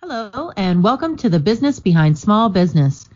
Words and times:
Hello, 0.00 0.52
and 0.56 0.84
welcome 0.84 1.16
to 1.16 1.28
the 1.28 1.40
Business 1.40 1.80
Behind 1.80 2.16
Small 2.16 2.50
Business, 2.50 3.08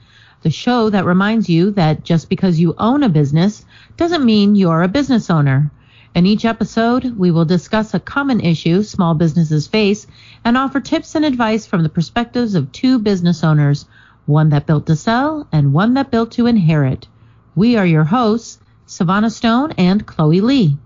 the 0.43 0.51
show 0.51 0.91
that 0.91 1.05
reminds 1.05 1.49
you 1.49 1.71
that 1.71 2.03
just 2.03 2.29
because 2.29 2.59
you 2.59 2.75
own 2.77 3.05
a 3.05 3.09
business 3.09 3.65
doesn't 3.97 4.25
mean 4.25 4.57
you're 4.57 4.83
a 4.83 4.89
business 4.89 5.31
owner. 5.31 5.71
In 6.17 6.27
each 6.27 6.45
episode, 6.45 7.17
we 7.17 7.31
will 7.31 7.45
discuss 7.45 7.95
a 7.95 8.01
common 8.01 8.41
issue 8.41 8.83
small 8.83 9.15
businesses 9.15 9.69
face 9.69 10.09
and 10.45 10.59
offer 10.59 10.81
tips 10.81 11.15
and 11.15 11.25
advice 11.25 11.67
from 11.67 11.85
the 11.85 11.89
perspectives 11.89 12.57
of 12.57 12.73
two 12.73 12.99
business 12.99 13.45
owners, 13.45 13.87
one 14.27 14.49
that 14.49 14.67
built 14.67 14.87
to 14.87 14.97
sell 14.97 15.47
and 15.53 15.73
one 15.73 15.95
that 15.95 16.11
built 16.11 16.33
to 16.33 16.49
inherit. 16.49 17.07
We 17.55 17.77
are 17.77 17.87
your 17.87 18.05
hosts, 18.05 18.59
Sevana 18.89 19.31
Stone 19.31 19.75
and 19.79 20.05
Chloe 20.05 20.41
Lee. 20.41 20.77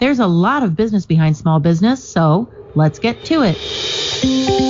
There's 0.00 0.18
a 0.18 0.26
lot 0.26 0.64
of 0.64 0.76
business 0.76 1.06
behind 1.06 1.34
small 1.34 1.60
business, 1.60 2.06
so 2.06 2.50
let's 2.74 2.98
get 2.98 3.24
to 3.24 3.42
it. 3.42 4.65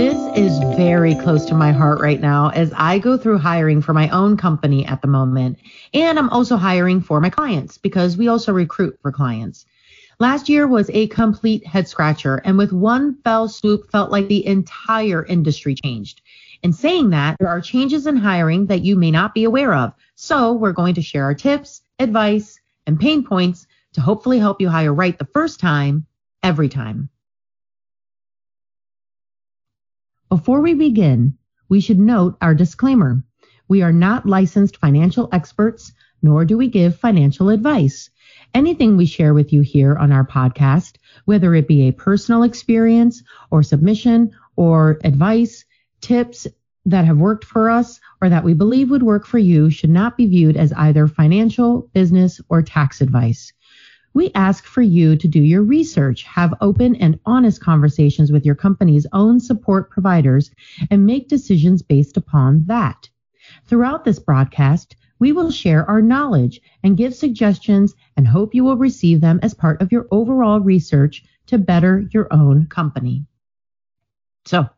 This 0.00 0.16
is 0.34 0.58
very 0.78 1.14
close 1.14 1.44
to 1.44 1.54
my 1.54 1.72
heart 1.72 2.00
right 2.00 2.22
now 2.22 2.48
as 2.48 2.72
I 2.74 2.98
go 2.98 3.18
through 3.18 3.36
hiring 3.36 3.82
for 3.82 3.92
my 3.92 4.08
own 4.08 4.38
company 4.38 4.86
at 4.86 5.02
the 5.02 5.08
moment. 5.08 5.58
And 5.92 6.18
I'm 6.18 6.30
also 6.30 6.56
hiring 6.56 7.02
for 7.02 7.20
my 7.20 7.28
clients 7.28 7.76
because 7.76 8.16
we 8.16 8.26
also 8.26 8.50
recruit 8.54 8.98
for 9.02 9.12
clients. 9.12 9.66
Last 10.18 10.48
year 10.48 10.66
was 10.66 10.88
a 10.88 11.08
complete 11.08 11.66
head 11.66 11.86
scratcher 11.86 12.36
and 12.46 12.56
with 12.56 12.72
one 12.72 13.18
fell 13.24 13.46
swoop 13.46 13.90
felt 13.92 14.10
like 14.10 14.26
the 14.28 14.46
entire 14.46 15.22
industry 15.26 15.74
changed. 15.74 16.22
In 16.62 16.72
saying 16.72 17.10
that, 17.10 17.36
there 17.38 17.48
are 17.48 17.60
changes 17.60 18.06
in 18.06 18.16
hiring 18.16 18.68
that 18.68 18.80
you 18.80 18.96
may 18.96 19.10
not 19.10 19.34
be 19.34 19.44
aware 19.44 19.74
of. 19.74 19.92
So 20.14 20.54
we're 20.54 20.72
going 20.72 20.94
to 20.94 21.02
share 21.02 21.24
our 21.24 21.34
tips, 21.34 21.82
advice, 21.98 22.58
and 22.86 22.98
pain 22.98 23.22
points 23.22 23.66
to 23.92 24.00
hopefully 24.00 24.38
help 24.38 24.62
you 24.62 24.70
hire 24.70 24.94
right 24.94 25.18
the 25.18 25.26
first 25.26 25.60
time, 25.60 26.06
every 26.42 26.70
time. 26.70 27.10
Before 30.30 30.60
we 30.60 30.74
begin, 30.74 31.36
we 31.68 31.80
should 31.80 31.98
note 31.98 32.36
our 32.40 32.54
disclaimer. 32.54 33.20
We 33.66 33.82
are 33.82 33.92
not 33.92 34.26
licensed 34.26 34.76
financial 34.76 35.28
experts, 35.32 35.92
nor 36.22 36.44
do 36.44 36.56
we 36.56 36.68
give 36.68 36.94
financial 36.96 37.48
advice. 37.48 38.10
Anything 38.54 38.96
we 38.96 39.06
share 39.06 39.34
with 39.34 39.52
you 39.52 39.62
here 39.62 39.96
on 39.96 40.12
our 40.12 40.24
podcast, 40.24 40.98
whether 41.24 41.52
it 41.56 41.66
be 41.66 41.88
a 41.88 41.92
personal 41.92 42.44
experience 42.44 43.24
or 43.50 43.64
submission 43.64 44.30
or 44.54 45.00
advice, 45.02 45.64
tips 46.00 46.46
that 46.86 47.06
have 47.06 47.18
worked 47.18 47.44
for 47.44 47.68
us 47.68 47.98
or 48.22 48.28
that 48.28 48.44
we 48.44 48.54
believe 48.54 48.88
would 48.88 49.02
work 49.02 49.26
for 49.26 49.38
you 49.38 49.68
should 49.68 49.90
not 49.90 50.16
be 50.16 50.26
viewed 50.26 50.56
as 50.56 50.72
either 50.74 51.08
financial, 51.08 51.90
business, 51.92 52.40
or 52.48 52.62
tax 52.62 53.00
advice. 53.00 53.52
We 54.12 54.32
ask 54.34 54.64
for 54.64 54.82
you 54.82 55.16
to 55.16 55.28
do 55.28 55.40
your 55.40 55.62
research, 55.62 56.24
have 56.24 56.54
open 56.60 56.96
and 56.96 57.20
honest 57.26 57.60
conversations 57.60 58.32
with 58.32 58.44
your 58.44 58.56
company's 58.56 59.06
own 59.12 59.38
support 59.38 59.90
providers, 59.90 60.50
and 60.90 61.06
make 61.06 61.28
decisions 61.28 61.82
based 61.82 62.16
upon 62.16 62.64
that. 62.66 63.08
Throughout 63.66 64.04
this 64.04 64.18
broadcast, 64.18 64.96
we 65.20 65.32
will 65.32 65.50
share 65.50 65.88
our 65.88 66.02
knowledge 66.02 66.60
and 66.82 66.96
give 66.96 67.14
suggestions 67.14 67.94
and 68.16 68.26
hope 68.26 68.54
you 68.54 68.64
will 68.64 68.76
receive 68.76 69.20
them 69.20 69.38
as 69.42 69.54
part 69.54 69.80
of 69.80 69.92
your 69.92 70.08
overall 70.10 70.60
research 70.60 71.22
to 71.46 71.58
better 71.58 72.08
your 72.12 72.32
own 72.32 72.66
company. 72.66 73.26
So, 74.46 74.68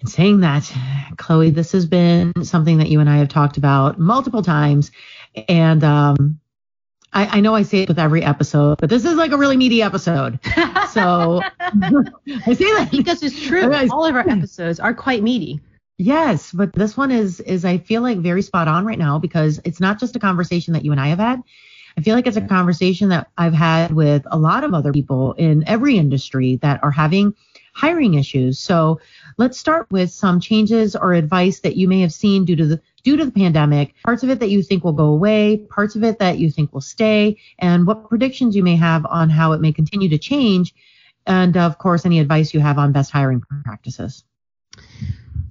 in 0.00 0.06
saying 0.06 0.40
that, 0.40 0.72
Chloe, 1.16 1.50
this 1.50 1.72
has 1.72 1.86
been 1.86 2.32
something 2.42 2.78
that 2.78 2.88
you 2.88 3.00
and 3.00 3.10
I 3.10 3.18
have 3.18 3.28
talked 3.28 3.56
about 3.56 3.98
multiple 3.98 4.42
times. 4.42 4.90
And 5.48 5.84
um, 5.84 6.40
I, 7.12 7.38
I, 7.38 7.40
know 7.40 7.54
I 7.54 7.62
say 7.62 7.80
it 7.80 7.88
with 7.88 7.98
every 7.98 8.22
episode, 8.22 8.78
but 8.78 8.90
this 8.90 9.04
is 9.04 9.14
like 9.14 9.32
a 9.32 9.36
really 9.36 9.56
meaty 9.56 9.82
episode. 9.82 10.38
So 10.88 11.42
I 11.60 12.54
say 12.54 12.64
that 12.64 12.88
because 12.90 13.22
it's 13.22 13.40
true. 13.46 13.72
All 13.90 14.06
of 14.06 14.14
our 14.14 14.26
episodes 14.26 14.80
are 14.80 14.94
quite 14.94 15.22
meaty. 15.22 15.60
Yes, 15.98 16.50
but 16.50 16.72
this 16.72 16.96
one 16.96 17.10
is 17.10 17.40
is 17.40 17.66
I 17.66 17.76
feel 17.76 18.00
like 18.00 18.18
very 18.18 18.40
spot 18.40 18.68
on 18.68 18.86
right 18.86 18.98
now 18.98 19.18
because 19.18 19.60
it's 19.64 19.80
not 19.80 20.00
just 20.00 20.16
a 20.16 20.18
conversation 20.18 20.72
that 20.72 20.86
you 20.86 20.92
and 20.92 21.00
I 21.00 21.08
have 21.08 21.18
had. 21.18 21.42
I 21.98 22.00
feel 22.00 22.14
like 22.14 22.26
it's 22.26 22.38
a 22.38 22.40
conversation 22.40 23.10
that 23.10 23.28
I've 23.36 23.52
had 23.52 23.92
with 23.92 24.22
a 24.30 24.38
lot 24.38 24.64
of 24.64 24.72
other 24.72 24.92
people 24.92 25.34
in 25.34 25.62
every 25.68 25.98
industry 25.98 26.56
that 26.62 26.82
are 26.82 26.90
having 26.90 27.34
hiring 27.74 28.14
issues. 28.14 28.58
So 28.58 29.00
let's 29.36 29.58
start 29.58 29.88
with 29.90 30.10
some 30.10 30.40
changes 30.40 30.96
or 30.96 31.12
advice 31.12 31.60
that 31.60 31.76
you 31.76 31.86
may 31.86 32.00
have 32.00 32.12
seen 32.12 32.44
due 32.44 32.56
to 32.56 32.66
the 32.66 32.80
due 33.08 33.16
to 33.16 33.24
the 33.24 33.32
pandemic, 33.32 33.94
parts 34.04 34.22
of 34.22 34.28
it 34.28 34.38
that 34.38 34.50
you 34.50 34.62
think 34.62 34.84
will 34.84 34.92
go 34.92 35.06
away, 35.06 35.56
parts 35.56 35.96
of 35.96 36.04
it 36.04 36.18
that 36.18 36.38
you 36.38 36.50
think 36.50 36.74
will 36.74 36.82
stay, 36.82 37.38
and 37.58 37.86
what 37.86 38.06
predictions 38.06 38.54
you 38.54 38.62
may 38.62 38.76
have 38.76 39.06
on 39.06 39.30
how 39.30 39.52
it 39.52 39.62
may 39.62 39.72
continue 39.72 40.10
to 40.10 40.18
change, 40.18 40.74
and 41.26 41.56
of 41.56 41.78
course, 41.78 42.04
any 42.04 42.18
advice 42.20 42.52
you 42.52 42.60
have 42.60 42.76
on 42.76 42.92
best 42.92 43.10
hiring 43.10 43.40
practices. 43.64 44.24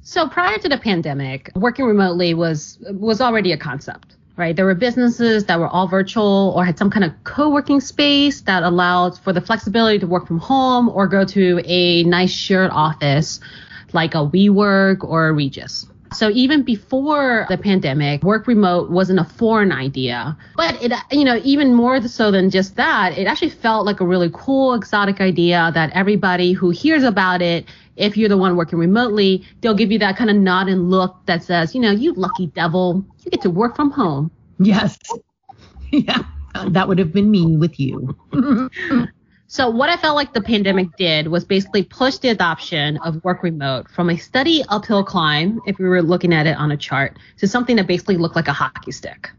So 0.01 0.27
prior 0.27 0.59
to 0.59 0.69
the 0.69 0.77
pandemic, 0.77 1.49
working 1.55 1.85
remotely 1.85 2.35
was 2.35 2.77
was 2.91 3.21
already 3.21 3.51
a 3.53 3.57
concept 3.57 4.13
right? 4.37 4.55
There 4.55 4.65
were 4.65 4.75
businesses 4.75 5.45
that 5.45 5.59
were 5.59 5.67
all 5.67 5.87
virtual 5.87 6.53
or 6.55 6.63
had 6.63 6.77
some 6.77 6.91
kind 6.91 7.03
of 7.03 7.11
co-working 7.23 7.81
space 7.81 8.41
that 8.41 8.61
allowed 8.61 9.17
for 9.17 9.33
the 9.33 9.41
flexibility 9.41 9.97
to 9.97 10.05
work 10.05 10.27
from 10.27 10.37
home 10.37 10.89
or 10.89 11.07
go 11.07 11.25
to 11.25 11.59
a 11.65 12.03
nice 12.03 12.29
shared 12.29 12.69
office 12.69 13.39
like 13.93 14.13
a 14.13 14.19
WeWork 14.19 15.03
or 15.03 15.29
a 15.29 15.33
Regus. 15.33 15.87
So 16.13 16.29
even 16.31 16.63
before 16.63 17.45
the 17.49 17.57
pandemic, 17.57 18.23
work 18.23 18.47
remote 18.47 18.89
wasn't 18.89 19.19
a 19.19 19.23
foreign 19.23 19.71
idea. 19.71 20.37
But 20.55 20.81
it, 20.81 20.93
you 21.11 21.23
know, 21.23 21.39
even 21.43 21.73
more 21.73 22.01
so 22.07 22.31
than 22.31 22.49
just 22.49 22.75
that, 22.75 23.17
it 23.17 23.27
actually 23.27 23.49
felt 23.49 23.85
like 23.85 23.99
a 23.99 24.05
really 24.05 24.29
cool, 24.33 24.73
exotic 24.73 25.21
idea 25.21 25.71
that 25.73 25.91
everybody 25.93 26.53
who 26.53 26.69
hears 26.69 27.03
about 27.03 27.41
it, 27.41 27.65
if 27.95 28.15
you're 28.15 28.29
the 28.29 28.37
one 28.37 28.55
working 28.55 28.79
remotely, 28.79 29.43
they'll 29.61 29.73
give 29.73 29.91
you 29.91 29.99
that 29.99 30.17
kind 30.17 30.29
of 30.29 30.35
nod 30.35 30.67
and 30.67 30.89
look 30.89 31.17
that 31.25 31.43
says, 31.43 31.73
you 31.75 31.81
know, 31.81 31.91
you 31.91 32.13
lucky 32.13 32.47
devil, 32.47 33.03
you 33.23 33.31
get 33.31 33.41
to 33.41 33.49
work 33.49 33.75
from 33.75 33.91
home. 33.91 34.31
Yes. 34.59 34.97
Yeah. 35.89 36.23
That 36.67 36.89
would 36.89 36.99
have 36.99 37.13
been 37.13 37.31
me 37.31 37.55
with 37.55 37.79
you. 37.79 38.13
So 39.49 39.69
what 39.69 39.89
I 39.89 39.95
felt 39.95 40.17
like 40.17 40.33
the 40.33 40.41
pandemic 40.41 40.95
did 40.97 41.29
was 41.29 41.45
basically 41.45 41.83
push 41.83 42.17
the 42.17 42.29
adoption 42.29 42.97
of 42.97 43.23
work 43.23 43.43
remote 43.43 43.89
from 43.89 44.09
a 44.09 44.17
steady 44.17 44.61
uphill 44.67 45.05
climb, 45.05 45.61
if 45.65 45.79
we 45.79 45.87
were 45.87 46.01
looking 46.01 46.33
at 46.33 46.45
it 46.47 46.57
on 46.57 46.71
a 46.71 46.77
chart, 46.77 47.17
to 47.37 47.47
something 47.47 47.77
that 47.77 47.87
basically 47.87 48.17
looked 48.17 48.35
like 48.35 48.49
a 48.49 48.53
hockey 48.53 48.91
stick. 48.91 49.29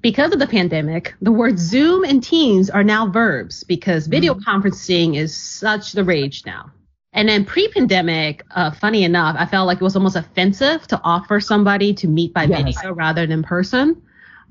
Because 0.00 0.32
of 0.32 0.38
the 0.38 0.46
pandemic, 0.46 1.14
the 1.20 1.30
words 1.30 1.60
Zoom 1.60 2.04
and 2.04 2.22
Teams 2.24 2.70
are 2.70 2.82
now 2.82 3.06
verbs 3.06 3.64
because 3.64 4.06
video 4.06 4.32
mm. 4.32 4.42
conferencing 4.42 5.16
is 5.16 5.36
such 5.36 5.92
the 5.92 6.04
rage 6.04 6.44
now. 6.46 6.70
And 7.12 7.28
then 7.28 7.44
pre-pandemic, 7.44 8.44
uh, 8.50 8.70
funny 8.70 9.04
enough, 9.04 9.36
I 9.38 9.44
felt 9.44 9.66
like 9.66 9.76
it 9.76 9.84
was 9.84 9.94
almost 9.94 10.16
offensive 10.16 10.86
to 10.88 11.00
offer 11.04 11.38
somebody 11.38 11.92
to 11.94 12.08
meet 12.08 12.32
by 12.32 12.44
yes. 12.44 12.64
video 12.64 12.92
rather 12.94 13.26
than 13.26 13.42
person. 13.42 14.02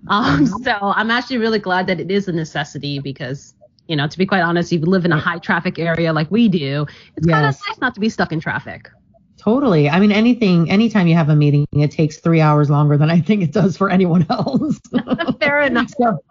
Um, 0.07 0.45
mm-hmm. 0.45 0.63
so 0.63 0.77
I'm 0.81 1.09
actually 1.09 1.37
really 1.39 1.59
glad 1.59 1.87
that 1.87 1.99
it 1.99 2.11
is 2.11 2.27
a 2.27 2.31
necessity 2.31 2.99
because 2.99 3.53
you 3.87 3.95
know, 3.95 4.07
to 4.07 4.17
be 4.17 4.25
quite 4.25 4.41
honest, 4.41 4.71
if 4.71 4.81
you 4.81 4.85
live 4.85 5.05
in 5.05 5.11
a 5.11 5.19
high 5.19 5.39
traffic 5.39 5.77
area 5.79 6.13
like 6.13 6.29
we 6.31 6.47
do, 6.47 6.85
it's 7.15 7.27
yes. 7.27 7.33
kind 7.33 7.45
of 7.47 7.59
nice 7.67 7.81
not 7.81 7.93
to 7.95 7.99
be 7.99 8.09
stuck 8.09 8.31
in 8.31 8.39
traffic. 8.39 8.89
Totally. 9.37 9.89
I 9.89 9.99
mean, 9.99 10.11
anything, 10.11 10.71
anytime 10.71 11.07
you 11.07 11.15
have 11.15 11.29
a 11.29 11.35
meeting, 11.35 11.65
it 11.73 11.91
takes 11.91 12.17
three 12.17 12.39
hours 12.39 12.69
longer 12.69 12.97
than 12.97 13.09
I 13.09 13.19
think 13.19 13.43
it 13.43 13.51
does 13.51 13.75
for 13.75 13.89
anyone 13.89 14.25
else. 14.29 14.79
Fair 15.39 15.61
enough. 15.61 15.91
So, 15.97 16.23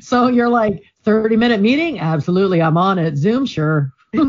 so 0.00 0.28
you're 0.28 0.48
like, 0.48 0.84
30 1.02 1.36
minute 1.36 1.60
meeting? 1.60 1.98
Absolutely. 1.98 2.62
I'm 2.62 2.76
on 2.76 2.98
it. 2.98 3.16
Zoom, 3.16 3.44
sure. 3.46 3.92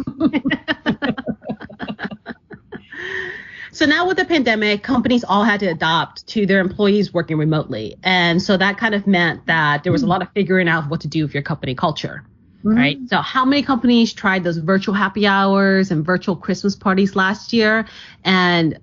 So 3.74 3.86
now 3.86 4.06
with 4.06 4.18
the 4.18 4.26
pandemic, 4.26 4.84
companies 4.84 5.24
all 5.24 5.46
had 5.46 5.62
to 5.62 5.68
adopt 5.68 6.28
to 6.28 6.46
their 6.46 6.60
employees 6.60 7.14
working 7.14 7.38
remotely. 7.38 7.96
And 8.04 8.42
so 8.42 8.58
that 8.58 8.78
kind 8.78 8.94
of 8.94 9.08
meant 9.08 9.46
that 9.46 9.84
there 9.84 9.94
was 9.94 10.04
a 10.04 10.08
lot 10.08 10.22
of 10.22 10.30
figuring 10.34 10.68
out 10.68 10.90
what 10.90 11.00
to 11.02 11.08
do 11.08 11.24
with 11.24 11.34
your 11.34 11.42
company 11.42 11.74
culture. 11.74 12.24
Mm-hmm. 12.64 12.78
Right. 12.78 13.00
So 13.08 13.18
how 13.22 13.44
many 13.44 13.64
companies 13.64 14.14
tried 14.14 14.44
those 14.44 14.58
virtual 14.58 14.94
happy 14.94 15.26
hours 15.26 15.90
and 15.92 16.06
virtual 16.06 16.36
Christmas 16.36 16.76
parties 16.76 17.16
last 17.16 17.54
year? 17.54 17.88
And 18.24 18.78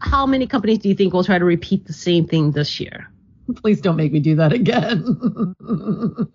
how 0.00 0.24
many 0.26 0.46
companies 0.46 0.78
do 0.78 0.88
you 0.88 0.94
think 0.94 1.12
will 1.12 1.24
try 1.24 1.38
to 1.38 1.44
repeat 1.44 1.86
the 1.86 1.92
same 1.92 2.26
thing 2.26 2.52
this 2.52 2.78
year? 2.78 3.10
Please 3.56 3.80
don't 3.80 3.96
make 3.96 4.12
me 4.12 4.20
do 4.20 4.36
that 4.36 4.52
again. 4.52 5.04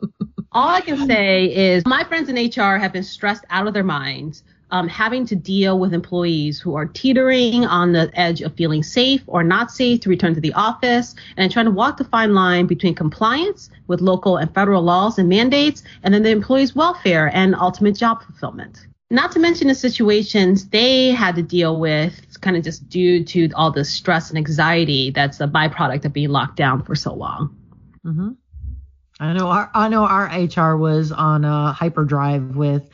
All 0.51 0.69
I 0.69 0.81
can 0.81 1.07
say 1.07 1.45
is 1.45 1.85
my 1.85 2.03
friends 2.03 2.29
in 2.29 2.35
HR 2.35 2.77
have 2.77 2.91
been 2.91 3.03
stressed 3.03 3.45
out 3.49 3.67
of 3.67 3.73
their 3.73 3.83
minds 3.83 4.43
um, 4.73 4.87
having 4.87 5.23
to 5.27 5.35
deal 5.35 5.77
with 5.77 5.93
employees 5.93 6.59
who 6.59 6.75
are 6.75 6.87
teetering 6.87 7.63
on 7.63 7.93
the 7.93 8.11
edge 8.19 8.41
of 8.41 8.55
feeling 8.55 8.81
safe 8.81 9.21
or 9.27 9.43
not 9.43 9.69
safe 9.69 9.99
to 10.01 10.09
return 10.09 10.33
to 10.33 10.41
the 10.41 10.51
office 10.53 11.13
and 11.37 11.51
trying 11.51 11.65
to 11.65 11.71
walk 11.71 11.97
the 11.97 12.03
fine 12.05 12.33
line 12.33 12.65
between 12.65 12.95
compliance 12.95 13.69
with 13.85 14.01
local 14.01 14.37
and 14.37 14.51
federal 14.55 14.81
laws 14.81 15.19
and 15.19 15.29
mandates 15.29 15.83
and 16.01 16.11
then 16.11 16.23
the 16.23 16.31
employee's 16.31 16.75
welfare 16.75 17.29
and 17.35 17.53
ultimate 17.53 17.95
job 17.95 18.23
fulfillment. 18.23 18.87
Not 19.11 19.31
to 19.33 19.39
mention 19.39 19.67
the 19.67 19.75
situations 19.75 20.67
they 20.69 21.11
had 21.11 21.35
to 21.35 21.43
deal 21.43 21.79
with 21.79 22.41
kind 22.41 22.57
of 22.57 22.63
just 22.63 22.89
due 22.89 23.23
to 23.25 23.49
all 23.53 23.69
the 23.69 23.85
stress 23.85 24.29
and 24.29 24.39
anxiety 24.39 25.11
that's 25.11 25.39
a 25.39 25.47
byproduct 25.47 26.03
of 26.03 26.13
being 26.13 26.29
locked 26.29 26.55
down 26.55 26.81
for 26.83 26.95
so 26.95 27.13
long. 27.13 27.55
Mm-hmm. 28.03 28.31
I 29.19 29.33
know 29.33 29.47
our 29.49 29.69
I 29.75 29.87
know 29.87 30.03
our 30.03 30.25
HR 30.25 30.75
was 30.75 31.11
on 31.11 31.45
a 31.45 31.71
hyperdrive 31.71 32.55
with 32.55 32.89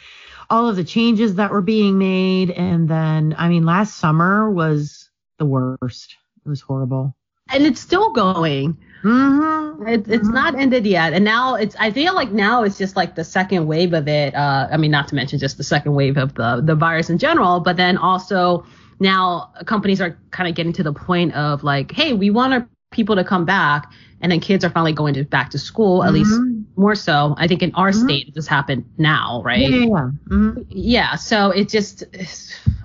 all 0.49 0.67
of 0.67 0.75
the 0.75 0.83
changes 0.83 1.35
that 1.35 1.51
were 1.51 1.61
being 1.61 1.97
made, 1.97 2.51
and 2.51 2.87
then 2.89 3.35
I 3.37 3.49
mean 3.49 3.65
last 3.65 3.97
summer 3.97 4.49
was 4.51 5.09
the 5.37 5.45
worst. 5.45 6.15
It 6.45 6.49
was 6.49 6.61
horrible. 6.61 7.15
And 7.51 7.65
it's 7.65 7.79
still 7.79 8.11
going. 8.11 8.77
Mm-hmm. 9.03 9.87
It, 9.87 10.07
it's 10.07 10.27
Mhm. 10.27 10.33
not 10.33 10.55
ended 10.55 10.85
yet, 10.85 11.13
and 11.13 11.23
now 11.25 11.55
it's. 11.55 11.75
I 11.79 11.89
feel 11.91 12.13
like 12.13 12.31
now 12.31 12.63
it's 12.63 12.77
just 12.77 12.95
like 12.95 13.15
the 13.15 13.23
second 13.23 13.65
wave 13.65 13.93
of 13.93 14.07
it. 14.07 14.35
Uh, 14.35 14.67
I 14.71 14.77
mean, 14.77 14.91
not 14.91 15.07
to 15.09 15.15
mention 15.15 15.39
just 15.39 15.57
the 15.57 15.63
second 15.63 15.93
wave 15.95 16.17
of 16.17 16.35
the 16.35 16.61
the 16.63 16.75
virus 16.75 17.09
in 17.09 17.17
general, 17.17 17.59
but 17.59 17.77
then 17.77 17.97
also 17.97 18.65
now 18.99 19.51
companies 19.65 20.01
are 20.01 20.17
kind 20.31 20.49
of 20.49 20.55
getting 20.55 20.73
to 20.73 20.83
the 20.83 20.93
point 20.93 21.33
of 21.33 21.63
like, 21.63 21.91
hey, 21.91 22.13
we 22.13 22.29
want 22.29 22.53
our 22.53 22.67
people 22.91 23.15
to 23.15 23.23
come 23.23 23.45
back, 23.45 23.89
and 24.21 24.31
then 24.31 24.39
kids 24.39 24.63
are 24.65 24.69
finally 24.69 24.93
going 24.93 25.13
to 25.15 25.23
back 25.23 25.49
to 25.51 25.57
school. 25.59 26.03
At 26.03 26.13
least 26.13 26.31
Mhm. 26.31 26.65
more 26.75 26.95
so. 26.95 27.35
I 27.37 27.47
think 27.47 27.61
in 27.63 27.73
our 27.75 27.91
Mhm. 27.91 28.03
state 28.03 28.33
this 28.35 28.47
happened 28.47 28.85
now, 28.97 29.41
right? 29.45 29.59
Yeah, 29.59 29.67
yeah, 29.69 29.85
yeah. 29.85 30.09
Mhm. 30.29 30.65
Yeah, 30.69 31.15
so 31.15 31.51
it 31.51 31.69
just, 31.69 32.03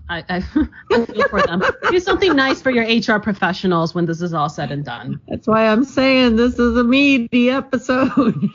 I, 0.08 0.24
I, 0.28 0.36
I 0.92 1.04
feel 1.06 1.28
for 1.28 1.42
them. 1.42 1.62
Do 1.90 1.98
something 2.00 2.34
nice 2.36 2.60
for 2.62 2.70
your 2.70 2.84
HR 2.84 3.18
professionals 3.20 3.94
when 3.94 4.06
this 4.06 4.20
is 4.22 4.32
all 4.34 4.48
said 4.48 4.70
and 4.70 4.84
done. 4.84 5.20
That's 5.28 5.46
why 5.46 5.66
I'm 5.66 5.84
saying 5.84 6.36
this 6.36 6.58
is 6.58 6.76
a 6.76 6.84
meaty 6.84 7.50
episode. 7.50 8.10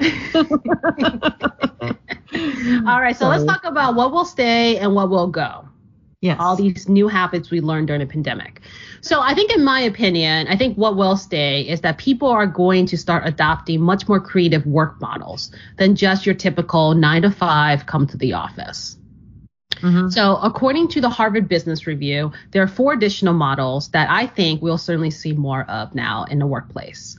All 2.88 3.02
right, 3.02 3.16
so 3.18 3.28
let's 3.28 3.44
talk 3.44 3.64
about 3.66 3.96
what 3.96 4.12
will 4.12 4.26
stay 4.26 4.78
and 4.78 4.94
what 4.94 5.10
will 5.10 5.28
go. 5.28 5.68
Yes. 6.22 6.38
All 6.40 6.56
these 6.56 6.88
new 6.90 7.08
habits 7.08 7.50
we 7.50 7.62
learned 7.62 7.88
during 7.88 8.02
the 8.02 8.06
pandemic. 8.06 8.62
So 9.02 9.22
I 9.22 9.34
think, 9.34 9.52
in 9.52 9.64
my 9.64 9.82
opinion, 9.82 10.48
I 10.48 10.56
think 10.56 10.78
what 10.78 10.96
will 10.96 11.16
stay 11.16 11.62
is 11.62 11.82
that 11.82 11.98
people 11.98 12.28
are 12.28 12.46
going 12.46 12.86
to 12.88 12.98
start 12.98 13.24
adopting 13.26 13.82
much 13.82 14.08
more 14.08 14.20
creative 14.20 14.66
work 14.66 15.00
models 15.00 15.52
than 15.78 15.96
just 15.96 16.26
your 16.26 16.36
typical 16.36 16.94
nine 16.94 17.22
to 17.22 17.32
five 17.32 17.86
come 17.86 18.08
to 18.08 18.18
the 18.18 18.34
office. 18.34 18.98
Mhm. 19.82 20.12
So, 20.12 20.38
according 20.38 20.90
to 20.90 21.02
the 21.02 21.10
Harvard 21.10 21.48
Business 21.48 21.88
Review, 21.88 22.32
there 22.52 22.62
are 22.62 22.68
four 22.68 22.94
additional 22.94 23.34
models 23.34 23.90
that 23.90 24.10
I 24.10 24.28
think 24.28 24.62
we'll 24.62 24.78
certainly 24.78 25.12
see 25.12 25.32
more 25.32 25.64
of 25.70 25.96
now 25.96 26.26
in 26.26 26.40
the 26.40 26.48
workplace. 26.48 27.18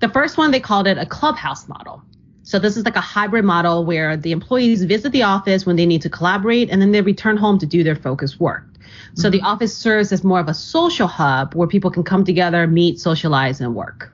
The 0.00 0.08
first 0.08 0.36
one, 0.36 0.50
they 0.50 0.60
called 0.60 0.88
it 0.88 0.98
a 0.98 1.06
clubhouse 1.06 1.68
model. 1.68 2.02
So, 2.42 2.58
this 2.58 2.76
is 2.76 2.84
like 2.84 2.96
a 2.96 3.00
hybrid 3.00 3.44
model 3.44 3.84
where 3.84 4.16
the 4.16 4.32
employees 4.32 4.82
visit 4.82 5.12
the 5.12 5.22
office 5.22 5.66
when 5.66 5.76
they 5.76 5.86
need 5.86 6.02
to 6.02 6.10
collaborate 6.10 6.70
and 6.70 6.82
then 6.82 6.90
they 6.90 7.02
return 7.02 7.36
home 7.36 7.58
to 7.58 7.66
do 7.66 7.84
their 7.84 7.94
focused 7.94 8.40
work. 8.40 8.64
So, 9.14 9.30
the 9.30 9.40
office 9.42 9.76
serves 9.76 10.12
as 10.12 10.24
more 10.24 10.40
of 10.40 10.48
a 10.48 10.54
social 10.54 11.06
hub 11.06 11.54
where 11.54 11.68
people 11.68 11.90
can 11.90 12.02
come 12.02 12.24
together, 12.24 12.66
meet, 12.66 13.00
socialize, 13.00 13.60
and 13.60 13.74
work. 13.74 14.12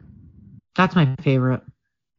That's 0.74 0.94
my 0.94 1.14
favorite. 1.20 1.62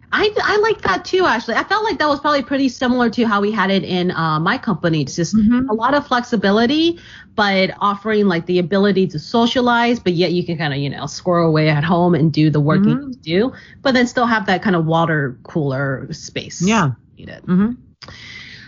I, 0.10 0.34
I 0.42 0.58
like 0.60 0.82
that 0.84 1.04
too, 1.04 1.26
Ashley. 1.26 1.56
I 1.56 1.64
felt 1.66 1.84
like 1.84 2.00
that 2.00 2.08
was 2.08 2.22
probably 2.22 2.42
pretty 2.42 2.70
similar 2.70 3.10
to 3.10 3.26
how 3.26 3.42
we 3.42 3.52
had 3.52 3.70
it 3.70 3.84
in 3.84 4.12
uh, 4.12 4.40
my 4.40 4.58
company. 4.58 5.02
It's 5.02 5.16
just 5.18 5.36
Mhm. 5.36 5.70
a 5.70 5.74
lot 5.74 5.94
of 5.94 6.08
flexibility, 6.08 6.98
but 7.36 7.72
offering 7.82 8.28
like 8.28 8.46
the 8.46 8.60
ability 8.60 9.08
to 9.08 9.20
socialize, 9.20 10.00
but 10.00 10.14
yet 10.14 10.32
you 10.32 10.46
can 10.46 10.58
kind 10.58 10.74
of, 10.74 10.80
you 10.80 10.90
know, 10.90 11.08
squirrel 11.08 11.50
away 11.50 11.68
at 11.68 11.84
home 11.84 12.16
and 12.16 12.32
do 12.32 12.50
the 12.50 12.62
work 12.62 12.86
you 12.86 12.96
Mhm. 12.96 13.08
need 13.08 13.14
to 13.16 13.20
do, 13.20 13.54
but 13.82 13.94
then 13.94 14.08
still 14.08 14.26
have 14.26 14.46
that 14.46 14.62
kind 14.62 14.78
of 14.78 14.86
water 14.86 15.38
cooler 15.44 16.08
space. 16.12 16.62
Yeah. 16.62 16.92
Needed. 17.18 17.44
hmm 17.46 17.72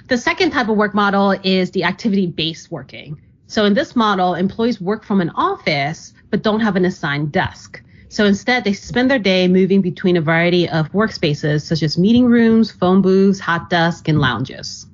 The 0.09 0.17
second 0.17 0.51
type 0.51 0.67
of 0.69 0.75
work 0.75 0.93
model 0.93 1.35
is 1.43 1.71
the 1.71 1.85
activity 1.85 2.27
based 2.27 2.69
working. 2.69 3.21
So 3.49 3.65
in 3.65 3.73
this 3.73 3.95
model, 3.95 4.35
employees 4.35 4.79
work 4.79 5.03
from 5.03 5.21
an 5.21 5.31
office 5.31 6.13
but 6.29 6.43
don't 6.43 6.59
have 6.59 6.75
an 6.75 6.85
assigned 6.85 7.31
desk. 7.31 7.81
So 8.07 8.25
instead, 8.25 8.63
they 8.63 8.73
spend 8.73 9.09
their 9.09 9.17
day 9.17 9.47
moving 9.47 9.81
between 9.81 10.17
a 10.17 10.21
variety 10.21 10.69
of 10.69 10.91
workspaces 10.91 11.61
such 11.61 11.81
as 11.81 11.97
meeting 11.97 12.25
rooms, 12.25 12.71
phone 12.71 13.01
booths, 13.01 13.39
hot 13.39 13.71
desk, 13.71 14.07
and 14.07 14.19
lounges. 14.19 14.85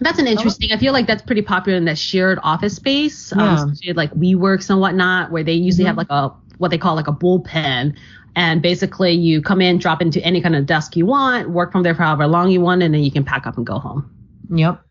That's 0.00 0.18
an 0.18 0.26
interesting. 0.26 0.72
I 0.72 0.76
feel 0.76 0.92
like 0.92 1.06
that's 1.06 1.22
pretty 1.22 1.42
popular 1.42 1.78
in 1.78 1.86
that 1.86 1.96
shared 1.98 2.38
office 2.42 2.76
space, 2.76 3.32
um, 3.32 3.40
Yeah. 3.40 3.54
especially 3.64 3.92
like 3.94 4.12
WeWorks 4.14 4.68
and 4.68 4.78
whatnot, 4.80 5.30
where 5.30 5.42
they 5.42 5.54
usually 5.54 5.84
have 5.86 5.94
Mhm. 5.96 5.98
like 5.98 6.10
a 6.10 6.32
what 6.58 6.70
they 6.70 6.78
call 6.78 6.94
like 6.94 7.08
a 7.08 7.12
bullpen, 7.12 7.94
and 8.36 8.60
basically 8.60 9.12
you 9.12 9.40
come 9.40 9.62
in, 9.62 9.78
drop 9.78 10.02
into 10.02 10.22
any 10.22 10.42
kind 10.42 10.54
of 10.54 10.66
desk 10.66 10.94
you 10.96 11.06
want, 11.06 11.48
work 11.48 11.72
from 11.72 11.82
there 11.82 11.94
for 11.94 12.02
however 12.02 12.26
long 12.26 12.50
you 12.50 12.60
want, 12.60 12.82
and 12.82 12.92
then 12.92 13.02
you 13.02 13.10
can 13.10 13.24
pack 13.24 13.46
up 13.46 13.56
and 13.56 13.66
go 13.66 13.78
home. 13.78 14.04
Yep. 14.50 14.82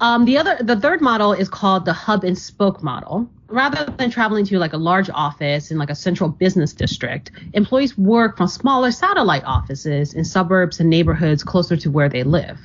Um, 0.00 0.24
the 0.24 0.38
other, 0.38 0.56
the 0.60 0.78
third 0.78 1.00
model 1.00 1.32
is 1.32 1.48
called 1.48 1.84
the 1.84 1.92
hub 1.92 2.24
and 2.24 2.38
spoke 2.38 2.82
model. 2.82 3.28
Rather 3.50 3.86
than 3.96 4.10
traveling 4.10 4.44
to 4.44 4.58
like 4.58 4.74
a 4.74 4.78
large 4.78 5.08
office 5.08 5.70
in 5.70 5.78
like 5.78 5.88
a 5.88 5.94
central 5.94 6.28
business 6.28 6.74
district, 6.74 7.30
employees 7.54 7.96
work 7.96 8.36
from 8.36 8.46
smaller 8.46 8.90
satellite 8.90 9.44
offices 9.44 10.12
in 10.12 10.22
suburbs 10.22 10.80
and 10.80 10.90
neighborhoods 10.90 11.42
closer 11.42 11.74
to 11.74 11.90
where 11.90 12.10
they 12.10 12.22
live. 12.22 12.58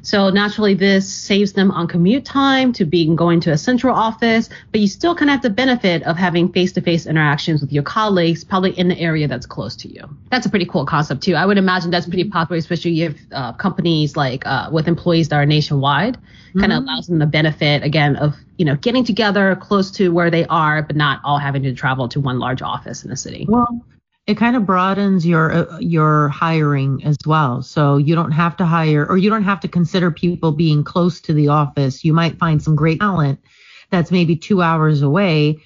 So 0.00 0.30
naturally, 0.30 0.72
this 0.72 1.12
saves 1.12 1.52
them 1.52 1.70
on 1.70 1.86
commute 1.88 2.24
time 2.24 2.72
to 2.74 2.86
being 2.86 3.16
going 3.16 3.40
to 3.40 3.52
a 3.52 3.58
central 3.58 3.94
office, 3.94 4.48
but 4.72 4.80
you 4.80 4.88
still 4.88 5.14
kind 5.14 5.28
of 5.28 5.34
have 5.34 5.42
the 5.42 5.50
benefit 5.50 6.02
of 6.04 6.16
having 6.16 6.50
face-to-face 6.50 7.06
interactions 7.06 7.60
with 7.60 7.70
your 7.70 7.82
colleagues, 7.82 8.42
probably 8.42 8.78
in 8.78 8.88
the 8.88 8.98
area 8.98 9.28
that's 9.28 9.44
close 9.44 9.76
to 9.76 9.88
you. 9.88 10.08
That's 10.30 10.46
a 10.46 10.50
pretty 10.50 10.66
cool 10.66 10.86
concept 10.86 11.22
too. 11.22 11.34
I 11.34 11.44
would 11.44 11.58
imagine 11.58 11.90
that's 11.90 12.06
pretty 12.06 12.24
popular, 12.24 12.58
especially 12.58 13.02
if 13.02 13.20
uh, 13.32 13.52
companies 13.52 14.16
like 14.16 14.46
uh, 14.46 14.70
with 14.72 14.88
employees 14.88 15.28
that 15.28 15.36
are 15.36 15.46
nationwide 15.46 16.16
kind 16.58 16.72
of 16.72 16.82
allows 16.82 17.06
them 17.06 17.18
the 17.18 17.26
benefit 17.26 17.84
again 17.84 18.16
of 18.16 18.34
you 18.60 18.66
know 18.66 18.76
getting 18.76 19.02
together 19.02 19.56
close 19.56 19.90
to 19.90 20.10
where 20.10 20.30
they 20.30 20.44
are 20.46 20.82
but 20.82 20.94
not 20.94 21.18
all 21.24 21.38
having 21.38 21.62
to 21.62 21.72
travel 21.72 22.06
to 22.08 22.20
one 22.20 22.38
large 22.38 22.60
office 22.60 23.02
in 23.02 23.08
the 23.08 23.16
city 23.16 23.46
Well, 23.48 23.80
it 24.26 24.36
kind 24.36 24.54
of 24.54 24.66
broadens 24.66 25.26
your 25.26 25.50
uh, 25.50 25.78
your 25.78 26.28
hiring 26.28 27.02
as 27.04 27.16
well. 27.26 27.62
So 27.62 27.96
you 27.96 28.14
don't 28.14 28.30
have 28.32 28.56
to 28.58 28.66
hire 28.66 29.04
or 29.06 29.16
you 29.16 29.30
don't 29.30 29.44
have 29.44 29.60
to 29.60 29.68
consider 29.68 30.10
people 30.10 30.52
being 30.52 30.84
close 30.84 31.20
to 31.22 31.32
the 31.32 31.48
office. 31.48 32.04
You 32.04 32.12
might 32.12 32.38
find 32.38 32.62
some 32.62 32.76
great 32.76 33.00
talent 33.00 33.40
that's 33.88 34.10
maybe 34.10 34.36
2 34.36 34.62
hours 34.62 35.02
away 35.02 35.56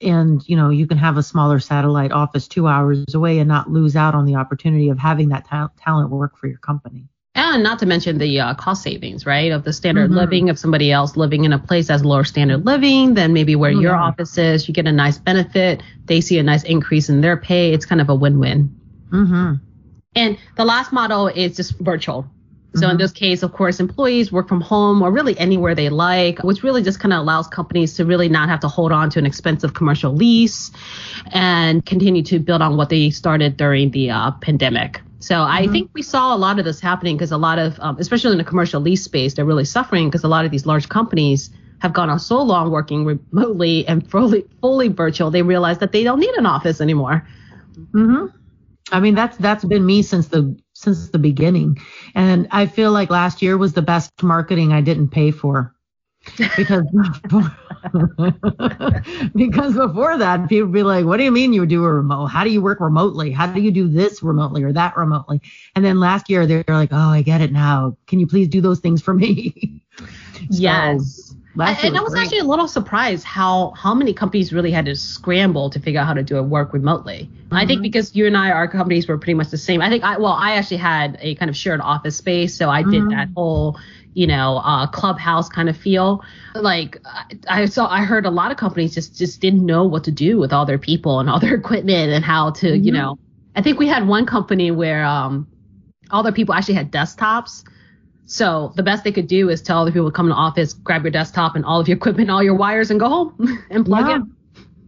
and 0.00 0.42
you 0.48 0.56
know 0.56 0.70
you 0.70 0.86
can 0.86 0.96
have 0.96 1.18
a 1.18 1.22
smaller 1.22 1.60
satellite 1.60 2.10
office 2.10 2.48
2 2.48 2.66
hours 2.66 3.04
away 3.14 3.38
and 3.38 3.48
not 3.48 3.70
lose 3.70 3.96
out 3.96 4.14
on 4.14 4.24
the 4.24 4.36
opportunity 4.36 4.88
of 4.88 4.98
having 4.98 5.28
that 5.28 5.46
ta- 5.46 5.70
talent 5.76 6.10
work 6.10 6.38
for 6.38 6.48
your 6.48 6.58
company. 6.58 7.06
And 7.34 7.62
not 7.62 7.78
to 7.78 7.86
mention 7.86 8.18
the 8.18 8.40
uh, 8.40 8.54
cost 8.54 8.82
savings 8.82 9.24
right 9.26 9.52
of 9.52 9.64
the 9.64 9.72
standard 9.72 10.10
Mhm. 10.10 10.14
living 10.16 10.50
of 10.50 10.58
somebody 10.58 10.90
else 10.90 11.16
living 11.16 11.44
in 11.44 11.52
a 11.52 11.58
place 11.58 11.86
that's 11.88 12.04
lower 12.04 12.24
standard 12.24 12.66
living 12.66 13.14
than 13.14 13.32
maybe 13.32 13.54
where 13.56 13.72
Oh, 13.72 13.80
your 13.80 13.94
office 13.96 14.36
is 14.38 14.66
you 14.68 14.74
get 14.74 14.86
a 14.86 14.92
nice 14.92 15.18
benefit 15.18 15.82
they 16.06 16.20
see 16.20 16.38
a 16.38 16.42
nice 16.42 16.64
increase 16.64 17.08
in 17.08 17.20
their 17.20 17.36
pay 17.36 17.72
it's 17.72 17.86
kind 17.86 18.00
of 18.00 18.08
a 18.08 18.14
win-win 18.14 18.70
Mhm. 19.12 19.60
And 20.16 20.36
the 20.56 20.64
last 20.64 20.92
model 20.92 21.28
is 21.28 21.56
just 21.56 21.78
virtual. 21.78 22.26
So 22.76 22.88
in 22.88 22.96
Mhm. 22.96 23.00
this 23.00 23.12
case, 23.12 23.42
of 23.42 23.52
course, 23.52 23.80
employees 23.80 24.30
work 24.30 24.48
from 24.48 24.60
home 24.60 25.02
or 25.02 25.10
really 25.10 25.36
anywhere 25.38 25.74
they 25.74 25.88
like, 25.88 26.42
which 26.44 26.62
really 26.62 26.82
just 26.82 27.00
kind 27.00 27.12
of 27.12 27.20
allows 27.20 27.48
companies 27.48 27.94
to 27.94 28.04
really 28.04 28.28
not 28.28 28.48
have 28.48 28.60
to 28.60 28.68
hold 28.68 28.92
on 28.92 29.10
to 29.10 29.18
an 29.18 29.26
expensive 29.26 29.74
commercial 29.74 30.12
lease 30.12 30.70
and 31.32 31.84
continue 31.84 32.22
to 32.22 32.38
build 32.38 32.62
on 32.62 32.76
what 32.76 32.88
they 32.88 33.10
started 33.10 33.56
during 33.56 33.90
the 33.90 34.10
uh, 34.10 34.30
pandemic. 34.40 35.00
So 35.18 35.42
I 35.42 35.66
Mhm. 35.66 35.72
think 35.72 35.90
we 35.94 36.02
saw 36.02 36.34
a 36.34 36.38
lot 36.38 36.58
of 36.58 36.64
this 36.64 36.80
happening 36.80 37.16
because 37.16 37.32
a 37.32 37.36
lot 37.36 37.58
of, 37.58 37.78
um, 37.80 37.96
especially 37.98 38.32
in 38.32 38.38
the 38.38 38.44
commercial 38.44 38.80
lease 38.80 39.02
space, 39.02 39.34
they're 39.34 39.44
really 39.44 39.64
suffering 39.64 40.08
because 40.08 40.24
a 40.24 40.28
lot 40.28 40.44
of 40.44 40.50
these 40.50 40.64
large 40.64 40.88
companies 40.88 41.50
have 41.80 41.92
gone 41.92 42.08
on 42.08 42.18
so 42.18 42.40
long 42.40 42.70
working 42.70 43.04
remotely 43.04 43.86
and 43.88 44.08
fully, 44.08 44.44
fully 44.60 44.88
virtual, 44.88 45.30
they 45.30 45.42
realize 45.42 45.78
that 45.78 45.92
they 45.92 46.04
don't 46.04 46.20
need 46.20 46.34
an 46.36 46.46
office 46.46 46.80
anymore. 46.80 47.26
Mm-hmm. 47.94 48.26
I 48.92 49.00
mean, 49.00 49.14
that's 49.14 49.36
that's 49.36 49.64
been 49.64 49.84
me 49.86 50.02
since 50.02 50.28
the 50.28 50.56
since 50.80 51.10
the 51.10 51.18
beginning, 51.18 51.78
and 52.14 52.48
I 52.50 52.66
feel 52.66 52.92
like 52.92 53.10
last 53.10 53.42
year 53.42 53.58
was 53.58 53.72
the 53.72 53.82
best 53.82 54.10
marketing 54.22 54.72
I 54.72 54.80
didn't 54.80 55.08
pay 55.08 55.30
for, 55.30 55.74
because 56.56 56.84
because 59.34 59.74
before 59.74 60.18
that 60.18 60.48
people 60.48 60.66
would 60.66 60.74
be 60.74 60.82
like, 60.82 61.04
"What 61.04 61.18
do 61.18 61.24
you 61.24 61.32
mean 61.32 61.52
you 61.52 61.66
do 61.66 61.84
a 61.84 61.92
remote? 61.92 62.26
How 62.26 62.44
do 62.44 62.50
you 62.50 62.62
work 62.62 62.80
remotely? 62.80 63.30
How 63.30 63.46
do 63.46 63.60
you 63.60 63.70
do 63.70 63.88
this 63.88 64.22
remotely 64.22 64.62
or 64.62 64.72
that 64.72 64.96
remotely?" 64.96 65.40
And 65.74 65.84
then 65.84 66.00
last 66.00 66.30
year 66.30 66.46
they're 66.46 66.64
like, 66.68 66.92
"Oh, 66.92 67.10
I 67.10 67.22
get 67.22 67.40
it 67.40 67.52
now. 67.52 67.96
Can 68.06 68.20
you 68.20 68.26
please 68.26 68.48
do 68.48 68.60
those 68.60 68.80
things 68.80 69.02
for 69.02 69.14
me?" 69.14 69.82
Yes. 70.48 71.29
Year 71.56 71.66
and 71.82 71.96
I 71.96 72.00
was 72.00 72.12
great. 72.12 72.22
actually 72.22 72.38
a 72.38 72.44
little 72.44 72.68
surprised 72.68 73.24
how 73.24 73.72
how 73.76 73.94
many 73.94 74.12
companies 74.12 74.52
really 74.52 74.70
had 74.70 74.84
to 74.86 74.94
scramble 74.96 75.70
to 75.70 75.80
figure 75.80 76.00
out 76.00 76.06
how 76.06 76.14
to 76.14 76.22
do 76.22 76.38
it 76.38 76.42
work 76.42 76.72
remotely. 76.72 77.28
I 77.52 77.66
think 77.66 77.80
Mhm. 77.80 77.82
because 77.82 78.14
you 78.14 78.26
and 78.26 78.36
I, 78.36 78.50
our 78.52 78.68
companies 78.68 79.08
were 79.08 79.18
pretty 79.18 79.34
much 79.34 79.48
the 79.50 79.58
same. 79.58 79.82
I 79.82 79.88
think 79.88 80.04
I 80.04 80.16
well, 80.18 80.32
I 80.32 80.52
actually 80.52 80.76
had 80.78 81.18
a 81.20 81.34
kind 81.34 81.48
of 81.48 81.56
shared 81.56 81.80
office 81.80 82.16
space, 82.16 82.56
so 82.56 82.70
I 82.70 82.82
did 82.82 83.02
Mhm. 83.04 83.10
that 83.10 83.28
whole 83.36 83.76
you 84.14 84.26
know 84.26 84.58
uh, 84.64 84.86
clubhouse 84.86 85.48
kind 85.48 85.68
of 85.68 85.76
feel. 85.76 86.22
Like 86.54 86.98
I 87.04 87.24
I 87.62 87.64
saw, 87.66 87.86
I 87.88 88.02
heard 88.04 88.26
a 88.26 88.30
lot 88.30 88.50
of 88.50 88.56
companies 88.56 88.94
just 88.94 89.18
just 89.18 89.40
didn't 89.40 89.64
know 89.66 89.84
what 89.84 90.04
to 90.04 90.12
do 90.12 90.38
with 90.38 90.52
all 90.52 90.66
their 90.66 90.78
people 90.78 91.20
and 91.20 91.28
all 91.28 91.40
their 91.40 91.54
equipment 91.62 92.12
and 92.12 92.24
how 92.24 92.50
to 92.52 92.76
you 92.78 92.92
Mhm. 92.92 92.94
know. 92.94 93.18
I 93.56 93.62
think 93.62 93.78
we 93.78 93.88
had 93.88 94.06
one 94.06 94.26
company 94.26 94.70
where 94.70 95.04
um 95.04 95.48
all 96.10 96.22
their 96.22 96.32
people 96.32 96.54
actually 96.54 96.74
had 96.74 96.90
desktops. 96.92 97.64
So 98.30 98.72
the 98.76 98.84
best 98.84 99.02
they 99.02 99.10
could 99.10 99.26
do 99.26 99.48
is 99.48 99.60
tell 99.60 99.80
other 99.80 99.90
people 99.90 100.08
to 100.08 100.14
come 100.14 100.26
to 100.26 100.30
the 100.32 100.36
office, 100.38 100.72
grab 100.72 101.02
your 101.02 101.10
desktop 101.10 101.56
and 101.56 101.64
all 101.64 101.80
of 101.80 101.88
your 101.88 101.96
equipment, 101.96 102.30
all 102.30 102.44
your 102.44 102.54
wires, 102.54 102.90
and 102.92 103.00
go 103.00 103.08
home 103.08 103.64
and 103.70 103.84
plug 103.84 104.06
Yeah. 104.06 104.16
in. 104.16 104.34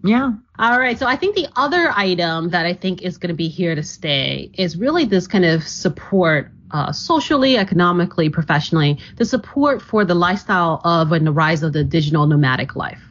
Yeah. 0.05 0.33
All 0.61 0.79
right. 0.79 0.97
So 0.97 1.07
I 1.07 1.17
think 1.17 1.35
the 1.35 1.49
other 1.57 1.93
item 1.97 2.51
that 2.51 2.67
I 2.67 2.75
think 2.75 3.03
is 3.03 3.19
going 3.19 3.29
to 3.29 3.35
be 3.35 3.49
here 3.49 3.75
to 3.75 3.83
stay 3.83 4.51
is 4.55 4.77
really 4.77 5.05
this 5.07 5.27
kind 5.27 5.45
of 5.45 5.67
support 5.67 6.53
uh, 6.71 6.93
socially, 6.93 7.57
economically, 7.57 8.31
professionally, 8.31 8.99
the 9.17 9.25
support 9.25 9.83
for 9.83 10.05
the 10.05 10.15
lifestyle 10.15 10.81
of 10.85 11.11
and 11.11 11.27
the 11.27 11.33
rise 11.33 11.65
of 11.65 11.73
the 11.73 11.83
digital 11.83 12.27
nomadic 12.27 12.77
life. 12.77 13.03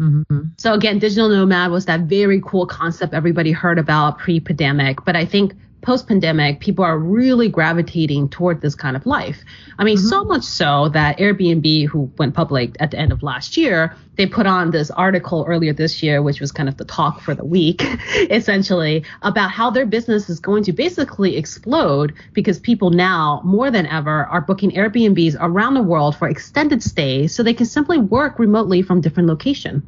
Mm-hmm. 0.00 0.40
So 0.58 0.74
again, 0.74 0.98
digital 0.98 1.28
nomad 1.28 1.70
was 1.70 1.86
that 1.86 2.00
very 2.00 2.40
cool 2.44 2.66
concept 2.66 3.14
everybody 3.14 3.52
heard 3.52 3.78
about 3.78 4.18
pre-pandemic, 4.18 5.04
but 5.04 5.14
I 5.16 5.24
think 5.24 5.54
post-pandemic, 5.80 6.60
people 6.60 6.84
are 6.84 6.98
really 6.98 7.48
gravitating 7.48 8.28
toward 8.28 8.60
this 8.60 8.74
kind 8.74 8.96
of 8.96 9.06
life. 9.06 9.44
I 9.78 9.84
mean, 9.84 9.96
mm-hmm. 9.96 10.06
so 10.06 10.24
much 10.24 10.42
so 10.42 10.88
that 10.90 11.18
Airbnb, 11.18 11.86
who 11.86 12.10
went 12.18 12.34
public 12.34 12.76
at 12.80 12.90
the 12.90 12.98
end 12.98 13.12
of 13.12 13.22
last 13.22 13.56
year, 13.56 13.94
they 14.16 14.26
put 14.26 14.46
on 14.46 14.72
this 14.72 14.90
article 14.90 15.44
earlier 15.46 15.72
this 15.72 16.02
year, 16.02 16.20
which 16.20 16.40
was 16.40 16.50
kind 16.50 16.68
of 16.68 16.76
the 16.76 16.84
talk 16.84 17.20
for 17.20 17.34
the 17.34 17.44
week, 17.44 17.82
essentially, 18.30 19.04
about 19.22 19.50
how 19.50 19.70
their 19.70 19.86
business 19.86 20.28
is 20.28 20.40
going 20.40 20.64
to 20.64 20.72
basically 20.72 21.36
explode 21.36 22.12
because 22.32 22.58
people 22.58 22.90
now, 22.90 23.40
more 23.44 23.70
than 23.70 23.86
ever, 23.86 24.24
are 24.26 24.40
booking 24.40 24.72
Airbnbs 24.72 25.36
around 25.38 25.74
the 25.74 25.82
world 25.82 26.16
for 26.16 26.28
extended 26.28 26.82
stays 26.82 27.34
so 27.34 27.42
they 27.42 27.54
can 27.54 27.66
simply 27.66 27.98
work 27.98 28.38
remotely 28.38 28.82
from 28.82 29.00
different 29.00 29.28
location. 29.28 29.82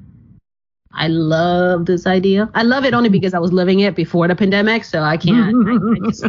I 0.92 1.06
love 1.06 1.87
this 1.87 2.06
idea. 2.06 2.50
I 2.54 2.62
love 2.62 2.85
it 2.85 2.94
only 2.94 3.09
because 3.09 3.32
I 3.32 3.38
was 3.38 3.52
living 3.52 3.80
it 3.80 3.94
before 3.94 4.26
the 4.26 4.35
pandemic, 4.35 4.85
so 4.85 5.02
I 5.02 5.16
can't. 5.16 5.54
I, 5.54 5.73
I, 5.73 5.99
just, 6.11 6.25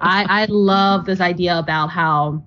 I, 0.00 0.26
I 0.42 0.46
love 0.50 1.06
this 1.06 1.20
idea 1.20 1.58
about 1.58 1.88
how, 1.88 2.44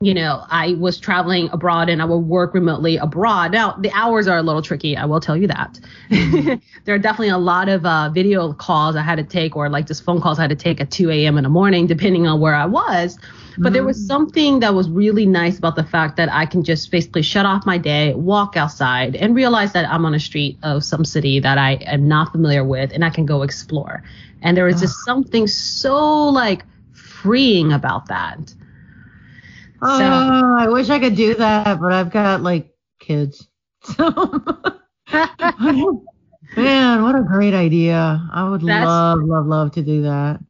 you 0.00 0.12
know, 0.12 0.44
I 0.50 0.74
was 0.74 0.98
traveling 0.98 1.50
abroad 1.52 1.88
and 1.88 2.02
I 2.02 2.04
would 2.04 2.18
work 2.18 2.52
remotely 2.52 2.96
abroad. 2.96 3.52
Now 3.52 3.76
the 3.78 3.92
hours 3.92 4.26
are 4.26 4.38
a 4.38 4.42
little 4.42 4.62
tricky. 4.62 4.96
I 4.96 5.04
will 5.04 5.20
tell 5.20 5.36
you 5.36 5.46
that. 5.46 5.78
there 6.84 6.94
are 6.96 6.98
definitely 6.98 7.28
a 7.28 7.38
lot 7.38 7.68
of 7.68 7.86
uh, 7.86 8.10
video 8.10 8.52
calls 8.52 8.96
I 8.96 9.02
had 9.02 9.16
to 9.16 9.24
take, 9.24 9.54
or 9.54 9.68
like 9.68 9.86
just 9.86 10.02
phone 10.02 10.20
calls 10.20 10.40
I 10.40 10.42
had 10.42 10.50
to 10.50 10.56
take 10.56 10.80
at 10.80 10.90
2 10.90 11.10
a.m. 11.10 11.38
in 11.38 11.44
the 11.44 11.50
morning, 11.50 11.86
depending 11.86 12.26
on 12.26 12.40
where 12.40 12.54
I 12.54 12.66
was. 12.66 13.18
But 13.60 13.72
there 13.72 13.84
was 13.84 14.02
mm. 14.02 14.06
something 14.06 14.60
that 14.60 14.74
was 14.74 14.88
really 14.88 15.26
nice 15.26 15.58
about 15.58 15.76
the 15.76 15.84
fact 15.84 16.16
that 16.16 16.32
I 16.32 16.46
can 16.46 16.62
just 16.62 16.90
basically 16.90 17.22
shut 17.22 17.44
off 17.44 17.66
my 17.66 17.78
day, 17.78 18.14
walk 18.14 18.56
outside, 18.56 19.16
and 19.16 19.34
realize 19.34 19.72
that 19.72 19.88
I'm 19.90 20.04
on 20.04 20.14
a 20.14 20.20
street 20.20 20.58
of 20.62 20.84
some 20.84 21.04
city 21.04 21.40
that 21.40 21.58
I 21.58 21.72
am 21.86 22.06
not 22.06 22.32
familiar 22.32 22.64
with, 22.64 22.92
and 22.92 23.04
I 23.04 23.10
can 23.10 23.26
go 23.26 23.42
explore. 23.42 24.02
And 24.42 24.56
there 24.56 24.64
was 24.64 24.80
just 24.80 25.04
something 25.04 25.46
so 25.46 26.28
like 26.28 26.64
freeing 26.92 27.72
about 27.72 28.06
that. 28.08 28.54
Oh, 29.82 29.98
so, 29.98 30.04
I 30.04 30.68
wish 30.68 30.90
I 30.90 30.98
could 30.98 31.16
do 31.16 31.34
that, 31.34 31.80
but 31.80 31.92
I've 31.92 32.10
got 32.10 32.42
like 32.42 32.70
kids. 32.98 33.46
So 33.80 34.42
Man, 36.56 37.02
what 37.02 37.14
a 37.14 37.22
great 37.22 37.54
idea. 37.54 38.26
I 38.32 38.48
would 38.48 38.62
love, 38.62 39.20
love, 39.22 39.46
love 39.46 39.72
to 39.72 39.82
do 39.82 40.02
that. 40.02 40.40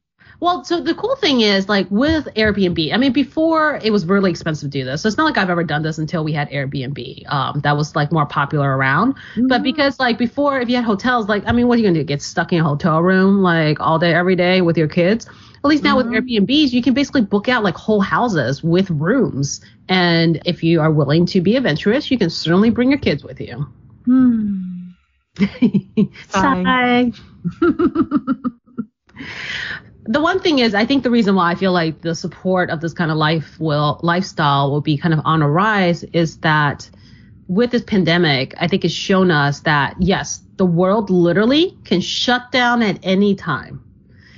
Well, 0.40 0.62
so 0.62 0.80
the 0.80 0.95
cool 0.95 1.16
thing 1.16 1.40
is 1.40 1.68
like 1.68 1.88
with 1.90 2.26
Airbnb, 2.37 2.95
I 2.95 2.97
mean, 2.97 3.12
before 3.12 3.80
it 3.83 3.90
was 3.90 4.07
really 4.07 4.30
expensive 4.30 4.71
to 4.71 4.78
do 4.78 4.85
this. 4.85 5.02
So 5.02 5.09
it's 5.09 5.16
not 5.16 5.25
like 5.25 5.37
I've 5.37 5.50
ever 5.50 5.64
done 5.64 5.83
this 5.83 5.99
until 5.99 6.23
we 6.23 6.33
had 6.33 6.49
Airbnb. 6.50 7.33
Um, 7.33 7.61
that 7.61 7.76
was 7.76 7.97
like 7.97 8.12
more 8.12 8.26
popular 8.26 8.76
around. 8.76 9.14
Mm-hmm. 9.14 9.49
But 9.49 9.64
because 9.64 9.99
like 9.99 10.16
before, 10.16 10.61
if 10.61 10.68
you 10.68 10.76
had 10.76 10.85
hotels, 10.85 11.28
like, 11.28 11.42
I 11.47 11.52
mean, 11.52 11.66
what 11.66 11.75
are 11.75 11.78
you 11.78 11.85
going 11.85 11.95
to 11.95 12.00
do? 12.00 12.04
Get 12.04 12.23
stuck 12.23 12.52
in 12.52 12.61
a 12.61 12.64
hotel 12.64 13.02
room 13.02 13.42
like 13.42 13.80
all 13.80 13.99
day, 13.99 14.14
every 14.14 14.37
day 14.37 14.61
with 14.61 14.78
your 14.78 14.87
kids? 14.87 15.26
At 15.26 15.64
least 15.64 15.83
now 15.83 15.99
mm-hmm. 15.99 16.12
with 16.12 16.25
Airbnbs, 16.25 16.73
you 16.73 16.83
can 16.83 16.95
basically 16.95 17.23
book 17.23 17.49
out 17.49 17.64
like 17.64 17.75
whole 17.75 18.00
houses 18.00 18.62
with 18.62 18.90
rooms. 18.90 19.61
And 19.88 20.40
if 20.47 20.62
you 20.62 20.80
are 20.80 20.92
willing 20.92 21.26
to 21.26 21.40
be 21.40 21.57
adventurous, 21.57 22.12
you 22.12 22.18
can 22.18 22.30
certainly 22.30 22.71
bring 22.71 22.90
your 22.90 23.00
kids 23.00 23.25
with 23.25 23.40
you. 23.40 23.66
Hmm. 24.04 24.90
Sigh. 26.28 27.11
the 30.08 30.22
one 30.22 30.40
thing 30.40 30.58
is, 30.58 30.74
I 30.74 30.86
think 30.86 31.02
the 31.04 31.10
reason 31.10 31.34
why 31.34 31.50
I 31.50 31.54
feel 31.54 31.72
like 31.72 32.00
the 32.00 32.14
support 32.14 32.70
of 32.70 32.80
this 32.80 32.94
kind 32.94 33.10
of 33.10 33.18
life 33.18 33.60
will 33.60 34.00
lifestyle 34.02 34.70
will 34.70 34.80
be 34.80 34.96
kind 34.96 35.12
of 35.12 35.20
on 35.26 35.42
a 35.42 35.50
rise 35.50 36.02
is 36.14 36.38
that 36.38 36.88
with 37.46 37.72
this 37.72 37.82
pandemic, 37.82 38.54
I 38.58 38.68
think 38.68 38.86
it's 38.86 38.94
shown 38.94 39.30
us 39.30 39.60
that 39.60 39.96
yes, 40.00 40.42
the 40.56 40.64
world 40.64 41.10
literally 41.10 41.76
can 41.84 42.00
shut 42.00 42.50
down 42.52 42.82
at 42.82 42.98
any 43.02 43.34
time. 43.34 43.84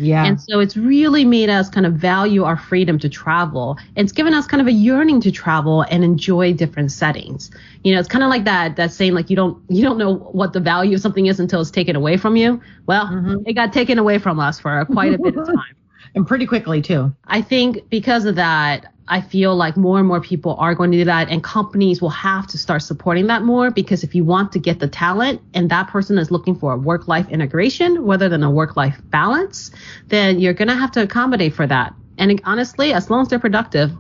Yeah. 0.01 0.25
And 0.25 0.41
so 0.41 0.61
it's 0.61 0.77
really 0.77 1.25
made 1.27 1.51
us 1.51 1.69
kind 1.69 1.85
of 1.85 1.95
value 1.95 2.45
our 2.45 2.57
freedom 2.57 2.99
to 3.01 3.09
travel. 3.09 3.77
It's 3.97 4.13
given 4.13 4.33
us 4.33 4.47
kind 4.47 4.61
of 4.61 4.67
a 4.67 4.73
yearning 4.73 5.21
to 5.21 5.31
travel 5.31 5.83
and 5.83 6.03
enjoy 6.03 6.55
different 6.55 6.91
settings. 6.91 7.51
You 7.85 7.93
know, 7.93 8.01
it's 8.01 8.09
kind 8.09 8.25
of 8.25 8.31
like 8.31 8.45
that 8.45 8.77
that 8.77 8.93
saying 8.93 9.13
like 9.13 9.29
you 9.29 9.37
don't 9.37 9.63
you 9.69 9.83
don't 9.83 9.99
know 9.99 10.17
what 10.17 10.55
the 10.55 10.61
value 10.61 10.95
of 10.95 11.03
something 11.03 11.27
is 11.27 11.39
until 11.39 11.61
it's 11.61 11.71
taken 11.71 11.97
away 11.97 12.17
from 12.17 12.37
you. 12.37 12.61
Well, 12.87 13.07
mm-hmm. 13.07 13.43
it 13.47 13.53
got 13.53 13.73
taken 13.75 13.99
away 13.99 14.19
from 14.19 14.41
us 14.41 14.59
for 14.59 14.85
quite 14.87 15.13
a 15.13 15.19
bit 15.19 15.37
of 15.37 15.47
time. 15.55 15.77
and 16.15 16.27
pretty 16.27 16.47
quickly 16.47 16.81
too. 16.81 17.15
I 17.27 17.43
think 17.43 17.89
because 17.91 18.25
of 18.25 18.37
that, 18.37 18.93
I 19.11 19.21
feel 19.21 19.57
like 19.57 19.77
more 19.77 19.99
and 19.99 20.07
more 20.07 20.21
people 20.21 20.55
are 20.61 20.75
going 20.75 20.93
to 20.93 20.99
do 20.99 21.05
that, 21.05 21.29
and 21.29 21.43
companies 21.43 22.01
will 22.01 22.11
have 22.11 22.47
to 22.47 22.57
start 22.57 22.83
supporting 22.83 23.27
that 23.27 23.43
more 23.43 23.71
because 23.71 24.05
if 24.05 24.15
you 24.15 24.25
want 24.25 24.53
to 24.53 24.61
get 24.61 24.79
the 24.79 24.87
talent 24.87 25.43
and 25.53 25.69
that 25.69 25.89
person 25.89 26.17
is 26.17 26.31
looking 26.31 26.55
for 26.55 26.73
a 26.73 26.77
work 26.77 27.09
life 27.09 27.29
integration 27.29 28.01
rather 28.03 28.29
than 28.29 28.45
a 28.45 28.51
work 28.51 28.77
life 28.77 29.01
balance, 29.07 29.73
then 30.07 30.39
you're 30.39 30.55
going 30.55 30.69
to 30.69 30.77
have 30.77 30.93
to 30.93 31.03
accommodate 31.03 31.53
for 31.53 31.67
that. 31.67 31.93
And 32.19 32.41
honestly, 32.45 32.93
as 32.93 33.11
long 33.11 33.23
as 33.23 33.29
they're 33.29 33.41
productive, 33.41 33.91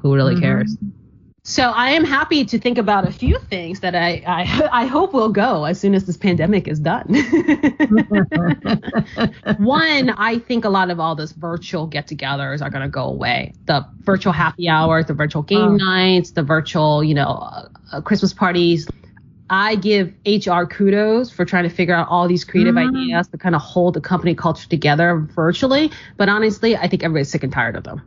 who 0.00 0.14
really 0.14 0.34
mm-hmm. 0.34 0.42
cares? 0.42 0.76
So 1.48 1.70
I 1.70 1.92
am 1.92 2.04
happy 2.04 2.44
to 2.44 2.58
think 2.58 2.76
about 2.76 3.08
a 3.08 3.10
few 3.10 3.38
things 3.38 3.80
that 3.80 3.94
I 3.94 4.22
I, 4.26 4.68
I 4.82 4.84
hope 4.84 5.14
will 5.14 5.30
go 5.30 5.64
as 5.64 5.80
soon 5.80 5.94
as 5.94 6.04
this 6.04 6.18
pandemic 6.18 6.68
is 6.68 6.78
done. 6.78 7.06
One, 9.56 10.10
I 10.10 10.40
think 10.46 10.66
a 10.66 10.68
lot 10.68 10.90
of 10.90 11.00
all 11.00 11.14
this 11.14 11.32
virtual 11.32 11.86
get-togethers 11.86 12.60
are 12.60 12.68
going 12.68 12.82
to 12.82 12.88
go 12.90 13.04
away. 13.04 13.54
The 13.64 13.86
virtual 14.00 14.34
happy 14.34 14.68
hours, 14.68 15.06
the 15.06 15.14
virtual 15.14 15.40
game 15.40 15.58
oh. 15.58 15.76
nights, 15.76 16.32
the 16.32 16.42
virtual, 16.42 17.02
you 17.02 17.14
know, 17.14 17.30
uh, 17.40 17.68
uh 17.92 18.02
Christmas 18.02 18.34
parties. 18.34 18.86
I 19.48 19.76
give 19.76 20.12
HR 20.26 20.64
kudos 20.64 21.30
for 21.30 21.46
trying 21.46 21.64
to 21.64 21.70
figure 21.70 21.94
out 21.94 22.08
all 22.10 22.28
these 22.28 22.44
creative 22.44 22.74
mm. 22.74 22.90
ideas 22.90 23.28
to 23.28 23.38
kind 23.38 23.54
of 23.54 23.62
hold 23.62 23.94
the 23.94 24.02
company 24.02 24.34
culture 24.34 24.68
together 24.68 25.16
virtually. 25.34 25.92
But 26.18 26.28
honestly, 26.28 26.76
I 26.76 26.88
think 26.88 27.02
everybody's 27.02 27.30
sick 27.30 27.42
and 27.42 27.50
tired 27.50 27.74
of 27.74 27.84
them. 27.84 28.02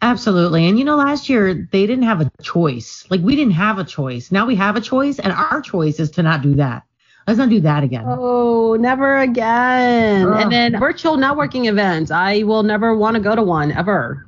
Absolutely. 0.00 0.68
And 0.68 0.78
you 0.78 0.84
know, 0.84 0.96
last 0.96 1.28
year 1.28 1.68
they 1.72 1.86
didn't 1.86 2.04
have 2.04 2.20
a 2.20 2.30
choice. 2.42 3.04
Like 3.10 3.20
we 3.20 3.34
didn't 3.34 3.54
have 3.54 3.78
a 3.78 3.84
choice. 3.84 4.30
Now 4.30 4.46
we 4.46 4.54
have 4.54 4.76
a 4.76 4.80
choice, 4.80 5.18
and 5.18 5.32
our 5.32 5.60
choice 5.60 5.98
is 5.98 6.10
to 6.12 6.22
not 6.22 6.42
do 6.42 6.54
that. 6.54 6.84
Let's 7.26 7.38
not 7.38 7.50
do 7.50 7.60
that 7.60 7.84
again. 7.84 8.04
Oh, 8.06 8.76
never 8.80 9.18
again. 9.18 10.26
And 10.26 10.50
then 10.50 10.78
virtual 10.78 11.16
networking 11.16 11.68
events. 11.68 12.10
I 12.10 12.42
will 12.44 12.62
never 12.62 12.96
want 12.96 13.16
to 13.16 13.20
go 13.20 13.34
to 13.34 13.42
one 13.42 13.70
ever. 13.72 14.24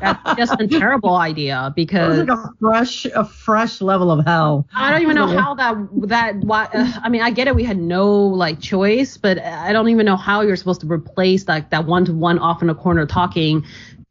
That's 0.00 0.36
just 0.36 0.60
a 0.60 0.66
terrible 0.66 1.16
idea 1.16 1.72
because 1.74 2.18
like 2.18 2.28
a 2.28 2.50
fresh, 2.60 3.06
a 3.06 3.24
fresh 3.24 3.80
level 3.80 4.10
of 4.10 4.26
hell. 4.26 4.66
I 4.74 4.90
don't 4.90 5.02
even 5.02 5.14
know 5.14 5.26
how 5.26 5.54
that 5.54 5.76
that. 6.08 6.36
Why, 6.36 6.64
uh, 6.74 6.92
I 7.02 7.08
mean, 7.08 7.22
I 7.22 7.30
get 7.30 7.46
it. 7.46 7.54
We 7.54 7.64
had 7.64 7.78
no 7.78 8.10
like 8.10 8.60
choice, 8.60 9.16
but 9.16 9.38
I 9.38 9.72
don't 9.72 9.88
even 9.88 10.04
know 10.04 10.16
how 10.16 10.40
you're 10.40 10.56
supposed 10.56 10.80
to 10.80 10.86
replace 10.90 11.46
like 11.46 11.70
that 11.70 11.86
one 11.86 12.04
to 12.06 12.12
one 12.12 12.38
off 12.38 12.62
in 12.62 12.70
a 12.70 12.74
corner 12.74 13.06
talking 13.06 13.64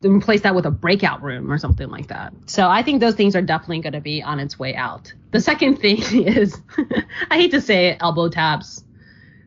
replace 0.04 0.42
that 0.42 0.54
with 0.54 0.66
a 0.66 0.72
breakout 0.72 1.22
room 1.24 1.52
or 1.52 1.58
something 1.58 1.90
like 1.90 2.08
that. 2.08 2.34
So 2.46 2.70
I 2.70 2.84
think 2.84 3.00
those 3.00 3.16
things 3.16 3.36
are 3.36 3.42
definitely 3.42 3.80
going 3.80 3.94
to 3.94 4.02
be 4.02 4.22
on 4.22 4.40
its 4.40 4.60
way 4.60 4.76
out. 4.76 5.12
The 5.32 5.42
second 5.42 5.78
thing 5.82 5.98
is, 6.14 6.62
I 7.32 7.36
hate 7.36 7.52
to 7.52 7.62
say 7.62 7.88
it, 7.88 7.98
elbow 8.02 8.30
taps. 8.30 8.84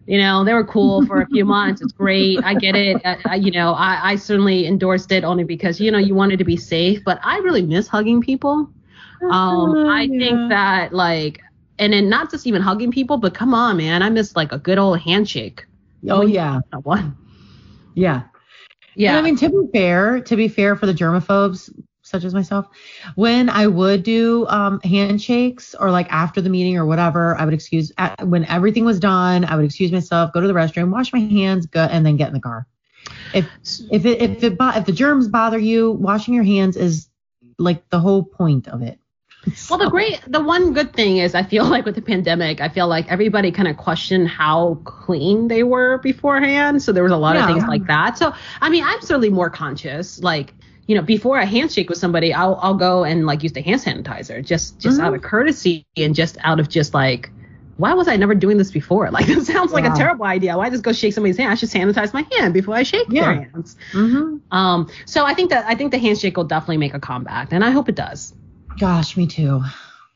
You 0.07 0.19
know, 0.19 0.45
they 0.45 0.55
were 0.55 0.65
cool 0.65 1.07
for 1.07 1.21
a 1.21 1.27
few 1.27 1.45
months. 1.45 1.81
It's 1.83 1.93
great. 1.93 2.43
I 2.43 2.55
get 2.55 2.75
it. 2.75 3.01
I, 3.05 3.37
you 3.37 3.53
know, 3.53 3.75
I, 3.75 4.11
I 4.11 4.17
certainly 4.17 4.67
endorsed 4.67 5.13
it 5.13 5.23
only 5.23 5.45
because, 5.45 5.79
you 5.79 5.93
know, 5.93 5.99
you 5.99 6.17
wanted 6.17 6.39
to 6.39 6.45
be 6.45 6.57
safe, 6.57 7.05
but 7.05 7.21
I 7.23 7.39
really 7.39 7.63
miss 7.63 7.87
hugging 7.87 8.21
people. 8.21 8.69
Um, 9.31 9.89
I 9.89 10.09
think 10.09 10.49
that 10.49 10.93
like, 10.93 11.41
and 11.79 11.93
then 11.93 12.09
not 12.09 12.31
just 12.31 12.47
even 12.47 12.61
hugging 12.61 12.91
people, 12.91 13.19
but 13.19 13.35
come 13.35 13.55
on, 13.55 13.77
man, 13.77 14.03
I 14.03 14.11
miss 14.11 14.35
like 14.35 14.51
a 14.51 14.59
good 14.59 14.79
old 14.79 14.99
handshake. 14.99 15.65
Oh 16.09 16.23
yeah. 16.23 16.61
One. 16.83 17.17
Yeah. 17.95 18.23
Yeah. 18.95 19.17
I 19.17 19.23
mean, 19.23 19.37
to 19.37 19.49
be 19.49 19.69
fair, 19.73 20.21
to 20.21 20.37
be 20.37 20.49
fair 20.49 20.77
for 20.77 20.87
the 20.87 20.95
germaphobes 20.95 21.71
such 22.03 22.25
as 22.25 22.35
myself, 22.35 22.67
when 23.15 23.49
I 23.49 23.67
would 23.67 24.03
do 24.03 24.47
um, 24.49 24.81
handshakes 24.81 25.75
or 25.79 25.91
like 25.91 26.11
after 26.11 26.41
the 26.41 26.51
meeting 26.51 26.77
or 26.77 26.85
whatever, 26.85 27.37
I 27.37 27.45
would 27.45 27.55
excuse 27.55 27.93
when 28.23 28.45
everything 28.47 28.85
was 28.85 28.99
done. 28.99 29.45
I 29.45 29.57
would 29.57 29.65
excuse 29.65 29.93
myself, 29.93 30.33
go 30.33 30.41
to 30.41 30.47
the 30.47 30.53
restroom, 30.53 30.91
wash 30.91 31.13
my 31.13 31.21
hands, 31.21 31.67
go, 31.67 31.83
and 31.83 32.05
then 32.05 32.17
get 32.17 32.29
in 32.29 32.35
the 32.35 32.41
car. 32.41 32.67
If 33.33 33.49
if 33.91 34.05
it 34.05 34.21
if 34.21 34.43
it 34.43 34.57
if 34.61 34.87
the 34.87 34.93
germs 34.93 35.29
bother 35.29 35.59
you, 35.59 35.93
washing 35.93 36.35
your 36.35 36.45
hands 36.45 36.77
is 36.77 37.09
like 37.59 37.89
the 37.91 38.01
whole 38.01 38.25
point 38.25 38.69
of 38.69 38.83
it. 38.83 38.99
Well, 39.69 39.79
the 39.79 39.89
great, 39.89 40.21
the 40.27 40.43
one 40.43 40.75
good 40.75 40.93
thing 40.93 41.19
is 41.19 41.35
I 41.35 41.43
feel 41.43 41.65
like 41.69 41.85
with 41.85 41.95
the 41.95 42.03
pandemic, 42.03 42.61
I 42.61 42.69
feel 42.69 42.89
like 42.89 43.11
everybody 43.11 43.51
kind 43.51 43.69
of 43.69 43.77
questioned 43.77 44.29
how 44.29 44.81
clean 44.85 45.49
they 45.49 45.63
were 45.63 45.99
beforehand. 45.99 46.83
So 46.83 46.93
there 46.93 47.03
was 47.03 47.13
a 47.13 47.17
lot 47.17 47.37
yeah. 47.37 47.43
of 47.43 47.51
things 47.51 47.65
like 47.67 47.87
that. 47.87 48.19
So, 48.19 48.33
I 48.61 48.69
mean, 48.69 48.85
I'm 48.85 49.01
certainly 49.01 49.31
more 49.31 49.51
conscious. 49.51 50.23
Like, 50.23 50.55
you 50.87 50.95
know, 50.97 51.03
before 51.03 51.39
a 51.39 51.47
handshake 51.47 51.89
with 51.89 51.99
somebody, 51.99 52.35
I'll, 52.35 52.59
I'll 52.61 52.75
go 52.75 53.05
and 53.05 53.27
like 53.27 53.43
use 53.43 53.53
the 53.53 53.63
hand 53.63 53.81
sanitizer 53.81 54.45
just, 54.45 54.79
just 54.79 54.99
mm-hmm. 54.99 55.07
out 55.07 55.15
of 55.15 55.23
courtesy 55.23 55.87
and 55.97 56.15
just 56.15 56.37
out 56.41 56.61
of 56.61 56.69
just 56.69 56.95
like, 56.95 57.31
why 57.77 57.95
was 57.95 58.09
I 58.09 58.17
never 58.17 58.35
doing 58.35 58.59
this 58.59 58.71
before? 58.71 59.11
Like, 59.21 59.27
this 59.27 59.47
sounds 59.47 59.73
like 59.73 59.87
a 59.87 59.97
terrible 59.97 60.27
idea. 60.27 60.57
Why 60.57 60.69
just 60.69 60.83
go 60.83 60.93
shake 60.93 61.15
somebody's 61.15 61.39
hand? 61.39 61.51
I 61.51 61.55
should 61.55 61.71
sanitize 61.71 62.13
my 62.13 62.27
hand 62.33 62.53
before 62.53 62.75
I 62.75 62.83
shake 62.83 63.07
yeah. 63.09 63.25
their 63.25 63.35
hands. 63.35 63.77
Mm-hmm. 63.93 64.55
Um, 64.55 64.91
so 65.07 65.25
I 65.25 65.33
think 65.33 65.51
that 65.51 65.65
I 65.67 65.75
think 65.75 65.91
the 65.91 65.99
handshake 65.99 66.37
will 66.37 66.45
definitely 66.45 66.77
make 66.77 66.93
a 66.93 67.01
comeback, 67.01 67.53
and 67.53 67.65
I 67.65 67.71
hope 67.71 67.89
it 67.89 67.95
does. 67.95 68.35
Gosh, 68.81 69.15
me 69.15 69.27
too. 69.27 69.63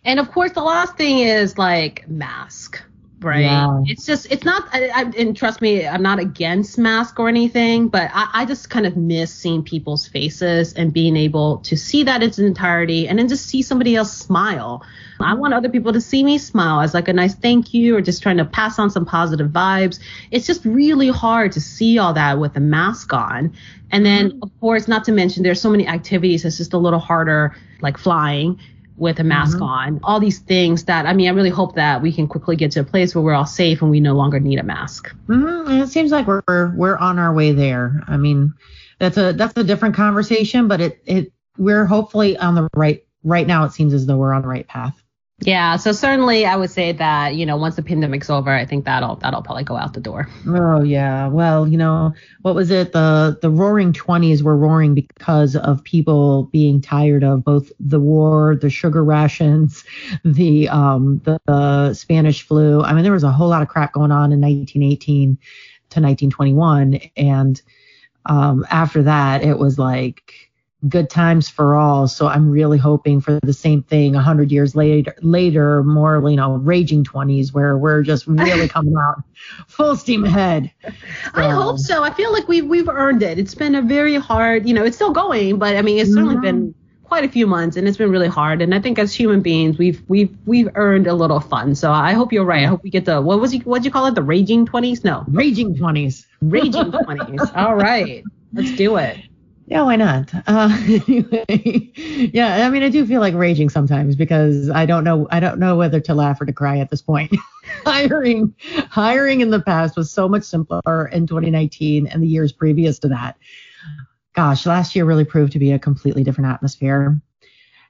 And 0.07 0.19
of 0.19 0.33
course, 0.33 0.53
the 0.53 0.63
last 0.63 0.97
thing 0.97 1.19
is 1.19 1.59
like 1.59 2.09
mask 2.09 2.83
right? 3.25 3.43
Yeah. 3.43 3.83
It's 3.87 4.05
just, 4.07 4.31
it's 4.31 4.45
not, 4.45 4.69
I, 4.73 4.89
I, 4.89 5.03
and 5.19 5.37
trust 5.37 5.61
me, 5.61 5.87
I'm 5.87 6.03
not 6.03 6.19
against 6.19 6.79
mask 6.79 7.19
or 7.19 7.29
anything, 7.29 7.89
but 7.89 8.11
I, 8.13 8.29
I, 8.33 8.45
just 8.45 8.71
kind 8.71 8.87
of 8.87 8.97
miss 8.97 9.33
seeing 9.33 9.63
people's 9.63 10.07
faces 10.07 10.73
and 10.75 10.93
being 10.93 11.17
able 11.17 11.59
to 11.59 11.77
see 11.77 12.03
that 12.05 12.23
in 12.23 12.29
its 12.29 12.39
entirety 12.39 13.09
and 13.09 13.19
then 13.19 13.29
just 13.29 13.47
see 13.47 13.63
somebody 13.63 13.97
else 13.97 14.13
smile. 14.17 14.85
I 15.21 15.35
want 15.35 15.55
other 15.55 15.69
people 15.69 15.93
to 15.93 16.01
see 16.01 16.23
me 16.23 16.39
smile 16.39 16.81
as 16.81 16.93
like 16.93 17.09
a 17.09 17.13
nice 17.13 17.35
thank 17.35 17.73
you 17.73 17.97
or 17.97 18.01
just 18.01 18.23
trying 18.23 18.37
to 18.39 18.45
pass 18.45 18.79
on 18.79 18.91
some 18.91 19.07
positive 19.07 19.51
vibes. 19.51 19.99
It's 20.31 20.47
just 20.47 20.65
really 20.65 21.09
hard 21.09 21.53
to 21.53 21.61
see 21.61 21.99
all 21.99 22.13
that 22.15 22.39
with 22.39 22.57
a 22.57 22.61
mask 22.61 23.13
on. 23.13 23.55
And 23.91 24.05
then, 24.05 24.31
mm-hmm. 24.31 24.43
of 24.43 24.51
course, 24.61 24.89
not 24.89 25.05
to 25.05 25.13
mention 25.13 25.43
there's 25.43 25.61
so 25.61 25.71
many 25.71 25.87
activities 25.87 26.43
that's 26.43 26.57
just 26.57 26.73
a 26.73 26.79
little 26.79 26.99
harder, 26.99 27.57
like 27.81 27.97
flying 27.97 28.59
with 28.97 29.19
a 29.19 29.25
mask 29.25 29.57
mm-hmm. 29.57 29.65
on, 29.65 30.01
all 30.03 30.21
these 30.21 30.39
things 30.39 30.85
that, 30.85 31.07
I 31.07 31.13
mean, 31.15 31.29
I 31.29 31.33
really 31.33 31.51
hope 31.51 31.75
that 31.75 32.01
we 32.01 32.13
can 32.13 32.29
quickly 32.29 32.57
get 32.57 32.71
to 32.73 32.81
a 32.81 32.85
place 32.85 33.15
where 33.15 33.23
we're 33.23 33.35
all 33.35 33.47
safe 33.47 33.83
and 33.83 33.91
we 33.91 34.01
no 34.01 34.15
longer 34.15 34.39
need 34.41 34.59
a 34.59 34.63
mask. 34.63 35.15
Mm-hmm. 35.27 35.71
And 35.71 35.83
it 35.83 35.89
seems 35.89 36.13
like 36.13 36.27
we're, 36.27 36.73
we're 36.77 36.97
on 36.97 37.19
our 37.19 37.35
way 37.35 37.53
there. 37.53 38.03
I 38.07 38.17
mean, 38.17 38.55
that's 38.99 39.17
a, 39.17 39.33
that's 39.33 39.57
a 39.57 39.65
different 39.65 39.97
conversation, 39.97 40.69
but 40.69 40.81
it, 40.81 41.03
it, 41.07 41.33
we're 41.59 41.87
hopefully 41.87 42.37
on 42.37 42.55
the 42.55 42.69
right, 42.75 43.05
right 43.25 43.47
now 43.47 43.65
it 43.65 43.73
seems 43.73 43.95
as 43.95 44.07
though 44.07 44.17
we're 44.17 44.33
on 44.33 44.43
the 44.43 44.49
right 44.49 44.67
path. 44.67 45.03
Yeah, 45.41 45.77
so 45.77 45.91
certainly 45.91 46.47
I 46.47 46.55
would 46.55 46.71
say 46.71 46.93
that, 46.93 47.35
you 47.35 47.45
know, 47.45 47.57
once 47.57 47.75
the 47.75 47.83
pandemic's 47.83 48.31
over, 48.31 48.51
I 48.51 48.65
think 48.65 48.85
that'll 48.85 49.17
that'll 49.17 49.43
probably 49.43 49.65
go 49.65 49.77
out 49.77 49.93
the 49.93 50.01
door. 50.01 50.29
Oh 50.47 50.83
yeah. 50.83 51.27
Well, 51.27 51.67
you 51.67 51.77
know, 51.77 52.15
what 52.43 52.55
was 52.55 52.71
it? 52.71 52.93
The 52.93 53.37
the 53.43 53.51
roaring 53.51 53.93
20s 53.93 54.43
were 54.43 54.57
roaring 54.57 54.95
because 54.95 55.57
of 55.57 55.83
people 55.83 56.45
being 56.45 56.81
tired 56.81 57.25
of 57.25 57.43
both 57.43 57.73
the 57.81 57.99
war, 57.99 58.55
the 58.55 58.71
sugar 58.71 59.03
rations, 59.03 59.85
the 60.25 60.69
um 60.69 61.21
the, 61.25 61.39
the 61.47 61.95
Spanish 61.95 62.47
flu. 62.47 62.83
I 62.83 62.93
mean, 62.95 63.03
there 63.03 63.13
was 63.13 63.25
a 63.25 63.33
whole 63.33 63.49
lot 63.49 63.63
of 63.63 63.69
crap 63.69 63.93
going 63.93 64.13
on 64.13 64.33
in 64.33 64.41
1918 64.41 65.37
to 65.91 66.01
1921 66.01 67.01
and 67.17 67.61
um 68.27 68.65
after 68.71 69.03
that 69.03 69.45
it 69.45 69.59
was 69.59 69.79
like 69.79 70.51
good 70.89 71.09
times 71.09 71.49
for 71.49 71.75
all. 71.75 72.09
So 72.09 72.27
I'm 72.27 72.51
really 72.51 72.79
hoping 72.79 73.21
for 73.21 73.39
the 73.43 73.53
same 73.53 73.83
thing 73.83 74.15
a 74.15 74.23
hundred 74.23 74.53
years 74.53 74.75
later, 74.75 75.15
later, 75.23 75.83
more, 75.83 76.29
you 76.29 76.37
know, 76.37 76.57
raging 76.57 77.05
twenties 77.05 77.53
where 77.53 77.77
we're 77.79 78.03
just 78.03 78.27
really 78.27 78.69
coming 78.77 78.95
out 78.97 79.23
full 79.69 79.97
steam 79.97 80.25
ahead. 80.25 80.71
So. 80.83 80.91
I 81.35 81.51
hope 81.51 81.79
so. 81.79 82.03
I 82.03 82.13
feel 82.13 82.33
like 82.33 82.49
we've, 82.49 82.67
we've 82.67 82.89
earned 82.89 83.23
it. 83.23 83.39
It's 83.39 83.55
been 83.55 83.75
a 83.75 83.83
very 83.83 84.17
hard, 84.17 84.67
you 84.67 84.75
know, 84.75 84.85
it's 84.85 84.97
still 84.97 85.13
going, 85.13 85.59
but 85.59 85.77
I 85.77 85.83
mean, 85.83 85.99
it's 85.99 86.13
certainly 86.13 86.35
mm-hmm. 86.35 86.43
been 86.43 86.75
quite 87.05 87.25
a 87.25 87.29
few 87.29 87.47
months 87.47 87.77
and 87.77 87.87
it's 87.87 87.99
been 87.99 88.11
really 88.11 88.29
hard. 88.29 88.63
And 88.63 88.75
I 88.75 88.81
think 88.81 88.99
as 88.99 89.15
human 89.15 89.41
beings, 89.41 89.79
we've, 89.79 90.03
we've, 90.09 90.37
we've 90.47 90.69
earned 90.75 91.07
a 91.07 91.15
little 91.15 91.41
fun. 91.41 91.75
So 91.75 91.93
I 91.93 92.13
hope 92.13 92.33
you're 92.33 92.45
right. 92.45 92.65
I 92.65 92.67
hope 92.67 92.83
we 92.83 92.91
get 92.91 93.05
the, 93.05 93.21
what 93.21 93.41
was 93.41 93.55
you, 93.55 93.61
what'd 93.61 93.85
you 93.85 93.91
call 93.91 94.07
it? 94.07 94.15
The 94.15 94.23
raging 94.23 94.67
twenties? 94.67 95.05
No. 95.05 95.25
Raging 95.29 95.77
twenties. 95.77 96.27
Raging 96.41 96.93
twenties. 96.93 97.41
All 97.55 97.75
right. 97.75 98.25
Let's 98.53 98.73
do 98.77 98.97
it. 98.97 99.19
Yeah, 99.67 99.83
why 99.83 99.97
not? 99.97 100.31
Uh, 100.47 100.69
anyway, 101.09 101.91
yeah, 102.33 102.67
I 102.67 102.71
mean, 102.71 102.83
I 102.83 102.91
do 102.91 103.07
feel 103.07 103.21
like 103.21 103.35
raging 103.35 103.71
sometimes 103.71 104.15
because 104.15 104.69
I 104.69 104.85
don't 104.85 105.05
know, 105.05 105.27
I 105.31 105.41
don't 105.41 105.59
know 105.59 105.77
whether 105.77 106.01
to 106.01 106.15
laugh 106.15 106.41
or 106.41 106.45
to 106.45 106.53
cry 106.53 106.79
at 106.79 106.91
this 106.91 107.01
point. 107.01 107.35
hiring, 107.85 108.55
hiring 108.91 109.41
in 109.41 109.51
the 109.51 109.61
past 109.61 109.97
was 109.97 110.11
so 110.11 110.29
much 110.29 110.45
simpler 110.45 111.09
in 111.13 111.27
2019 111.27 112.07
and 112.07 112.23
the 112.23 112.27
years 112.27 112.53
previous 112.53 112.99
to 113.01 113.09
that. 113.09 113.37
Gosh, 114.35 114.67
last 114.67 114.95
year 114.95 115.05
really 115.07 115.25
proved 115.25 115.53
to 115.53 115.59
be 115.59 115.73
a 115.73 115.79
completely 115.79 116.25
different 116.25 116.51
atmosphere. 116.51 117.21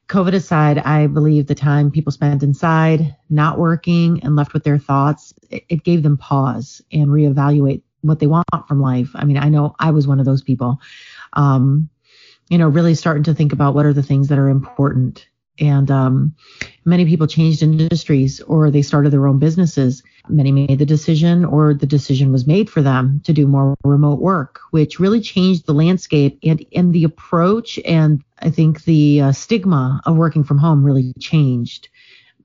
COVID 0.08 0.34
aside, 0.34 0.78
I 0.78 1.06
believe 1.06 1.46
the 1.46 1.54
time 1.54 1.90
people 1.90 2.12
spent 2.12 2.42
inside, 2.42 3.16
not 3.30 3.58
working, 3.58 4.22
and 4.22 4.36
left 4.36 4.52
with 4.52 4.62
their 4.62 4.78
thoughts, 4.78 5.34
it, 5.50 5.64
it 5.68 5.84
gave 5.84 6.02
them 6.02 6.18
pause 6.18 6.82
and 6.92 7.08
reevaluate 7.08 7.82
what 8.02 8.20
they 8.20 8.26
want 8.26 8.46
from 8.68 8.80
life. 8.80 9.10
I 9.14 9.24
mean, 9.24 9.38
I 9.38 9.48
know 9.48 9.74
I 9.78 9.90
was 9.90 10.06
one 10.06 10.20
of 10.20 10.26
those 10.26 10.42
people 10.42 10.78
um, 11.35 11.88
you 12.49 12.59
know, 12.59 12.68
really 12.68 12.94
starting 12.94 13.25
to 13.25 13.35
think 13.35 13.53
about 13.53 13.75
what 13.75 13.87
are 13.87 13.92
the 13.92 14.03
things 14.03 14.29
that 14.29 14.38
are 14.38 14.49
important. 14.49 15.27
And 15.61 15.88
um, 15.90 16.35
many 16.85 17.07
people 17.07 17.29
changed 17.29 17.62
industries 17.62 18.40
or 18.40 18.70
they 18.70 18.83
started 18.83 19.12
their 19.12 19.29
own 19.29 19.38
businesses. 19.38 20.03
Many 20.29 20.51
made 20.51 20.79
the 20.79 20.87
decision 20.87 21.44
or 21.44 21.75
the 21.75 21.87
decision 21.87 22.33
was 22.33 22.47
made 22.47 22.68
for 22.68 22.83
them 22.83 23.20
to 23.25 23.33
do 23.33 23.47
more 23.47 23.77
remote 23.85 24.20
work, 24.20 24.61
which 24.73 24.99
really 24.99 25.20
changed 25.20 25.66
the 25.66 25.75
landscape 25.75 26.38
and, 26.42 26.64
and 26.75 26.92
the 26.92 27.05
approach 27.05 27.79
and 27.85 28.23
I 28.40 28.51
think 28.51 28.85
the 28.85 29.20
uh, 29.20 29.33
stigma 29.33 30.03
of 30.05 30.16
working 30.16 30.44
from 30.44 30.59
home 30.59 30.85
really 30.85 31.12
changed. 31.20 31.88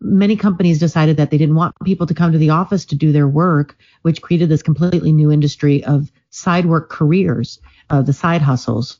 Many 0.01 0.35
companies 0.35 0.79
decided 0.79 1.17
that 1.17 1.29
they 1.29 1.37
didn't 1.37 1.55
want 1.55 1.75
people 1.83 2.07
to 2.07 2.13
come 2.13 2.31
to 2.31 2.37
the 2.37 2.51
office 2.51 2.85
to 2.85 2.95
do 2.95 3.11
their 3.11 3.27
work, 3.27 3.77
which 4.01 4.21
created 4.21 4.49
this 4.49 4.63
completely 4.63 5.11
new 5.11 5.31
industry 5.31 5.83
of 5.83 6.11
side 6.29 6.65
work 6.65 6.89
careers 6.89 7.59
uh, 7.89 8.01
the 8.01 8.13
side 8.13 8.41
hustles. 8.41 8.99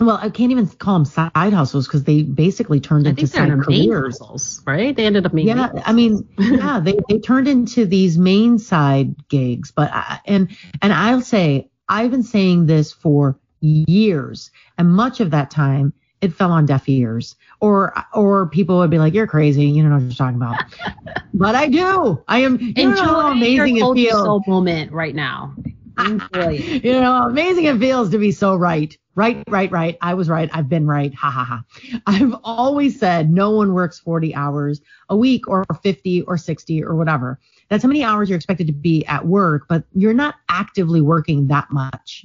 Well, 0.00 0.18
I 0.20 0.30
can't 0.30 0.50
even 0.50 0.66
call 0.68 0.94
them 0.94 1.04
side 1.04 1.52
hustles 1.52 1.86
because 1.86 2.04
they 2.04 2.22
basically 2.22 2.80
turned 2.80 3.06
I 3.06 3.10
into 3.10 3.26
side 3.26 3.50
careers, 3.60 4.18
hustles, 4.18 4.62
right? 4.66 4.96
They 4.96 5.04
ended 5.04 5.26
up 5.26 5.34
being 5.34 5.48
yeah. 5.48 5.70
I 5.84 5.92
mean, 5.92 6.26
yeah, 6.38 6.80
they 6.80 6.96
they 7.10 7.18
turned 7.18 7.46
into 7.46 7.84
these 7.84 8.16
main 8.16 8.58
side 8.58 9.28
gigs. 9.28 9.70
But 9.70 9.90
I, 9.92 10.20
and 10.24 10.56
and 10.80 10.94
I'll 10.94 11.20
say 11.20 11.68
I've 11.88 12.10
been 12.10 12.22
saying 12.22 12.66
this 12.66 12.90
for 12.90 13.38
years, 13.60 14.50
and 14.78 14.90
much 14.90 15.20
of 15.20 15.30
that 15.32 15.50
time 15.50 15.92
it 16.22 16.32
fell 16.32 16.52
on 16.52 16.64
deaf 16.64 16.88
ears, 16.88 17.36
or 17.60 17.92
or 18.14 18.46
people 18.46 18.78
would 18.78 18.90
be 18.90 18.98
like, 18.98 19.12
"You're 19.12 19.26
crazy," 19.26 19.64
you 19.66 19.82
don't 19.82 19.90
know 19.90 19.96
what 19.96 20.04
you're 20.04 20.14
talking 20.14 20.36
about. 20.36 20.56
but 21.34 21.54
I 21.54 21.68
do. 21.68 22.22
I 22.28 22.38
am. 22.38 22.58
You 22.60 22.72
Enjoy 22.76 22.94
know 22.94 23.20
how 23.20 23.32
amazing 23.32 23.76
your 23.76 23.92
it 23.92 23.94
feels. 23.94 24.46
moment 24.46 24.92
right 24.92 25.14
now. 25.14 25.54
you 25.98 26.92
know, 26.92 27.02
how 27.02 27.28
amazing 27.28 27.64
it 27.66 27.78
feels 27.78 28.10
to 28.10 28.18
be 28.18 28.32
so 28.32 28.56
right. 28.56 28.96
Right, 29.14 29.42
right, 29.50 29.70
right. 29.70 29.98
I 30.00 30.14
was 30.14 30.30
right. 30.30 30.48
I've 30.54 30.68
been 30.70 30.86
right. 30.86 31.12
Ha 31.14 31.30
ha 31.30 31.44
ha. 31.44 31.62
I've 32.06 32.34
always 32.44 32.98
said 32.98 33.30
no 33.30 33.50
one 33.50 33.74
works 33.74 33.98
40 33.98 34.34
hours 34.34 34.80
a 35.10 35.16
week 35.16 35.46
or 35.48 35.66
50 35.82 36.22
or 36.22 36.38
60 36.38 36.82
or 36.82 36.96
whatever. 36.96 37.38
That's 37.68 37.82
how 37.82 37.88
many 37.88 38.02
hours 38.02 38.30
you're 38.30 38.36
expected 38.36 38.68
to 38.68 38.72
be 38.72 39.04
at 39.06 39.26
work, 39.26 39.66
but 39.68 39.84
you're 39.92 40.14
not 40.14 40.36
actively 40.48 41.02
working 41.02 41.48
that 41.48 41.70
much. 41.70 42.24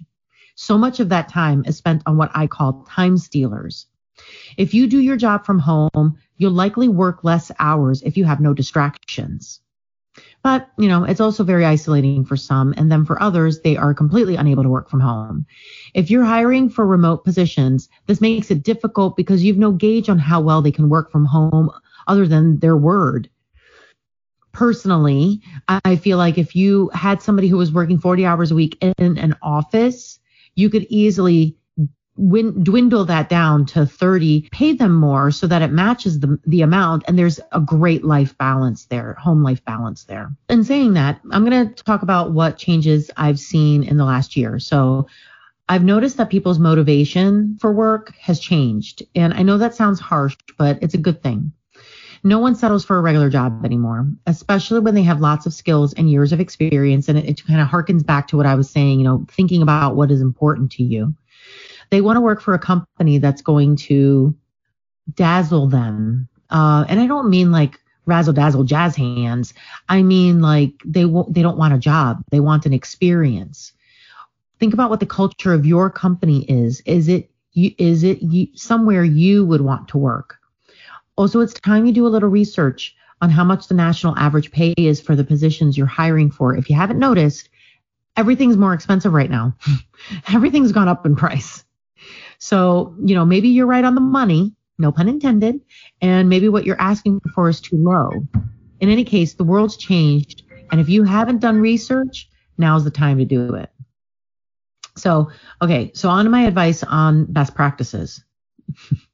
So 0.59 0.75
much 0.75 0.99
of 0.99 1.09
that 1.09 1.29
time 1.29 1.63
is 1.67 1.77
spent 1.77 2.01
on 2.07 2.17
what 2.17 2.31
I 2.33 2.47
call 2.47 2.83
time 2.89 3.19
stealers. 3.19 3.85
If 4.57 4.73
you 4.73 4.87
do 4.87 4.99
your 4.99 5.15
job 5.15 5.45
from 5.45 5.59
home, 5.59 6.17
you'll 6.37 6.51
likely 6.51 6.87
work 6.87 7.23
less 7.23 7.51
hours 7.59 8.01
if 8.01 8.17
you 8.17 8.25
have 8.25 8.39
no 8.41 8.55
distractions. 8.55 9.61
But, 10.41 10.67
you 10.79 10.87
know, 10.87 11.03
it's 11.03 11.21
also 11.21 11.43
very 11.43 11.63
isolating 11.63 12.25
for 12.25 12.35
some. 12.35 12.73
And 12.75 12.91
then 12.91 13.05
for 13.05 13.21
others, 13.21 13.61
they 13.61 13.77
are 13.77 13.93
completely 13.93 14.35
unable 14.35 14.63
to 14.63 14.69
work 14.69 14.89
from 14.89 14.99
home. 14.99 15.45
If 15.93 16.09
you're 16.09 16.25
hiring 16.25 16.69
for 16.71 16.87
remote 16.87 17.23
positions, 17.23 17.87
this 18.07 18.19
makes 18.19 18.49
it 18.49 18.63
difficult 18.63 19.15
because 19.15 19.43
you've 19.43 19.59
no 19.59 19.71
gauge 19.71 20.09
on 20.09 20.17
how 20.17 20.41
well 20.41 20.63
they 20.63 20.71
can 20.71 20.89
work 20.89 21.11
from 21.11 21.25
home 21.25 21.69
other 22.07 22.25
than 22.25 22.57
their 22.57 22.77
word. 22.77 23.29
Personally, 24.53 25.39
I 25.67 25.97
feel 25.97 26.17
like 26.17 26.39
if 26.39 26.55
you 26.55 26.89
had 26.95 27.21
somebody 27.21 27.47
who 27.47 27.57
was 27.57 27.71
working 27.71 27.99
40 27.99 28.25
hours 28.25 28.49
a 28.49 28.55
week 28.55 28.75
in 28.81 29.19
an 29.19 29.35
office, 29.43 30.17
you 30.57 30.69
could 30.69 30.85
easily 30.89 31.55
win, 32.17 32.63
dwindle 32.63 33.05
that 33.05 33.29
down 33.29 33.65
to 33.67 33.85
30, 33.85 34.49
pay 34.51 34.73
them 34.73 34.93
more 34.93 35.31
so 35.31 35.47
that 35.47 35.61
it 35.61 35.71
matches 35.71 36.19
the, 36.19 36.37
the 36.47 36.63
amount 36.63 37.03
and 37.07 37.17
there's 37.17 37.39
a 37.51 37.61
great 37.61 38.03
life 38.03 38.37
balance 38.37 38.85
there, 38.85 39.13
home 39.13 39.43
life 39.43 39.63
balance 39.63 40.03
there. 40.03 40.31
And 40.49 40.65
saying 40.65 40.93
that, 40.95 41.21
I'm 41.31 41.45
going 41.45 41.69
to 41.69 41.83
talk 41.83 42.01
about 42.01 42.31
what 42.31 42.57
changes 42.57 43.09
I've 43.15 43.39
seen 43.39 43.83
in 43.83 43.97
the 43.97 44.05
last 44.05 44.35
year. 44.35 44.59
So 44.59 45.07
I've 45.69 45.83
noticed 45.83 46.17
that 46.17 46.29
people's 46.29 46.59
motivation 46.59 47.57
for 47.61 47.71
work 47.71 48.13
has 48.19 48.39
changed. 48.39 49.03
And 49.15 49.33
I 49.33 49.43
know 49.43 49.57
that 49.57 49.75
sounds 49.75 49.99
harsh, 49.99 50.35
but 50.57 50.79
it's 50.81 50.95
a 50.95 50.99
good 50.99 51.21
thing. 51.21 51.51
No 52.23 52.39
one 52.39 52.55
settles 52.55 52.83
for 52.83 52.97
a 52.97 53.01
regular 53.01 53.29
job 53.29 53.65
anymore, 53.65 54.07
especially 54.25 54.79
when 54.79 54.95
they 54.95 55.03
have 55.03 55.21
lots 55.21 55.45
of 55.45 55.53
skills 55.53 55.93
and 55.93 56.09
years 56.09 56.33
of 56.33 56.39
experience. 56.39 57.09
And 57.09 57.17
it, 57.17 57.25
it 57.25 57.45
kind 57.45 57.61
of 57.61 57.67
harkens 57.67 58.05
back 58.05 58.27
to 58.29 58.37
what 58.37 58.45
I 58.45 58.55
was 58.55 58.69
saying, 58.69 58.99
you 58.99 59.05
know, 59.05 59.25
thinking 59.31 59.61
about 59.61 59.95
what 59.95 60.11
is 60.11 60.21
important 60.21 60.71
to 60.73 60.83
you. 60.83 61.13
They 61.89 62.01
want 62.01 62.17
to 62.17 62.21
work 62.21 62.41
for 62.41 62.53
a 62.53 62.59
company 62.59 63.17
that's 63.17 63.41
going 63.41 63.77
to 63.77 64.35
dazzle 65.13 65.67
them. 65.67 66.27
Uh, 66.49 66.85
and 66.87 66.99
I 66.99 67.07
don't 67.07 67.29
mean 67.29 67.51
like 67.51 67.79
razzle 68.05 68.33
dazzle 68.33 68.63
jazz 68.63 68.95
hands. 68.95 69.53
I 69.89 70.01
mean 70.01 70.41
like 70.41 70.73
they 70.85 71.05
won't, 71.05 71.33
they 71.33 71.41
don't 71.41 71.57
want 71.57 71.73
a 71.73 71.79
job. 71.79 72.23
They 72.31 72.39
want 72.39 72.65
an 72.65 72.73
experience. 72.73 73.73
Think 74.59 74.73
about 74.73 74.89
what 74.89 74.99
the 74.99 75.05
culture 75.05 75.53
of 75.53 75.65
your 75.65 75.89
company 75.89 76.43
is. 76.49 76.81
Is 76.85 77.07
it 77.07 77.29
you, 77.53 77.71
is 77.77 78.03
it 78.03 78.21
you, 78.21 78.47
somewhere 78.55 79.03
you 79.03 79.45
would 79.45 79.61
want 79.61 79.89
to 79.89 79.97
work? 79.97 80.36
Also, 81.17 81.39
it's 81.41 81.53
time 81.53 81.85
you 81.85 81.91
do 81.91 82.05
a 82.05 82.09
little 82.09 82.29
research 82.29 82.95
on 83.21 83.29
how 83.29 83.43
much 83.43 83.67
the 83.67 83.73
national 83.73 84.17
average 84.17 84.51
pay 84.51 84.73
is 84.77 85.01
for 85.01 85.15
the 85.15 85.23
positions 85.23 85.77
you're 85.77 85.87
hiring 85.87 86.29
for. 86.29 86.55
If 86.55 86.69
you 86.69 86.75
haven't 86.75 86.99
noticed, 86.99 87.49
everything's 88.15 88.57
more 88.57 88.73
expensive 88.73 89.13
right 89.13 89.29
now. 89.29 89.55
everything's 90.33 90.71
gone 90.71 90.87
up 90.87 91.05
in 91.05 91.15
price. 91.15 91.65
So, 92.37 92.95
you 93.03 93.15
know, 93.15 93.25
maybe 93.25 93.49
you're 93.49 93.65
right 93.65 93.83
on 93.83 93.95
the 93.95 94.01
money, 94.01 94.53
no 94.77 94.91
pun 94.91 95.09
intended, 95.09 95.59
and 96.01 96.29
maybe 96.29 96.49
what 96.49 96.65
you're 96.65 96.79
asking 96.79 97.21
for 97.33 97.49
is 97.49 97.59
too 97.59 97.77
low. 97.77 98.11
In 98.79 98.89
any 98.89 99.03
case, 99.03 99.33
the 99.33 99.43
world's 99.43 99.77
changed. 99.77 100.43
And 100.71 100.79
if 100.79 100.87
you 100.87 101.03
haven't 101.03 101.39
done 101.39 101.59
research, 101.59 102.29
now's 102.59 102.83
the 102.83 102.91
time 102.91 103.17
to 103.17 103.25
do 103.25 103.55
it. 103.55 103.71
So, 104.95 105.31
okay, 105.61 105.91
so 105.95 106.09
on 106.09 106.25
to 106.25 106.31
my 106.31 106.43
advice 106.43 106.83
on 106.83 107.25
best 107.25 107.55
practices. 107.55 108.23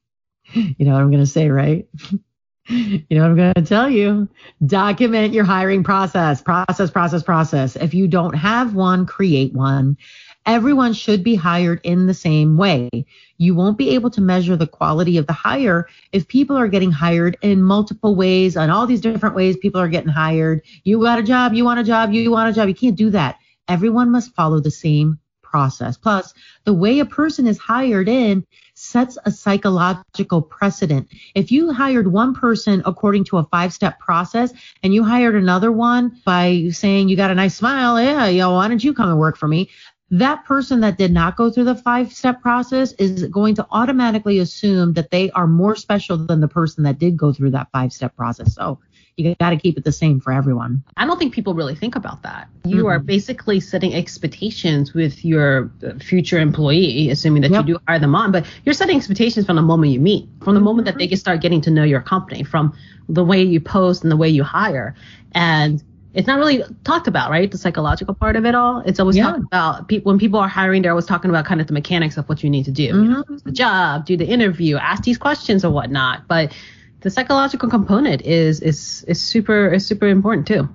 you 0.77 0.85
know 0.85 0.93
what 0.93 1.01
I'm 1.01 1.11
going 1.11 1.23
to 1.23 1.27
say, 1.27 1.49
right? 1.49 1.87
you 2.69 3.05
know 3.09 3.21
what 3.21 3.31
I'm 3.31 3.35
going 3.35 3.53
to 3.55 3.61
tell 3.61 3.89
you? 3.89 4.29
Document 4.65 5.33
your 5.33 5.43
hiring 5.43 5.83
process, 5.83 6.41
process, 6.41 6.89
process, 6.89 7.23
process. 7.23 7.75
If 7.75 7.93
you 7.93 8.07
don't 8.07 8.35
have 8.35 8.73
one, 8.73 9.05
create 9.05 9.53
one. 9.53 9.97
Everyone 10.45 10.93
should 10.93 11.23
be 11.23 11.35
hired 11.35 11.79
in 11.83 12.05
the 12.05 12.13
same 12.13 12.57
way. 12.57 12.89
You 13.37 13.55
won't 13.55 13.77
be 13.77 13.91
able 13.91 14.09
to 14.11 14.21
measure 14.21 14.57
the 14.57 14.67
quality 14.67 15.17
of 15.17 15.25
the 15.25 15.33
hire 15.33 15.87
if 16.11 16.27
people 16.27 16.57
are 16.57 16.67
getting 16.67 16.91
hired 16.91 17.37
in 17.41 17.61
multiple 17.61 18.15
ways, 18.15 18.57
on 18.57 18.69
all 18.69 18.85
these 18.85 19.01
different 19.01 19.35
ways 19.35 19.57
people 19.57 19.79
are 19.79 19.87
getting 19.87 20.09
hired. 20.09 20.61
You 20.83 21.01
got 21.01 21.19
a 21.19 21.23
job, 21.23 21.53
you 21.53 21.63
want 21.63 21.79
a 21.79 21.83
job, 21.83 22.11
you 22.11 22.29
want 22.29 22.49
a 22.49 22.53
job. 22.53 22.67
You 22.67 22.75
can't 22.75 22.97
do 22.97 23.09
that. 23.11 23.39
Everyone 23.69 24.11
must 24.11 24.35
follow 24.35 24.59
the 24.59 24.71
same 24.71 25.19
process. 25.41 25.95
Plus, 25.97 26.33
the 26.65 26.73
way 26.73 26.99
a 26.99 27.05
person 27.05 27.47
is 27.47 27.57
hired 27.57 28.09
in 28.09 28.45
sets 28.83 29.17
a 29.25 29.31
psychological 29.31 30.41
precedent. 30.41 31.07
If 31.35 31.51
you 31.51 31.71
hired 31.71 32.11
one 32.11 32.35
person 32.35 32.83
according 32.85 33.23
to 33.25 33.37
a 33.37 33.45
five 33.45 33.73
step 33.73 33.97
process 33.99 34.53
and 34.83 34.93
you 34.93 35.03
hired 35.03 35.35
another 35.35 35.71
one 35.71 36.19
by 36.25 36.67
saying 36.71 37.07
you 37.07 37.15
got 37.15 37.31
a 37.31 37.35
nice 37.35 37.55
smile, 37.55 38.01
yeah, 38.01 38.27
yo, 38.27 38.53
why 38.53 38.67
don't 38.67 38.83
you 38.83 38.93
come 38.93 39.09
and 39.09 39.17
work 39.17 39.37
for 39.37 39.47
me? 39.47 39.69
That 40.11 40.43
person 40.45 40.81
that 40.81 40.97
did 40.97 41.11
not 41.11 41.37
go 41.37 41.49
through 41.49 41.63
the 41.63 41.75
five 41.75 42.13
step 42.13 42.41
process 42.41 42.91
is 42.93 43.23
going 43.27 43.55
to 43.55 43.65
automatically 43.71 44.39
assume 44.39 44.93
that 44.93 45.11
they 45.11 45.31
are 45.31 45.47
more 45.47 45.75
special 45.75 46.17
than 46.17 46.41
the 46.41 46.47
person 46.47 46.83
that 46.83 46.99
did 46.99 47.15
go 47.17 47.31
through 47.31 47.51
that 47.51 47.71
five 47.71 47.93
step 47.93 48.15
process. 48.15 48.53
So 48.53 48.79
you 49.15 49.35
got 49.35 49.51
to 49.51 49.57
keep 49.57 49.77
it 49.77 49.83
the 49.83 49.91
same 49.91 50.19
for 50.19 50.33
everyone. 50.33 50.83
I 50.97 51.05
don't 51.05 51.19
think 51.19 51.33
people 51.33 51.53
really 51.53 51.75
think 51.75 51.95
about 51.95 52.23
that. 52.23 52.47
You 52.65 52.77
mm-hmm. 52.77 52.85
are 52.87 52.99
basically 52.99 53.59
setting 53.59 53.93
expectations 53.93 54.93
with 54.93 55.23
your 55.23 55.71
future 55.99 56.39
employee, 56.39 57.09
assuming 57.09 57.41
that 57.43 57.51
yep. 57.51 57.67
you 57.67 57.75
do 57.75 57.79
hire 57.87 57.99
them 57.99 58.15
on, 58.15 58.31
but 58.31 58.45
you're 58.65 58.73
setting 58.73 58.97
expectations 58.97 59.45
from 59.45 59.57
the 59.57 59.61
moment 59.61 59.91
you 59.91 59.99
meet, 59.99 60.27
from 60.43 60.55
the 60.55 60.59
mm-hmm. 60.59 60.65
moment 60.65 60.85
that 60.85 60.97
they 60.97 61.07
can 61.07 61.17
start 61.17 61.41
getting 61.41 61.61
to 61.61 61.71
know 61.71 61.83
your 61.83 62.01
company, 62.01 62.43
from 62.43 62.75
the 63.09 63.23
way 63.23 63.41
you 63.41 63.59
post 63.59 64.03
and 64.03 64.11
the 64.11 64.17
way 64.17 64.29
you 64.29 64.43
hire. 64.43 64.95
And 65.33 65.83
it's 66.13 66.27
not 66.27 66.37
really 66.37 66.63
talked 66.83 67.07
about, 67.07 67.31
right? 67.31 67.49
The 67.49 67.57
psychological 67.57 68.13
part 68.13 68.35
of 68.35 68.45
it 68.45 68.53
all. 68.55 68.79
It's 68.85 68.99
always 68.99 69.17
yeah. 69.17 69.31
talked 69.31 69.43
about 69.43 69.87
people 69.87 70.11
when 70.11 70.19
people 70.19 70.39
are 70.39 70.47
hiring. 70.47 70.83
They're 70.83 70.91
always 70.91 71.05
talking 71.05 71.29
about 71.29 71.45
kind 71.45 71.59
of 71.59 71.67
the 71.67 71.73
mechanics 71.73 72.17
of 72.17 72.29
what 72.29 72.43
you 72.43 72.49
need 72.49 72.65
to 72.65 72.71
do, 72.71 72.93
mm-hmm. 72.93 73.03
you 73.03 73.09
know, 73.09 73.23
the 73.43 73.51
job, 73.51 74.05
do 74.05 74.15
the 74.15 74.25
interview, 74.25 74.77
ask 74.77 75.03
these 75.03 75.17
questions 75.17 75.65
or 75.65 75.71
whatnot. 75.71 76.27
But 76.27 76.53
the 77.03 77.09
psychological 77.09 77.69
component 77.69 78.21
is 78.21 78.61
is 78.61 79.03
is 79.07 79.21
super 79.21 79.73
is 79.73 79.85
super 79.85 80.07
important 80.07 80.47
too. 80.47 80.67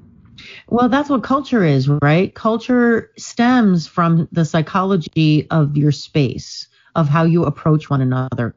Well, 0.69 0.89
that's 0.89 1.09
what 1.09 1.23
culture 1.23 1.65
is, 1.65 1.89
right? 1.89 2.33
Culture 2.35 3.11
stems 3.17 3.87
from 3.87 4.29
the 4.31 4.45
psychology 4.45 5.49
of 5.51 5.77
your 5.77 5.91
space, 5.91 6.69
of 6.95 7.09
how 7.09 7.25
you 7.25 7.45
approach 7.45 7.91
one 7.91 8.03
another. 8.03 8.55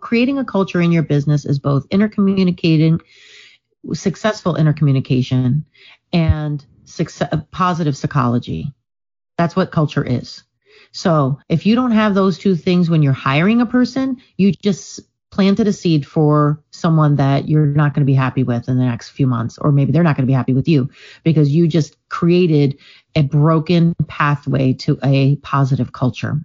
Creating 0.00 0.38
a 0.38 0.44
culture 0.44 0.80
in 0.80 0.90
your 0.90 1.02
business 1.02 1.44
is 1.44 1.58
both 1.58 1.88
intercommunicating, 1.90 3.00
successful 3.92 4.54
intercommunication, 4.54 5.64
and 6.12 6.64
success, 6.84 7.28
uh, 7.30 7.42
positive 7.50 7.96
psychology. 7.96 8.72
That's 9.36 9.54
what 9.54 9.70
culture 9.70 10.04
is. 10.04 10.42
So 10.92 11.38
if 11.48 11.66
you 11.66 11.74
don't 11.74 11.92
have 11.92 12.14
those 12.14 12.38
two 12.38 12.56
things 12.56 12.90
when 12.90 13.02
you're 13.02 13.12
hiring 13.12 13.60
a 13.60 13.66
person, 13.66 14.16
you 14.36 14.52
just 14.52 15.00
planted 15.30 15.68
a 15.68 15.72
seed 15.72 16.06
for 16.06 16.60
someone 16.70 17.16
that 17.16 17.48
you're 17.48 17.66
not 17.66 17.94
going 17.94 18.02
to 18.02 18.10
be 18.10 18.14
happy 18.14 18.42
with 18.42 18.68
in 18.68 18.78
the 18.78 18.84
next 18.84 19.10
few 19.10 19.26
months, 19.26 19.58
or 19.58 19.72
maybe 19.72 19.92
they're 19.92 20.02
not 20.02 20.16
going 20.16 20.26
to 20.26 20.30
be 20.30 20.34
happy 20.34 20.52
with 20.52 20.68
you 20.68 20.90
because 21.22 21.50
you 21.50 21.68
just 21.68 21.96
created 22.08 22.78
a 23.14 23.22
broken 23.22 23.94
pathway 24.08 24.72
to 24.72 24.98
a 25.04 25.36
positive 25.36 25.92
culture. 25.92 26.40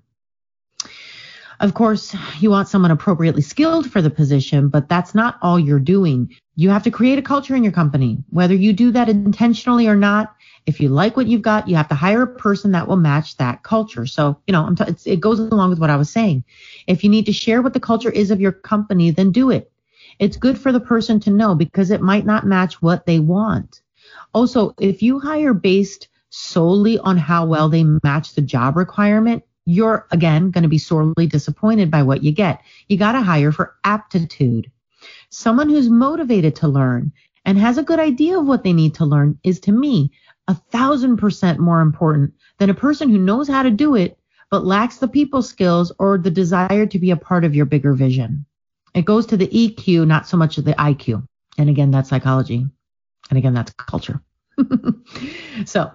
Of 1.59 1.73
course, 1.73 2.15
you 2.39 2.49
want 2.49 2.67
someone 2.67 2.91
appropriately 2.91 3.41
skilled 3.41 3.89
for 3.89 4.01
the 4.01 4.09
position, 4.09 4.67
but 4.67 4.89
that's 4.89 5.15
not 5.15 5.37
all 5.41 5.57
you're 5.57 5.79
doing. 5.79 6.35
You 6.55 6.69
have 6.69 6.83
to 6.83 6.91
create 6.91 7.17
a 7.17 7.21
culture 7.21 7.55
in 7.55 7.63
your 7.63 7.71
company. 7.71 8.17
Whether 8.29 8.55
you 8.55 8.73
do 8.73 8.91
that 8.91 9.07
intentionally 9.07 9.87
or 9.87 9.95
not, 9.95 10.34
if 10.65 10.79
you 10.79 10.89
like 10.89 11.15
what 11.15 11.27
you've 11.27 11.41
got, 11.41 11.67
you 11.67 11.75
have 11.75 11.89
to 11.89 11.95
hire 11.95 12.23
a 12.23 12.27
person 12.27 12.71
that 12.71 12.87
will 12.87 12.95
match 12.95 13.37
that 13.37 13.63
culture. 13.63 14.05
So, 14.05 14.39
you 14.47 14.51
know, 14.51 14.73
t- 14.73 15.11
it 15.11 15.19
goes 15.19 15.39
along 15.39 15.69
with 15.69 15.79
what 15.79 15.91
I 15.91 15.95
was 15.95 16.09
saying. 16.09 16.43
If 16.87 17.03
you 17.03 17.09
need 17.09 17.27
to 17.27 17.33
share 17.33 17.61
what 17.61 17.73
the 17.73 17.79
culture 17.79 18.09
is 18.09 18.31
of 18.31 18.41
your 18.41 18.51
company, 18.51 19.11
then 19.11 19.31
do 19.31 19.51
it. 19.51 19.71
It's 20.17 20.37
good 20.37 20.57
for 20.57 20.71
the 20.71 20.79
person 20.79 21.19
to 21.21 21.29
know 21.29 21.55
because 21.55 21.91
it 21.91 22.01
might 22.01 22.25
not 22.25 22.47
match 22.47 22.81
what 22.81 23.05
they 23.05 23.19
want. 23.19 23.81
Also, 24.33 24.73
if 24.79 25.03
you 25.03 25.19
hire 25.19 25.53
based 25.53 26.07
solely 26.29 26.97
on 26.99 27.17
how 27.17 27.45
well 27.45 27.69
they 27.69 27.83
match 28.03 28.33
the 28.33 28.41
job 28.41 28.75
requirement, 28.75 29.43
you're 29.65 30.07
again 30.11 30.51
going 30.51 30.63
to 30.63 30.69
be 30.69 30.77
sorely 30.77 31.27
disappointed 31.27 31.91
by 31.91 32.03
what 32.03 32.23
you 32.23 32.31
get. 32.31 32.61
You 32.87 32.97
got 32.97 33.13
to 33.13 33.21
hire 33.21 33.51
for 33.51 33.75
aptitude. 33.83 34.71
Someone 35.29 35.69
who's 35.69 35.89
motivated 35.89 36.55
to 36.57 36.67
learn 36.67 37.11
and 37.45 37.57
has 37.57 37.77
a 37.77 37.83
good 37.83 37.99
idea 37.99 38.39
of 38.39 38.45
what 38.45 38.63
they 38.63 38.73
need 38.73 38.95
to 38.95 39.05
learn 39.05 39.39
is 39.43 39.59
to 39.61 39.71
me 39.71 40.11
a 40.47 40.55
thousand 40.55 41.17
percent 41.17 41.59
more 41.59 41.81
important 41.81 42.33
than 42.57 42.69
a 42.69 42.75
person 42.75 43.09
who 43.09 43.17
knows 43.17 43.47
how 43.47 43.63
to 43.63 43.71
do 43.71 43.95
it 43.95 44.17
but 44.49 44.65
lacks 44.65 44.97
the 44.97 45.07
people 45.07 45.41
skills 45.41 45.91
or 45.99 46.17
the 46.17 46.31
desire 46.31 46.85
to 46.85 46.99
be 46.99 47.11
a 47.11 47.17
part 47.17 47.43
of 47.43 47.55
your 47.55 47.65
bigger 47.65 47.93
vision. 47.93 48.45
It 48.93 49.05
goes 49.05 49.25
to 49.27 49.37
the 49.37 49.47
EQ, 49.47 50.07
not 50.07 50.27
so 50.27 50.37
much 50.37 50.55
the 50.55 50.73
IQ. 50.73 51.27
And 51.57 51.69
again, 51.69 51.91
that's 51.91 52.09
psychology. 52.09 52.65
And 53.29 53.37
again, 53.37 53.53
that's 53.53 53.73
culture. 53.73 54.21
so, 55.65 55.91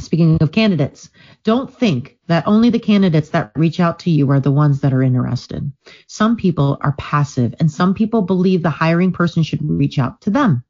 speaking 0.00 0.38
of 0.40 0.52
candidates, 0.52 1.10
don't 1.42 1.72
think 1.72 2.18
that 2.28 2.46
only 2.46 2.70
the 2.70 2.78
candidates 2.78 3.30
that 3.30 3.50
reach 3.56 3.80
out 3.80 3.98
to 4.00 4.10
you 4.10 4.30
are 4.30 4.40
the 4.40 4.52
ones 4.52 4.80
that 4.82 4.92
are 4.92 5.02
interested. 5.02 5.72
Some 6.06 6.36
people 6.36 6.78
are 6.82 6.94
passive 6.98 7.54
and 7.58 7.70
some 7.70 7.94
people 7.94 8.22
believe 8.22 8.62
the 8.62 8.70
hiring 8.70 9.12
person 9.12 9.42
should 9.42 9.68
reach 9.68 9.98
out 9.98 10.20
to 10.20 10.30
them. 10.30 10.62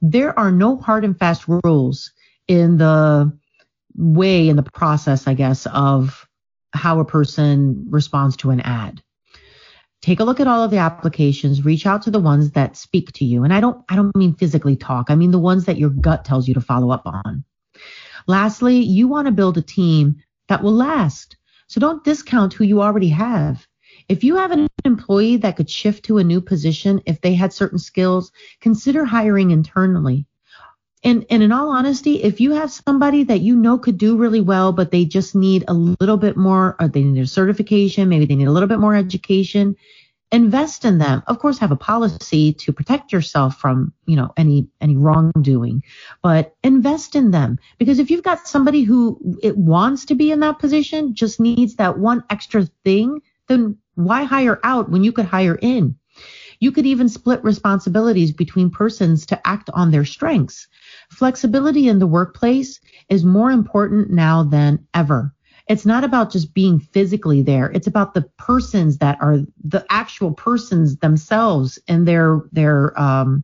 There 0.00 0.38
are 0.38 0.50
no 0.50 0.76
hard 0.76 1.04
and 1.04 1.18
fast 1.18 1.44
rules 1.46 2.12
in 2.52 2.76
the 2.76 3.32
way 3.96 4.48
in 4.48 4.56
the 4.56 4.62
process, 4.62 5.26
I 5.26 5.32
guess, 5.32 5.66
of 5.66 6.28
how 6.74 7.00
a 7.00 7.04
person 7.04 7.86
responds 7.88 8.36
to 8.38 8.50
an 8.50 8.60
ad. 8.60 9.02
Take 10.02 10.20
a 10.20 10.24
look 10.24 10.38
at 10.40 10.46
all 10.46 10.62
of 10.62 10.70
the 10.70 10.78
applications, 10.78 11.64
reach 11.64 11.86
out 11.86 12.02
to 12.02 12.10
the 12.10 12.20
ones 12.20 12.50
that 12.50 12.76
speak 12.76 13.12
to 13.12 13.24
you. 13.24 13.44
And 13.44 13.54
I 13.54 13.60
don't 13.60 13.82
I 13.88 13.96
don't 13.96 14.14
mean 14.16 14.34
physically 14.34 14.76
talk. 14.76 15.06
I 15.08 15.14
mean 15.14 15.30
the 15.30 15.38
ones 15.38 15.64
that 15.64 15.78
your 15.78 15.90
gut 15.90 16.24
tells 16.24 16.46
you 16.46 16.54
to 16.54 16.60
follow 16.60 16.90
up 16.90 17.06
on. 17.06 17.44
Lastly, 18.26 18.76
you 18.76 19.08
want 19.08 19.26
to 19.26 19.32
build 19.32 19.56
a 19.56 19.62
team 19.62 20.16
that 20.48 20.62
will 20.62 20.74
last. 20.74 21.36
So 21.68 21.80
don't 21.80 22.04
discount 22.04 22.52
who 22.52 22.64
you 22.64 22.82
already 22.82 23.08
have. 23.08 23.66
If 24.08 24.24
you 24.24 24.36
have 24.36 24.50
an 24.50 24.66
employee 24.84 25.38
that 25.38 25.56
could 25.56 25.70
shift 25.70 26.04
to 26.06 26.18
a 26.18 26.24
new 26.24 26.40
position 26.40 27.00
if 27.06 27.20
they 27.20 27.34
had 27.34 27.52
certain 27.52 27.78
skills, 27.78 28.30
consider 28.60 29.04
hiring 29.04 29.52
internally. 29.52 30.26
And, 31.04 31.26
and 31.30 31.42
in 31.42 31.50
all 31.50 31.70
honesty, 31.70 32.22
if 32.22 32.40
you 32.40 32.52
have 32.52 32.70
somebody 32.70 33.24
that 33.24 33.40
you 33.40 33.56
know 33.56 33.76
could 33.76 33.98
do 33.98 34.16
really 34.16 34.40
well, 34.40 34.72
but 34.72 34.92
they 34.92 35.04
just 35.04 35.34
need 35.34 35.64
a 35.66 35.74
little 35.74 36.16
bit 36.16 36.36
more, 36.36 36.76
or 36.78 36.88
they 36.88 37.02
need 37.02 37.22
a 37.22 37.26
certification, 37.26 38.08
maybe 38.08 38.24
they 38.24 38.36
need 38.36 38.46
a 38.46 38.52
little 38.52 38.68
bit 38.68 38.78
more 38.78 38.94
education, 38.94 39.74
invest 40.30 40.84
in 40.84 40.98
them. 40.98 41.22
Of 41.26 41.40
course, 41.40 41.58
have 41.58 41.72
a 41.72 41.76
policy 41.76 42.52
to 42.54 42.72
protect 42.72 43.12
yourself 43.12 43.56
from, 43.56 43.92
you 44.06 44.14
know, 44.14 44.32
any, 44.36 44.68
any 44.80 44.96
wrongdoing, 44.96 45.82
but 46.22 46.54
invest 46.62 47.16
in 47.16 47.32
them. 47.32 47.58
Because 47.78 47.98
if 47.98 48.10
you've 48.10 48.22
got 48.22 48.46
somebody 48.46 48.82
who 48.82 49.38
it 49.42 49.58
wants 49.58 50.04
to 50.06 50.14
be 50.14 50.30
in 50.30 50.40
that 50.40 50.60
position, 50.60 51.14
just 51.14 51.40
needs 51.40 51.76
that 51.76 51.98
one 51.98 52.22
extra 52.30 52.66
thing, 52.84 53.20
then 53.48 53.76
why 53.94 54.22
hire 54.22 54.60
out 54.62 54.90
when 54.90 55.02
you 55.04 55.12
could 55.12 55.26
hire 55.26 55.58
in? 55.60 55.96
You 56.62 56.70
could 56.70 56.86
even 56.86 57.08
split 57.08 57.42
responsibilities 57.42 58.30
between 58.30 58.70
persons 58.70 59.26
to 59.26 59.48
act 59.48 59.68
on 59.74 59.90
their 59.90 60.04
strengths. 60.04 60.68
Flexibility 61.10 61.88
in 61.88 61.98
the 61.98 62.06
workplace 62.06 62.78
is 63.08 63.24
more 63.24 63.50
important 63.50 64.12
now 64.12 64.44
than 64.44 64.86
ever. 64.94 65.34
It's 65.68 65.84
not 65.84 66.04
about 66.04 66.30
just 66.30 66.54
being 66.54 66.78
physically 66.78 67.42
there. 67.42 67.72
It's 67.72 67.88
about 67.88 68.14
the 68.14 68.30
persons 68.38 68.98
that 68.98 69.18
are 69.20 69.38
the 69.64 69.84
actual 69.90 70.30
persons 70.30 70.98
themselves 70.98 71.80
and 71.88 72.06
their 72.06 72.42
their 72.52 72.96
um, 72.96 73.42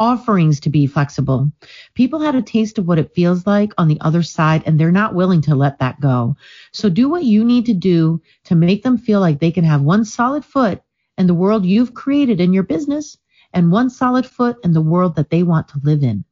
offerings 0.00 0.58
to 0.60 0.68
be 0.68 0.88
flexible. 0.88 1.52
People 1.94 2.18
had 2.18 2.34
a 2.34 2.42
taste 2.42 2.76
of 2.76 2.88
what 2.88 2.98
it 2.98 3.14
feels 3.14 3.46
like 3.46 3.72
on 3.78 3.86
the 3.86 4.00
other 4.00 4.24
side 4.24 4.64
and 4.66 4.80
they're 4.80 4.90
not 4.90 5.14
willing 5.14 5.42
to 5.42 5.54
let 5.54 5.78
that 5.78 6.00
go. 6.00 6.36
So 6.72 6.88
do 6.88 7.08
what 7.08 7.22
you 7.22 7.44
need 7.44 7.66
to 7.66 7.74
do 7.74 8.20
to 8.46 8.56
make 8.56 8.82
them 8.82 8.98
feel 8.98 9.20
like 9.20 9.38
they 9.38 9.52
can 9.52 9.62
have 9.62 9.82
one 9.82 10.04
solid 10.04 10.44
foot 10.44 10.82
in 11.18 11.26
the 11.26 11.34
world 11.34 11.66
you've 11.66 11.94
created 11.94 12.40
in 12.40 12.54
your 12.54 12.62
business 12.62 13.18
and 13.52 13.72
one 13.72 13.90
solid 13.90 14.24
foot 14.24 14.56
in 14.64 14.72
the 14.72 14.80
world 14.80 15.16
that 15.16 15.30
they 15.30 15.42
want 15.42 15.68
to 15.68 15.80
live 15.82 16.02
in. 16.02 16.24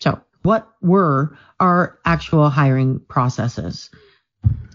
So, 0.00 0.20
what 0.42 0.68
were 0.80 1.36
our 1.58 1.98
actual 2.04 2.50
hiring 2.50 3.00
processes? 3.00 3.90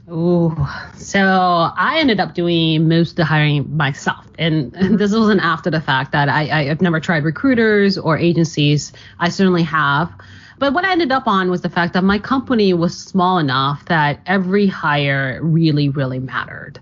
Ooh, 0.09 0.55
so 0.95 1.69
I 1.75 1.99
ended 1.99 2.21
up 2.21 2.33
doing 2.33 2.87
most 2.87 3.11
of 3.11 3.15
the 3.17 3.25
hiring 3.25 3.75
myself. 3.75 4.25
And, 4.39 4.73
and 4.75 4.97
this 4.99 5.13
wasn't 5.13 5.41
after 5.41 5.69
the 5.69 5.81
fact 5.81 6.13
that 6.13 6.29
I, 6.29 6.59
I, 6.59 6.63
have 6.65 6.81
never 6.81 7.01
tried 7.01 7.25
recruiters 7.25 7.97
or 7.97 8.17
agencies. 8.17 8.93
I 9.19 9.27
certainly 9.27 9.63
have. 9.63 10.13
But 10.59 10.73
what 10.73 10.85
I 10.85 10.93
ended 10.93 11.11
up 11.11 11.27
on 11.27 11.51
was 11.51 11.61
the 11.61 11.69
fact 11.69 11.93
that 11.93 12.03
my 12.03 12.19
company 12.19 12.73
was 12.73 12.97
small 12.97 13.37
enough 13.37 13.85
that 13.85 14.21
every 14.25 14.65
hire 14.65 15.39
really, 15.43 15.89
really 15.89 16.19
mattered. 16.19 16.79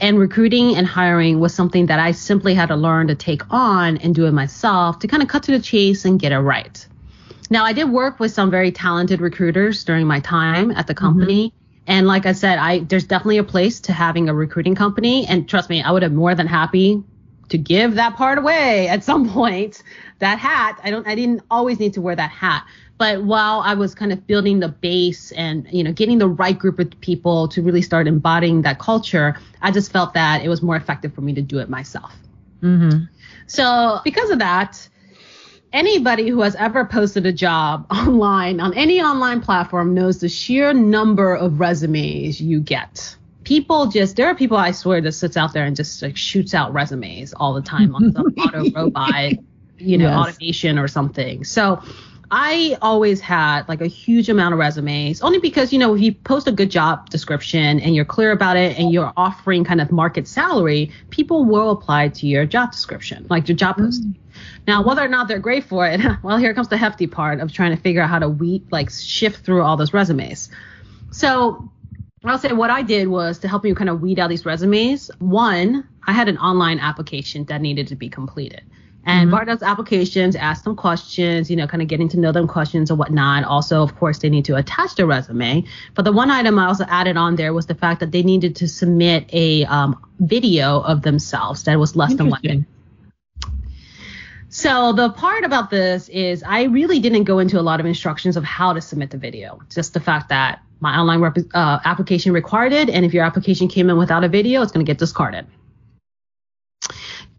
And 0.00 0.18
recruiting 0.18 0.76
and 0.76 0.86
hiring 0.86 1.40
was 1.40 1.54
something 1.54 1.86
that 1.86 1.98
I 1.98 2.12
simply 2.12 2.54
had 2.54 2.66
to 2.66 2.76
learn 2.76 3.08
to 3.08 3.14
take 3.14 3.42
on 3.50 3.96
and 3.98 4.14
do 4.14 4.26
it 4.26 4.32
myself 4.32 5.00
to 5.00 5.08
kind 5.08 5.22
of 5.22 5.28
cut 5.28 5.42
to 5.44 5.52
the 5.52 5.58
chase 5.58 6.04
and 6.04 6.20
get 6.20 6.30
it 6.30 6.38
right. 6.38 6.86
Now, 7.50 7.64
I 7.64 7.72
did 7.72 7.90
work 7.90 8.20
with 8.20 8.30
some 8.32 8.50
very 8.50 8.70
talented 8.70 9.20
recruiters 9.20 9.84
during 9.84 10.06
my 10.06 10.20
time 10.20 10.70
at 10.70 10.86
the 10.86 10.94
mm-hmm. 10.94 11.04
company. 11.04 11.48
Mm-hmm. 11.48 11.54
And 11.88 12.06
like 12.06 12.26
I 12.26 12.32
said, 12.32 12.58
I 12.58 12.80
there's 12.80 13.04
definitely 13.04 13.38
a 13.38 13.44
place 13.44 13.80
to 13.80 13.92
having 13.92 14.28
a 14.28 14.34
recruiting 14.34 14.74
company. 14.74 15.26
And 15.26 15.48
trust 15.48 15.70
me, 15.70 15.82
I 15.82 15.90
would 15.90 16.02
have 16.02 16.12
more 16.12 16.34
than 16.34 16.46
happy 16.46 17.02
to 17.48 17.56
give 17.56 17.94
that 17.94 18.14
part 18.14 18.36
away 18.38 18.88
at 18.88 19.02
some 19.02 19.28
point. 19.32 19.82
That 20.18 20.38
hat, 20.38 20.80
I 20.84 20.90
don't 20.90 21.06
I 21.06 21.14
didn't 21.14 21.42
always 21.50 21.80
need 21.80 21.94
to 21.94 22.02
wear 22.02 22.14
that 22.14 22.30
hat. 22.30 22.66
But 22.98 23.22
while 23.22 23.60
I 23.60 23.74
was 23.74 23.94
kind 23.94 24.12
of 24.12 24.26
building 24.26 24.58
the 24.58 24.68
base 24.68 25.30
and 25.32 25.66
you 25.70 25.84
know 25.84 25.92
getting 25.92 26.18
the 26.18 26.28
right 26.28 26.58
group 26.58 26.78
of 26.80 27.00
people 27.00 27.48
to 27.48 27.62
really 27.62 27.82
start 27.82 28.08
embodying 28.08 28.62
that 28.62 28.80
culture, 28.80 29.36
I 29.62 29.70
just 29.70 29.92
felt 29.92 30.14
that 30.14 30.44
it 30.44 30.48
was 30.48 30.62
more 30.62 30.76
effective 30.76 31.14
for 31.14 31.20
me 31.20 31.32
to 31.34 31.42
do 31.42 31.58
it 31.58 31.68
myself. 31.68 32.12
Mm-hmm. 32.60 33.04
So 33.46 34.00
because 34.04 34.30
of 34.30 34.40
that, 34.40 34.88
anybody 35.72 36.28
who 36.28 36.40
has 36.40 36.54
ever 36.56 36.84
posted 36.84 37.26
a 37.26 37.32
job 37.32 37.86
online 37.90 38.60
on 38.60 38.74
any 38.74 39.00
online 39.00 39.40
platform 39.40 39.94
knows 39.94 40.18
the 40.18 40.28
sheer 40.28 40.72
number 40.72 41.34
of 41.34 41.60
resumes 41.60 42.40
you 42.40 42.60
get. 42.60 43.16
People 43.44 43.86
just 43.86 44.16
there 44.16 44.26
are 44.26 44.34
people 44.34 44.56
I 44.56 44.72
swear 44.72 45.00
that 45.00 45.12
sits 45.12 45.36
out 45.36 45.54
there 45.54 45.64
and 45.64 45.74
just 45.74 46.02
like 46.02 46.16
shoots 46.16 46.52
out 46.52 46.72
resumes 46.72 47.32
all 47.34 47.54
the 47.54 47.62
time 47.62 47.94
on 47.94 48.12
some 48.12 48.26
auto 48.38 48.70
robot, 48.72 49.32
you 49.78 49.96
know, 49.96 50.08
yes. 50.08 50.16
automation 50.16 50.78
or 50.78 50.88
something. 50.88 51.44
So 51.44 51.80
I 52.30 52.76
always 52.82 53.20
had 53.20 53.68
like 53.68 53.80
a 53.80 53.86
huge 53.86 54.28
amount 54.28 54.52
of 54.52 54.58
resumes, 54.58 55.22
only 55.22 55.38
because, 55.38 55.72
you 55.72 55.78
know, 55.78 55.94
if 55.94 56.00
you 56.00 56.12
post 56.12 56.46
a 56.46 56.52
good 56.52 56.70
job 56.70 57.08
description 57.08 57.80
and 57.80 57.94
you're 57.94 58.04
clear 58.04 58.32
about 58.32 58.56
it 58.56 58.78
and 58.78 58.92
you're 58.92 59.12
offering 59.16 59.64
kind 59.64 59.80
of 59.80 59.90
market 59.90 60.28
salary, 60.28 60.92
people 61.10 61.44
will 61.44 61.70
apply 61.70 62.08
to 62.08 62.26
your 62.26 62.44
job 62.44 62.72
description, 62.72 63.26
like 63.30 63.48
your 63.48 63.56
job 63.56 63.76
posting. 63.76 64.10
Mm. 64.10 64.16
Now, 64.66 64.82
whether 64.84 65.02
or 65.02 65.08
not 65.08 65.28
they're 65.28 65.38
great 65.38 65.64
for 65.64 65.86
it, 65.86 66.00
well, 66.22 66.36
here 66.36 66.52
comes 66.52 66.68
the 66.68 66.76
hefty 66.76 67.06
part 67.06 67.40
of 67.40 67.52
trying 67.52 67.74
to 67.74 67.82
figure 67.82 68.02
out 68.02 68.10
how 68.10 68.18
to 68.18 68.28
weed, 68.28 68.70
like 68.70 68.90
shift 68.90 69.44
through 69.44 69.62
all 69.62 69.76
those 69.76 69.94
resumes. 69.94 70.50
So 71.10 71.70
I'll 72.24 72.38
say 72.38 72.52
what 72.52 72.70
I 72.70 72.82
did 72.82 73.08
was 73.08 73.38
to 73.40 73.48
help 73.48 73.64
you 73.64 73.74
kind 73.74 73.88
of 73.88 74.02
weed 74.02 74.18
out 74.18 74.28
these 74.28 74.44
resumes. 74.44 75.10
One, 75.18 75.88
I 76.06 76.12
had 76.12 76.28
an 76.28 76.36
online 76.38 76.78
application 76.78 77.44
that 77.44 77.62
needed 77.62 77.88
to 77.88 77.96
be 77.96 78.08
completed. 78.08 78.62
And 79.04 79.30
mm-hmm. 79.30 79.46
does 79.46 79.62
applications, 79.62 80.36
ask 80.36 80.64
them 80.64 80.76
questions, 80.76 81.50
you 81.50 81.56
know, 81.56 81.66
kind 81.66 81.82
of 81.82 81.88
getting 81.88 82.08
to 82.10 82.18
know 82.18 82.32
them 82.32 82.46
questions 82.46 82.90
and 82.90 82.98
whatnot. 82.98 83.44
Also, 83.44 83.82
of 83.82 83.96
course, 83.96 84.18
they 84.18 84.28
need 84.28 84.44
to 84.46 84.56
attach 84.56 84.96
their 84.96 85.06
resume. 85.06 85.64
But 85.94 86.04
the 86.04 86.12
one 86.12 86.30
item 86.30 86.58
I 86.58 86.66
also 86.66 86.84
added 86.84 87.16
on 87.16 87.36
there 87.36 87.54
was 87.54 87.66
the 87.66 87.74
fact 87.74 88.00
that 88.00 88.12
they 88.12 88.22
needed 88.22 88.56
to 88.56 88.68
submit 88.68 89.30
a 89.32 89.64
um, 89.64 89.98
video 90.20 90.80
of 90.80 91.02
themselves 91.02 91.64
that 91.64 91.78
was 91.78 91.96
less 91.96 92.14
than 92.14 92.28
one 92.28 92.40
minute. 92.42 92.64
So 94.50 94.92
the 94.92 95.10
part 95.10 95.44
about 95.44 95.70
this 95.70 96.08
is 96.08 96.42
I 96.42 96.64
really 96.64 97.00
didn't 97.00 97.24
go 97.24 97.38
into 97.38 97.60
a 97.60 97.62
lot 97.62 97.80
of 97.80 97.86
instructions 97.86 98.36
of 98.36 98.44
how 98.44 98.72
to 98.72 98.80
submit 98.80 99.10
the 99.10 99.18
video. 99.18 99.60
Just 99.70 99.94
the 99.94 100.00
fact 100.00 100.30
that 100.30 100.62
my 100.80 100.98
online 100.98 101.20
rep- 101.20 101.38
uh, 101.54 101.78
application 101.84 102.32
required 102.32 102.72
it, 102.72 102.88
and 102.88 103.04
if 103.04 103.12
your 103.12 103.24
application 103.24 103.68
came 103.68 103.90
in 103.90 103.98
without 103.98 104.24
a 104.24 104.28
video, 104.28 104.62
it's 104.62 104.72
going 104.72 104.84
to 104.84 104.88
get 104.88 104.98
discarded. 104.98 105.46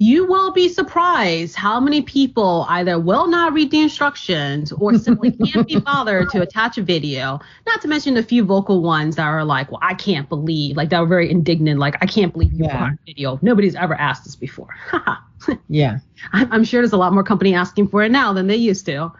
You 0.02 0.26
will 0.26 0.52
be 0.54 0.70
surprised 0.70 1.56
how 1.56 1.82
many 1.82 2.02
people 2.02 2.66
either 2.70 2.98
will 2.98 3.28
not 3.28 3.52
read 3.52 3.70
the 3.70 3.82
instructions 3.82 4.72
or 4.72 4.98
simply 4.98 5.32
can't 5.46 5.68
be 5.68 5.78
bothered 5.78 6.30
to 6.30 6.42
attach 6.42 6.78
a 6.78 6.82
video. 6.82 7.42
Not 7.68 7.82
to 7.82 7.90
mention 7.90 8.16
a 8.16 8.24
few 8.24 8.46
vocal 8.46 8.82
ones 8.82 9.18
that 9.18 9.26
are 9.26 9.44
like, 9.44 9.70
"Well, 9.70 9.82
I 9.84 9.94
can't 9.96 10.30
believe," 10.30 10.78
like 10.78 10.90
that 10.92 11.02
were 11.02 11.06
very 11.06 11.30
indignant, 11.30 11.82
like, 11.82 11.98
"I 12.02 12.06
can't 12.06 12.32
believe 12.32 12.54
you 12.54 12.64
yeah. 12.64 12.94
A 12.94 12.98
video. 13.06 13.40
Nobody's 13.42 13.76
ever 13.76 13.94
asked 13.94 14.24
this 14.24 14.38
before." 14.38 14.74
yeah. 15.68 16.00
I'm 16.32 16.64
sure 16.64 16.82
there's 16.82 16.94
a 16.94 16.98
lot 16.98 17.12
more 17.12 17.24
company 17.24 17.54
asking 17.54 17.90
for 17.90 18.02
it 18.02 18.10
now 18.10 18.32
than 18.32 18.48
they 18.48 18.56
used 18.56 18.86
to. 18.86 19.12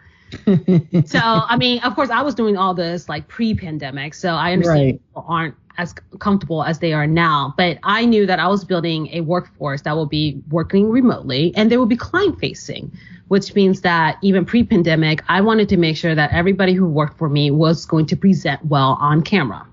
so, 1.04 1.20
I 1.22 1.56
mean, 1.58 1.82
of 1.82 1.94
course, 1.94 2.08
I 2.08 2.22
was 2.22 2.34
doing 2.34 2.56
all 2.56 2.72
this 2.72 3.06
like 3.06 3.28
pre-pandemic, 3.28 4.14
so 4.14 4.30
I 4.30 4.54
understand 4.54 4.80
right. 4.80 4.94
people 4.94 5.26
aren't 5.28 5.56
as 5.80 5.94
comfortable 6.18 6.62
as 6.62 6.78
they 6.78 6.92
are 6.92 7.06
now. 7.06 7.54
But 7.56 7.78
I 7.82 8.04
knew 8.04 8.26
that 8.26 8.38
I 8.38 8.48
was 8.48 8.64
building 8.64 9.08
a 9.12 9.22
workforce 9.22 9.82
that 9.82 9.96
will 9.96 10.06
be 10.06 10.40
working 10.50 10.90
remotely 10.90 11.52
and 11.56 11.70
they 11.70 11.76
will 11.76 11.86
be 11.86 11.96
client-facing, 11.96 12.92
which 13.28 13.54
means 13.54 13.80
that 13.80 14.18
even 14.22 14.44
pre-pandemic, 14.44 15.22
I 15.28 15.40
wanted 15.40 15.68
to 15.70 15.76
make 15.76 15.96
sure 15.96 16.14
that 16.14 16.32
everybody 16.32 16.74
who 16.74 16.86
worked 16.86 17.16
for 17.16 17.28
me 17.28 17.50
was 17.50 17.86
going 17.86 18.06
to 18.06 18.16
present 18.16 18.64
well 18.64 18.98
on 19.00 19.22
camera. 19.22 19.66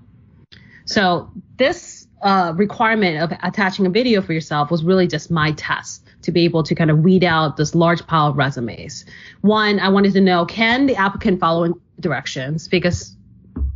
So 0.86 1.30
this 1.58 2.06
uh, 2.22 2.54
requirement 2.56 3.22
of 3.22 3.38
attaching 3.42 3.86
a 3.86 3.90
video 3.90 4.22
for 4.22 4.32
yourself 4.32 4.70
was 4.70 4.82
really 4.82 5.06
just 5.06 5.30
my 5.30 5.52
test 5.52 6.04
to 6.22 6.32
be 6.32 6.44
able 6.44 6.62
to 6.62 6.74
kind 6.74 6.90
of 6.90 7.00
weed 7.00 7.22
out 7.22 7.56
this 7.56 7.74
large 7.74 8.04
pile 8.06 8.28
of 8.28 8.36
resumes. 8.36 9.04
One, 9.42 9.78
I 9.78 9.88
wanted 9.90 10.14
to 10.14 10.20
know 10.20 10.46
can 10.46 10.86
the 10.86 10.96
applicant 10.96 11.38
follow 11.38 11.78
directions? 12.00 12.68
Because 12.68 13.17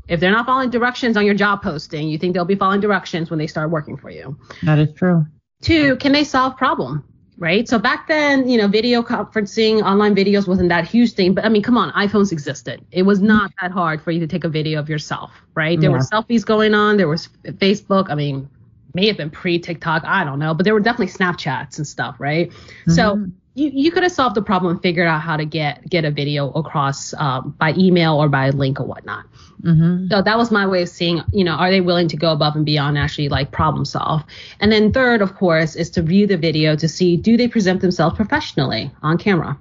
if 0.09 0.21
they're 0.21 0.33
not 0.33 0.47
following 0.47 0.71
directions 0.71 1.17
on 1.17 1.25
your 1.25 1.35
job 1.35 1.63
posting, 1.63 2.09
you 2.09 2.19
think 2.19 2.35
they'll 2.35 2.45
be 2.45 2.55
following 2.55 2.81
directions 2.81 3.31
when 3.31 3.39
they 3.39 3.47
start 3.47 3.71
working 3.71 3.97
for 3.97 4.11
you. 4.11 4.37
That 4.63 4.79
is 4.79 4.93
true. 4.95 5.27
Two, 5.63 5.97
can 5.97 6.13
they 6.13 6.25
solve 6.25 6.57
problem? 6.57 7.05
Right. 7.39 7.69
So 7.69 7.79
back 7.79 8.07
then, 8.07 8.49
you 8.49 8.57
know, 8.59 8.69
video 8.69 9.03
conferencing, 9.03 9.83
online 9.83 10.15
videos 10.15 10.47
wasn't 10.47 10.69
that 10.69 10.87
huge 10.87 11.15
thing. 11.15 11.35
But 11.35 11.45
I 11.45 11.49
mean, 11.49 11.63
come 11.63 11.77
on, 11.77 11.91
iPhones 11.93 12.31
existed. 12.31 12.85
It 12.93 13.03
was 13.03 13.21
not 13.21 13.51
that 13.61 13.73
hard 13.73 14.01
for 14.01 14.13
you 14.13 14.21
to 14.21 14.29
take 14.29 14.45
a 14.45 14.49
video 14.49 14.79
of 14.79 14.89
yourself, 14.89 15.33
right? 15.55 15.81
There 15.81 15.91
yeah. 15.91 15.97
were 15.97 16.03
selfies 16.03 16.45
going 16.45 16.75
on. 16.75 16.99
There 16.99 17.09
was 17.09 17.29
Facebook. 17.45 18.11
I 18.11 18.15
mean, 18.15 18.49
may 18.95 19.07
have 19.07 19.17
been 19.17 19.31
pre 19.31 19.59
TikTok, 19.59 20.05
I 20.05 20.25
don't 20.25 20.39
know, 20.39 20.55
but 20.55 20.65
there 20.65 20.75
were 20.75 20.81
definitely 20.81 21.13
Snapchats 21.13 21.79
and 21.79 21.87
stuff, 21.87 22.17
right? 22.19 22.51
Mm-hmm. 22.51 22.93
So 22.93 23.27
you, 23.55 23.71
you 23.73 23.91
could 23.91 24.03
have 24.03 24.13
solved 24.13 24.35
the 24.35 24.43
problem 24.43 24.73
and 24.73 24.83
figured 24.83 25.07
out 25.07 25.21
how 25.21 25.37
to 25.37 25.45
get 25.45 25.89
get 25.89 26.05
a 26.05 26.11
video 26.11 26.51
across 26.53 27.13
um, 27.15 27.55
by 27.59 27.75
email 27.75 28.17
or 28.17 28.29
by 28.29 28.51
link 28.51 28.81
or 28.81 28.85
whatnot. 28.85 29.25
Mm-hmm. 29.63 30.09
So 30.11 30.23
that 30.23 30.39
was 30.39 30.51
my 30.51 30.67
way 30.67 30.83
of 30.83 30.89
seeing, 30.89 31.23
you 31.33 31.45
know, 31.45 31.53
are 31.53 31.71
they 31.71 31.81
willing 31.81 32.09
to 32.09 32.17
go 32.17 32.33
above 32.33 32.57
and 32.57 32.65
beyond 32.65 32.99
actually 32.99 33.29
like 33.29 33.53
problem 33.53 33.85
solve? 33.85 34.23
And 34.61 34.73
then 34.73 34.93
third, 34.93 35.23
of 35.23 35.35
course, 35.35 35.77
is 35.77 35.91
to 35.91 36.03
view 36.03 36.27
the 36.27 36.37
video 36.37 36.75
to 36.77 36.89
see 36.89 37.17
do 37.17 37.37
they 37.37 37.49
present 37.49 37.81
themselves 37.81 38.17
professionally 38.17 38.91
on 39.03 39.19
camera. 39.19 39.59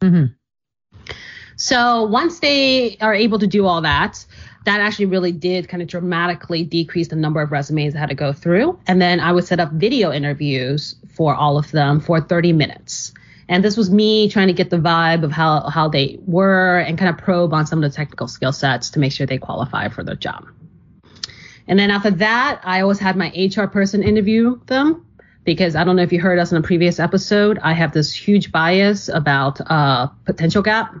Mm-hmm. 0.00 0.32
So 1.56 2.04
once 2.04 2.40
they 2.40 2.96
are 3.00 3.14
able 3.14 3.38
to 3.38 3.46
do 3.46 3.66
all 3.66 3.80
that, 3.82 4.24
that 4.64 4.80
actually 4.80 5.06
really 5.06 5.32
did 5.32 5.68
kind 5.68 5.82
of 5.82 5.88
dramatically 5.88 6.64
decrease 6.64 7.08
the 7.08 7.16
number 7.16 7.42
of 7.42 7.52
resumes 7.52 7.94
I 7.94 7.98
had 7.98 8.08
to 8.08 8.14
go 8.14 8.32
through. 8.32 8.78
And 8.86 9.00
then 9.00 9.20
I 9.20 9.32
would 9.32 9.44
set 9.44 9.60
up 9.60 9.72
video 9.72 10.10
interviews 10.10 10.96
for 11.14 11.34
all 11.34 11.58
of 11.58 11.70
them 11.70 12.00
for 12.00 12.20
30 12.20 12.52
minutes. 12.54 13.12
And 13.48 13.64
this 13.64 13.76
was 13.76 13.90
me 13.90 14.28
trying 14.28 14.48
to 14.48 14.52
get 14.52 14.70
the 14.70 14.78
vibe 14.78 15.22
of 15.22 15.32
how, 15.32 15.68
how 15.68 15.88
they 15.88 16.18
were 16.26 16.78
and 16.78 16.96
kind 16.96 17.10
of 17.10 17.18
probe 17.18 17.52
on 17.52 17.66
some 17.66 17.82
of 17.82 17.90
the 17.90 17.94
technical 17.94 18.28
skill 18.28 18.52
sets 18.52 18.90
to 18.90 18.98
make 18.98 19.12
sure 19.12 19.26
they 19.26 19.38
qualify 19.38 19.88
for 19.88 20.02
the 20.02 20.16
job. 20.16 20.46
And 21.66 21.78
then 21.78 21.90
after 21.90 22.10
that, 22.10 22.60
I 22.64 22.80
always 22.80 22.98
had 22.98 23.16
my 23.16 23.32
HR 23.36 23.66
person 23.66 24.02
interview 24.02 24.60
them 24.66 25.06
because 25.44 25.76
I 25.76 25.84
don't 25.84 25.96
know 25.96 26.02
if 26.02 26.12
you 26.12 26.20
heard 26.20 26.38
us 26.38 26.52
in 26.52 26.58
a 26.58 26.62
previous 26.62 26.98
episode. 26.98 27.58
I 27.62 27.72
have 27.72 27.92
this 27.92 28.12
huge 28.14 28.50
bias 28.50 29.08
about 29.08 29.60
uh, 29.70 30.08
potential 30.24 30.62
gap 30.62 30.94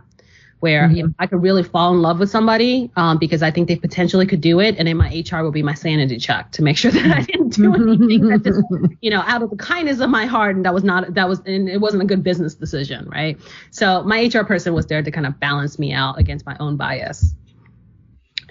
where 0.60 0.86
mm-hmm. 0.86 0.96
you 0.96 1.06
know, 1.06 1.14
I 1.18 1.26
could 1.26 1.42
really 1.42 1.62
fall 1.62 1.92
in 1.92 2.00
love 2.00 2.18
with 2.18 2.30
somebody 2.30 2.90
um, 2.96 3.18
because 3.18 3.42
I 3.42 3.50
think 3.50 3.68
they 3.68 3.76
potentially 3.76 4.26
could 4.26 4.40
do 4.40 4.60
it, 4.60 4.76
and 4.78 4.88
then 4.88 4.96
my 4.96 5.08
HR 5.08 5.42
will 5.42 5.50
be 5.50 5.62
my 5.62 5.74
sanity 5.74 6.18
check 6.18 6.50
to 6.52 6.62
make 6.62 6.76
sure 6.76 6.90
that 6.90 7.06
I 7.06 7.22
didn't 7.22 7.50
do 7.50 7.74
anything 7.74 8.28
that 8.28 8.42
just 8.44 8.62
you 9.00 9.10
know 9.10 9.20
out 9.20 9.42
of 9.42 9.50
the 9.50 9.56
kindness 9.56 10.00
of 10.00 10.10
my 10.10 10.26
heart, 10.26 10.56
and 10.56 10.64
that 10.64 10.74
was 10.74 10.84
not 10.84 11.14
that 11.14 11.28
was 11.28 11.40
and 11.40 11.68
it 11.68 11.80
wasn't 11.80 12.02
a 12.02 12.06
good 12.06 12.22
business 12.22 12.54
decision, 12.54 13.08
right? 13.08 13.38
So 13.70 14.02
my 14.04 14.30
HR 14.32 14.44
person 14.44 14.74
was 14.74 14.86
there 14.86 15.02
to 15.02 15.10
kind 15.10 15.26
of 15.26 15.38
balance 15.38 15.78
me 15.78 15.92
out 15.92 16.18
against 16.18 16.46
my 16.46 16.56
own 16.58 16.76
bias. 16.76 17.34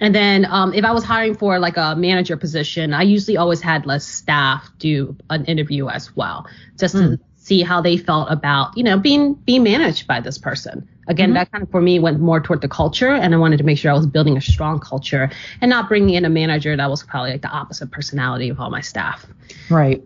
And 0.00 0.14
then 0.14 0.44
um, 0.46 0.74
if 0.74 0.84
I 0.84 0.92
was 0.92 1.04
hiring 1.04 1.36
for 1.36 1.58
like 1.58 1.76
a 1.76 1.94
manager 1.94 2.36
position, 2.36 2.92
I 2.92 3.02
usually 3.02 3.36
always 3.36 3.60
had 3.60 3.86
less 3.86 4.04
staff 4.04 4.68
do 4.78 5.16
an 5.30 5.44
interview 5.44 5.88
as 5.88 6.14
well, 6.16 6.46
just 6.78 6.96
mm. 6.96 7.16
to 7.16 7.20
see 7.36 7.62
how 7.62 7.80
they 7.80 7.96
felt 7.96 8.30
about 8.30 8.76
you 8.76 8.84
know 8.84 8.98
being 8.98 9.34
being 9.34 9.62
managed 9.62 10.06
by 10.06 10.20
this 10.20 10.38
person 10.38 10.88
Again, 11.06 11.30
mm-hmm. 11.30 11.34
that 11.34 11.52
kind 11.52 11.62
of 11.62 11.70
for 11.70 11.80
me 11.80 11.98
went 11.98 12.20
more 12.20 12.40
toward 12.40 12.60
the 12.60 12.68
culture, 12.68 13.10
and 13.10 13.34
I 13.34 13.38
wanted 13.38 13.58
to 13.58 13.64
make 13.64 13.78
sure 13.78 13.90
I 13.90 13.94
was 13.94 14.06
building 14.06 14.36
a 14.36 14.40
strong 14.40 14.80
culture 14.80 15.30
and 15.60 15.68
not 15.68 15.88
bringing 15.88 16.14
in 16.14 16.24
a 16.24 16.30
manager 16.30 16.76
that 16.76 16.90
was 16.90 17.02
probably 17.02 17.32
like 17.32 17.42
the 17.42 17.48
opposite 17.48 17.90
personality 17.90 18.48
of 18.48 18.60
all 18.60 18.70
my 18.70 18.80
staff. 18.80 19.26
Right. 19.70 20.02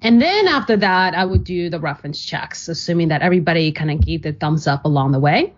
And 0.00 0.22
then 0.22 0.46
after 0.46 0.76
that, 0.76 1.14
I 1.14 1.24
would 1.24 1.42
do 1.42 1.68
the 1.68 1.80
reference 1.80 2.24
checks, 2.24 2.68
assuming 2.68 3.08
that 3.08 3.20
everybody 3.20 3.72
kind 3.72 3.90
of 3.90 4.00
gave 4.00 4.22
the 4.22 4.32
thumbs 4.32 4.66
up 4.66 4.84
along 4.84 5.12
the 5.12 5.18
way. 5.18 5.52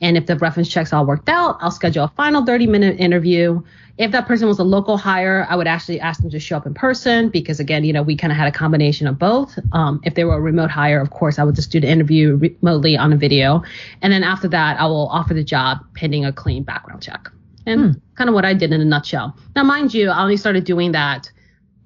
And 0.00 0.16
if 0.16 0.26
the 0.26 0.36
reference 0.36 0.68
checks 0.68 0.92
all 0.92 1.04
worked 1.04 1.28
out, 1.28 1.58
I'll 1.60 1.70
schedule 1.70 2.04
a 2.04 2.08
final 2.16 2.44
30 2.44 2.66
minute 2.66 2.98
interview. 2.98 3.62
If 3.98 4.12
that 4.12 4.26
person 4.26 4.48
was 4.48 4.58
a 4.58 4.64
local 4.64 4.96
hire, 4.96 5.46
I 5.50 5.56
would 5.56 5.66
actually 5.66 6.00
ask 6.00 6.22
them 6.22 6.30
to 6.30 6.40
show 6.40 6.56
up 6.56 6.66
in 6.66 6.72
person 6.72 7.28
because 7.28 7.60
again, 7.60 7.84
you 7.84 7.92
know, 7.92 8.02
we 8.02 8.16
kind 8.16 8.32
of 8.32 8.38
had 8.38 8.48
a 8.48 8.52
combination 8.52 9.06
of 9.06 9.18
both. 9.18 9.58
Um, 9.72 10.00
if 10.04 10.14
they 10.14 10.24
were 10.24 10.34
a 10.34 10.40
remote 10.40 10.70
hire, 10.70 11.00
of 11.00 11.10
course, 11.10 11.38
I 11.38 11.44
would 11.44 11.54
just 11.54 11.70
do 11.70 11.80
the 11.80 11.88
interview 11.88 12.36
remotely 12.36 12.96
on 12.96 13.12
a 13.12 13.16
video. 13.16 13.62
And 14.00 14.10
then 14.10 14.24
after 14.24 14.48
that, 14.48 14.80
I 14.80 14.86
will 14.86 15.08
offer 15.08 15.34
the 15.34 15.44
job 15.44 15.80
pending 15.94 16.24
a 16.24 16.32
clean 16.32 16.62
background 16.62 17.02
check. 17.02 17.28
And 17.66 17.94
hmm. 17.94 17.98
kind 18.14 18.30
of 18.30 18.34
what 18.34 18.46
I 18.46 18.54
did 18.54 18.72
in 18.72 18.80
a 18.80 18.86
nutshell. 18.86 19.36
Now, 19.54 19.64
mind 19.64 19.92
you, 19.92 20.08
I 20.08 20.22
only 20.22 20.38
started 20.38 20.64
doing 20.64 20.92
that 20.92 21.30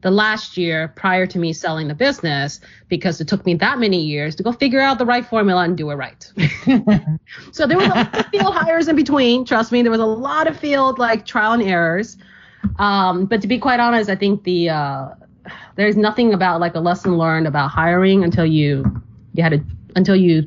the 0.04 0.10
last 0.10 0.58
year 0.58 0.88
prior 0.88 1.26
to 1.26 1.38
me 1.38 1.50
selling 1.54 1.88
the 1.88 1.94
business 1.94 2.60
because 2.88 3.22
it 3.22 3.26
took 3.26 3.44
me 3.46 3.54
that 3.54 3.78
many 3.78 4.02
years 4.02 4.34
to 4.34 4.42
go 4.42 4.52
figure 4.52 4.78
out 4.78 4.98
the 4.98 5.06
right 5.06 5.24
formula 5.24 5.62
and 5.64 5.78
do 5.78 5.90
it 5.90 5.94
right. 5.94 6.30
so 7.52 7.66
there 7.66 7.78
was 7.78 7.86
a 7.86 7.94
lot 7.94 8.20
of 8.20 8.26
field 8.26 8.54
hires 8.54 8.86
in 8.86 8.96
between. 8.96 9.46
Trust 9.46 9.72
me, 9.72 9.80
there 9.80 9.90
was 9.90 10.00
a 10.00 10.06
lot 10.06 10.46
of 10.46 10.58
field 10.58 10.98
like 10.98 11.24
trial 11.24 11.54
and 11.54 11.62
errors. 11.62 12.18
Um, 12.78 13.24
but 13.24 13.40
to 13.40 13.48
be 13.48 13.58
quite 13.58 13.80
honest, 13.80 14.10
I 14.10 14.14
think 14.14 14.44
the 14.44 14.68
uh, 14.68 15.08
there's 15.76 15.96
nothing 15.96 16.34
about 16.34 16.60
like 16.60 16.74
a 16.74 16.80
lesson 16.80 17.16
learned 17.16 17.46
about 17.46 17.68
hiring 17.68 18.24
until 18.24 18.44
you 18.44 18.84
you 19.32 19.42
had 19.42 19.52
to 19.52 19.64
until 19.96 20.16
you 20.16 20.42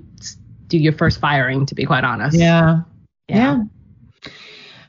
do 0.67 0.77
your 0.77 0.93
first 0.93 1.19
firing. 1.19 1.65
To 1.65 1.73
be 1.73 1.85
quite 1.85 2.03
honest. 2.03 2.37
Yeah. 2.37 2.81
Yeah. 3.27 3.63
yeah. 4.23 4.31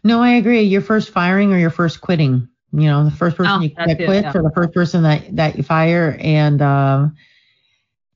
No, 0.04 0.22
I 0.22 0.32
agree. 0.32 0.60
Your 0.60 0.82
first 0.82 1.08
firing 1.08 1.54
or 1.54 1.58
your 1.58 1.70
first 1.70 2.02
quitting. 2.02 2.48
You 2.72 2.86
know, 2.86 3.04
the 3.04 3.10
first 3.10 3.36
person 3.36 3.52
oh, 3.52 3.60
you 3.60 3.70
that 3.76 3.96
quits 3.96 4.24
yeah. 4.24 4.32
or 4.34 4.42
the 4.42 4.52
first 4.54 4.74
person 4.74 5.02
that 5.04 5.36
that 5.36 5.56
you 5.56 5.62
fire, 5.62 6.16
and 6.20 6.60
um, 6.60 7.16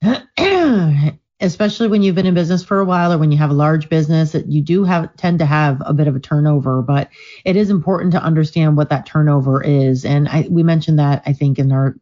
especially 1.40 1.88
when 1.88 2.02
you've 2.02 2.14
been 2.14 2.26
in 2.26 2.34
business 2.34 2.62
for 2.62 2.78
a 2.78 2.84
while 2.84 3.12
or 3.12 3.18
when 3.18 3.32
you 3.32 3.38
have 3.38 3.50
a 3.50 3.54
large 3.54 3.88
business, 3.88 4.32
that 4.32 4.48
you 4.48 4.60
do 4.60 4.84
have 4.84 5.14
tend 5.16 5.38
to 5.38 5.46
have 5.46 5.82
a 5.86 5.94
bit 5.94 6.06
of 6.06 6.16
a 6.16 6.20
turnover. 6.20 6.82
But 6.82 7.08
it 7.46 7.56
is 7.56 7.70
important 7.70 8.12
to 8.12 8.22
understand 8.22 8.76
what 8.76 8.90
that 8.90 9.06
turnover 9.06 9.62
is, 9.62 10.04
and 10.04 10.28
I, 10.28 10.46
we 10.50 10.62
mentioned 10.62 10.98
that 10.98 11.22
I 11.24 11.32
think 11.32 11.58
in 11.58 11.72
our 11.72 11.96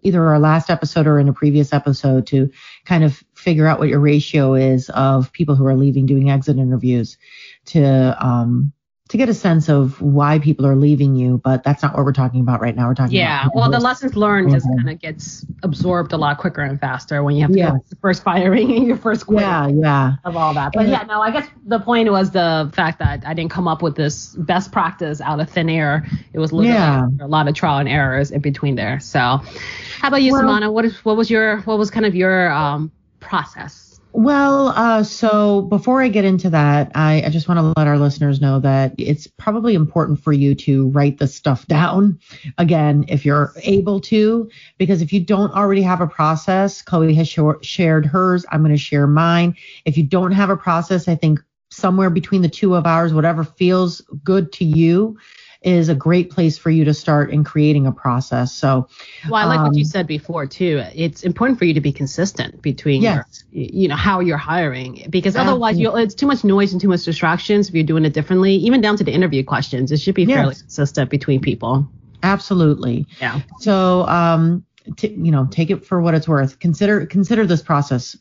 either 0.00 0.24
our 0.24 0.38
last 0.38 0.70
episode 0.70 1.06
or 1.06 1.18
in 1.18 1.28
a 1.28 1.32
previous 1.32 1.72
episode 1.72 2.26
to 2.28 2.50
kind 2.84 3.02
of 3.02 3.22
figure 3.34 3.66
out 3.66 3.78
what 3.78 3.88
your 3.88 3.98
ratio 3.98 4.54
is 4.54 4.88
of 4.90 5.32
people 5.32 5.56
who 5.56 5.66
are 5.66 5.74
leaving 5.74 6.06
doing 6.06 6.30
exit 6.30 6.58
interviews 6.58 7.18
to 7.64 8.16
um, 8.24 8.72
to 9.08 9.16
get 9.16 9.28
a 9.28 9.34
sense 9.34 9.68
of 9.68 10.00
why 10.02 10.40
people 10.40 10.66
are 10.66 10.74
leaving 10.74 11.14
you, 11.14 11.38
but 11.38 11.62
that's 11.62 11.82
not 11.82 11.94
what 11.94 12.04
we're 12.04 12.12
talking 12.12 12.40
about 12.40 12.60
right 12.60 12.74
now. 12.74 12.88
We're 12.88 12.94
talking 12.94 13.16
about 13.16 13.28
yeah, 13.28 13.42
about 13.42 13.54
well, 13.54 13.70
the 13.70 13.78
lessons 13.78 14.16
learned 14.16 14.50
just 14.50 14.66
kind 14.66 14.90
of 14.90 14.98
gets 14.98 15.46
absorbed 15.62 16.12
a 16.12 16.16
lot 16.16 16.38
quicker 16.38 16.62
and 16.62 16.80
faster 16.80 17.22
when 17.22 17.36
you 17.36 17.42
have 17.42 17.52
to 17.52 17.58
yeah. 17.58 17.76
the 17.88 17.96
first 17.96 18.24
firing 18.24 18.72
and 18.76 18.86
your 18.86 18.96
first 18.96 19.26
quit. 19.26 19.42
Yeah, 19.42 19.68
yeah. 19.68 20.14
Of 20.24 20.36
all 20.36 20.52
that, 20.54 20.72
but 20.74 20.88
yeah, 20.88 21.04
no, 21.04 21.20
I 21.20 21.30
guess 21.30 21.48
the 21.66 21.78
point 21.78 22.10
was 22.10 22.32
the 22.32 22.68
fact 22.74 22.98
that 22.98 23.24
I 23.24 23.32
didn't 23.32 23.52
come 23.52 23.68
up 23.68 23.80
with 23.80 23.94
this 23.94 24.34
best 24.34 24.72
practice 24.72 25.20
out 25.20 25.38
of 25.38 25.48
thin 25.48 25.68
air. 25.68 26.04
It 26.32 26.40
was 26.40 26.52
literally 26.52 26.76
yeah. 26.76 27.06
a 27.20 27.28
lot 27.28 27.46
of 27.46 27.54
trial 27.54 27.78
and 27.78 27.88
errors 27.88 28.32
in 28.32 28.40
between 28.40 28.74
there. 28.74 28.98
So, 28.98 29.20
how 29.20 30.08
about 30.08 30.22
you, 30.22 30.32
well, 30.32 30.42
Sevana? 30.42 30.72
What 30.72 30.84
is 30.84 31.04
what 31.04 31.16
was 31.16 31.30
your 31.30 31.58
what 31.60 31.78
was 31.78 31.92
kind 31.92 32.06
of 32.06 32.16
your 32.16 32.50
um, 32.50 32.90
process? 33.20 33.85
Well, 34.18 34.68
uh, 34.68 35.02
so 35.02 35.60
before 35.60 36.00
I 36.00 36.08
get 36.08 36.24
into 36.24 36.48
that, 36.48 36.90
I, 36.94 37.24
I 37.26 37.28
just 37.28 37.48
want 37.48 37.58
to 37.58 37.78
let 37.78 37.86
our 37.86 37.98
listeners 37.98 38.40
know 38.40 38.60
that 38.60 38.94
it's 38.96 39.26
probably 39.26 39.74
important 39.74 40.20
for 40.20 40.32
you 40.32 40.54
to 40.54 40.88
write 40.88 41.18
the 41.18 41.28
stuff 41.28 41.66
down 41.68 42.18
again, 42.56 43.04
if 43.08 43.26
you're 43.26 43.52
able 43.62 44.00
to, 44.00 44.48
because 44.78 45.02
if 45.02 45.12
you 45.12 45.20
don't 45.20 45.52
already 45.52 45.82
have 45.82 46.00
a 46.00 46.06
process, 46.06 46.80
Chloe 46.80 47.12
has 47.12 47.28
sh- 47.28 47.40
shared 47.60 48.06
hers. 48.06 48.46
I'm 48.50 48.62
going 48.62 48.72
to 48.72 48.78
share 48.78 49.06
mine. 49.06 49.54
If 49.84 49.98
you 49.98 50.04
don't 50.04 50.32
have 50.32 50.48
a 50.48 50.56
process, 50.56 51.08
I 51.08 51.14
think 51.14 51.38
somewhere 51.70 52.08
between 52.08 52.40
the 52.40 52.48
two 52.48 52.74
of 52.74 52.86
ours, 52.86 53.12
whatever 53.12 53.44
feels 53.44 54.00
good 54.24 54.50
to 54.52 54.64
you, 54.64 55.18
is 55.66 55.88
a 55.88 55.94
great 55.96 56.30
place 56.30 56.56
for 56.56 56.70
you 56.70 56.84
to 56.84 56.94
start 56.94 57.30
in 57.30 57.42
creating 57.42 57.88
a 57.88 57.92
process. 57.92 58.52
So, 58.52 58.88
well, 59.28 59.34
I 59.34 59.46
like 59.46 59.58
um, 59.58 59.66
what 59.66 59.74
you 59.74 59.82
um, 59.82 59.88
said 59.88 60.06
before 60.06 60.46
too. 60.46 60.80
It's 60.94 61.24
important 61.24 61.58
for 61.58 61.64
you 61.64 61.74
to 61.74 61.80
be 61.80 61.92
consistent 61.92 62.62
between, 62.62 63.02
yes. 63.02 63.44
your, 63.50 63.64
you 63.64 63.88
know, 63.88 63.96
how 63.96 64.20
you're 64.20 64.36
hiring 64.36 65.04
because 65.10 65.34
otherwise 65.34 65.76
you 65.76 65.94
it's 65.96 66.14
too 66.14 66.28
much 66.28 66.44
noise 66.44 66.70
and 66.70 66.80
too 66.80 66.88
much 66.88 67.02
distractions 67.02 67.68
if 67.68 67.74
you're 67.74 67.82
doing 67.82 68.04
it 68.04 68.12
differently. 68.12 68.54
Even 68.54 68.80
down 68.80 68.96
to 68.96 69.02
the 69.02 69.10
interview 69.10 69.42
questions, 69.42 69.90
it 69.90 69.98
should 69.98 70.14
be 70.14 70.24
fairly 70.24 70.50
yes. 70.50 70.62
consistent 70.62 71.10
between 71.10 71.40
people. 71.40 71.88
Absolutely. 72.22 73.04
Yeah. 73.20 73.40
So, 73.58 74.06
um, 74.06 74.64
t- 74.96 75.16
you 75.18 75.32
know, 75.32 75.48
take 75.50 75.70
it 75.70 75.84
for 75.84 76.00
what 76.00 76.14
it's 76.14 76.28
worth. 76.28 76.60
Consider 76.60 77.06
consider 77.06 77.44
this 77.44 77.62
process 77.62 78.16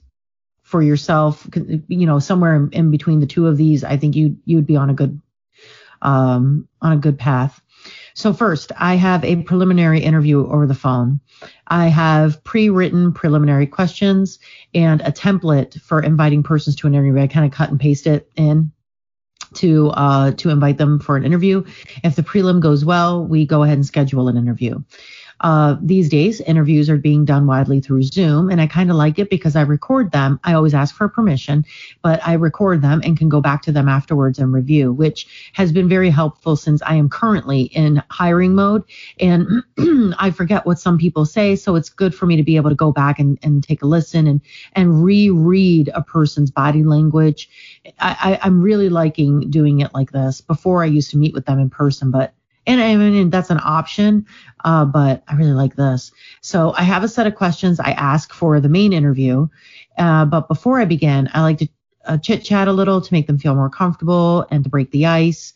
for 0.64 0.82
yourself. 0.82 1.48
You 1.88 2.08
know, 2.08 2.18
somewhere 2.18 2.56
in, 2.56 2.72
in 2.72 2.92
between 2.92 3.20
the 3.20 3.28
two 3.28 3.46
of 3.46 3.56
these, 3.56 3.84
I 3.84 3.98
think 3.98 4.16
you 4.16 4.36
you 4.46 4.58
would 4.58 4.66
be 4.66 4.78
on 4.78 4.90
a 4.90 4.96
good 4.96 5.22
um, 6.02 6.68
on 6.82 6.94
a 6.94 6.98
good 6.98 7.18
path. 7.18 7.62
So 8.14 8.34
first, 8.34 8.72
I 8.78 8.96
have 8.96 9.24
a 9.24 9.44
preliminary 9.44 10.00
interview 10.00 10.48
over 10.48 10.66
the 10.66 10.74
phone. 10.74 11.20
I 11.68 11.88
have 11.88 12.44
pre-written 12.44 13.12
preliminary 13.12 13.68
questions 13.68 14.40
and 14.74 15.02
a 15.02 15.12
template 15.12 15.80
for 15.82 16.02
inviting 16.02 16.42
persons 16.42 16.76
to 16.78 16.88
an 16.88 16.94
interview. 16.94 17.22
I 17.22 17.28
kind 17.28 17.46
of 17.46 17.52
cut 17.52 17.70
and 17.70 17.80
paste 17.80 18.08
it 18.08 18.30
in 18.36 18.72
to 19.56 19.90
uh, 19.90 20.32
to 20.32 20.50
invite 20.50 20.78
them 20.78 21.00
for 21.00 21.18
an 21.18 21.26
interview. 21.26 21.64
If 22.04 22.16
the 22.16 22.24
prelim 22.24 22.60
goes 22.60 22.86
well, 22.86 23.26
we 23.26 23.46
go 23.46 23.64
ahead 23.64 23.78
and 23.78 23.86
schedule 23.86 24.28
an 24.28 24.38
interview. 24.38 24.82
Uh, 25.42 25.76
these 25.82 26.10
days, 26.10 26.42
interviews 26.42 26.90
are 26.90 26.98
being 26.98 27.26
done 27.26 27.46
widely 27.46 27.80
through 27.80 28.04
Zoom, 28.04 28.50
and 28.50 28.62
I 28.62 28.68
kind 28.68 28.90
of 28.90 28.96
like 28.96 29.20
it 29.20 29.30
because 29.30 29.56
I 29.56 29.62
record 29.62 30.12
them. 30.12 30.40
I 30.44 30.54
always 30.54 30.74
ask 30.74 30.96
for 30.96 31.10
permission, 31.10 31.66
but 32.02 32.26
I 32.26 32.34
record 32.34 32.82
them 32.82 33.02
and 33.04 33.18
can 33.18 33.30
go 33.30 33.42
back 33.42 33.62
to 33.64 33.72
them 33.72 33.90
afterwards 33.90 34.40
and 34.40 34.54
review, 34.54 34.94
which 34.94 35.52
has 35.54 35.72
been 35.72 35.90
very 35.90 36.10
helpful 36.10 36.56
since 36.56 36.82
I 36.84 36.96
am 36.96 37.10
currently 37.10 37.64
in 37.64 38.02
hiring 38.10 38.56
mode 38.56 38.84
and 39.20 39.64
I 40.18 40.32
forget 40.32 40.66
what 40.66 40.80
some 40.80 40.98
people 40.98 41.26
say. 41.26 41.56
So 41.56 41.76
it's 41.76 41.90
good 41.90 42.16
for 42.16 42.26
me 42.26 42.36
to 42.38 42.44
be 42.44 42.56
able 42.56 42.70
to 42.70 42.76
go 42.76 42.92
back 42.92 43.20
and, 43.20 43.38
and 43.44 43.64
take 43.64 43.82
a 43.82 43.88
listen 43.88 44.28
and, 44.28 44.42
and 44.74 45.04
reread 45.04 45.90
a 45.94 46.02
person's 46.02 46.52
body 46.52 46.84
language. 46.84 47.50
I, 48.00 48.40
I, 48.40 48.40
I'm 48.42 48.62
really 48.62 48.90
liking 48.90 49.50
doing 49.50 49.82
it 49.82 49.94
like 49.94 50.12
this. 50.12 50.42
Before 50.42 50.84
I 50.84 50.88
used 50.88 51.12
to 51.12 51.18
meet 51.18 51.34
with 51.34 51.46
them 51.46 51.60
in 51.60 51.70
person, 51.70 52.12
but 52.12 52.34
and 52.68 52.82
I 52.82 52.96
mean, 52.96 53.30
that's 53.30 53.50
an 53.50 53.60
option, 53.64 54.26
uh, 54.64 54.86
but 54.86 55.24
I 55.28 55.36
really 55.36 55.52
like 55.52 55.76
this. 55.76 56.12
So 56.42 56.74
I 56.78 56.84
have 56.84 57.04
a 57.04 57.08
set 57.08 57.28
of 57.28 57.36
questions 57.36 57.80
I 57.80 57.92
ask 57.92 58.34
for 58.34 58.60
the 58.60 58.70
main 58.70 58.94
interview. 58.94 59.48
Uh, 59.98 60.26
but 60.26 60.48
before 60.48 60.80
I 60.80 60.86
begin, 60.86 61.30
I 61.34 61.42
like 61.42 61.60
to 61.60 61.68
uh, 62.06 62.18
chit 62.18 62.44
chat 62.44 62.68
a 62.68 62.74
little 62.74 63.02
to 63.02 63.14
make 63.14 63.28
them 63.28 63.38
feel 63.38 63.56
more 63.56 63.70
comfortable 63.70 64.46
and 64.52 64.64
to 64.64 64.70
break 64.70 64.92
the 64.92 65.06
ice. 65.06 65.54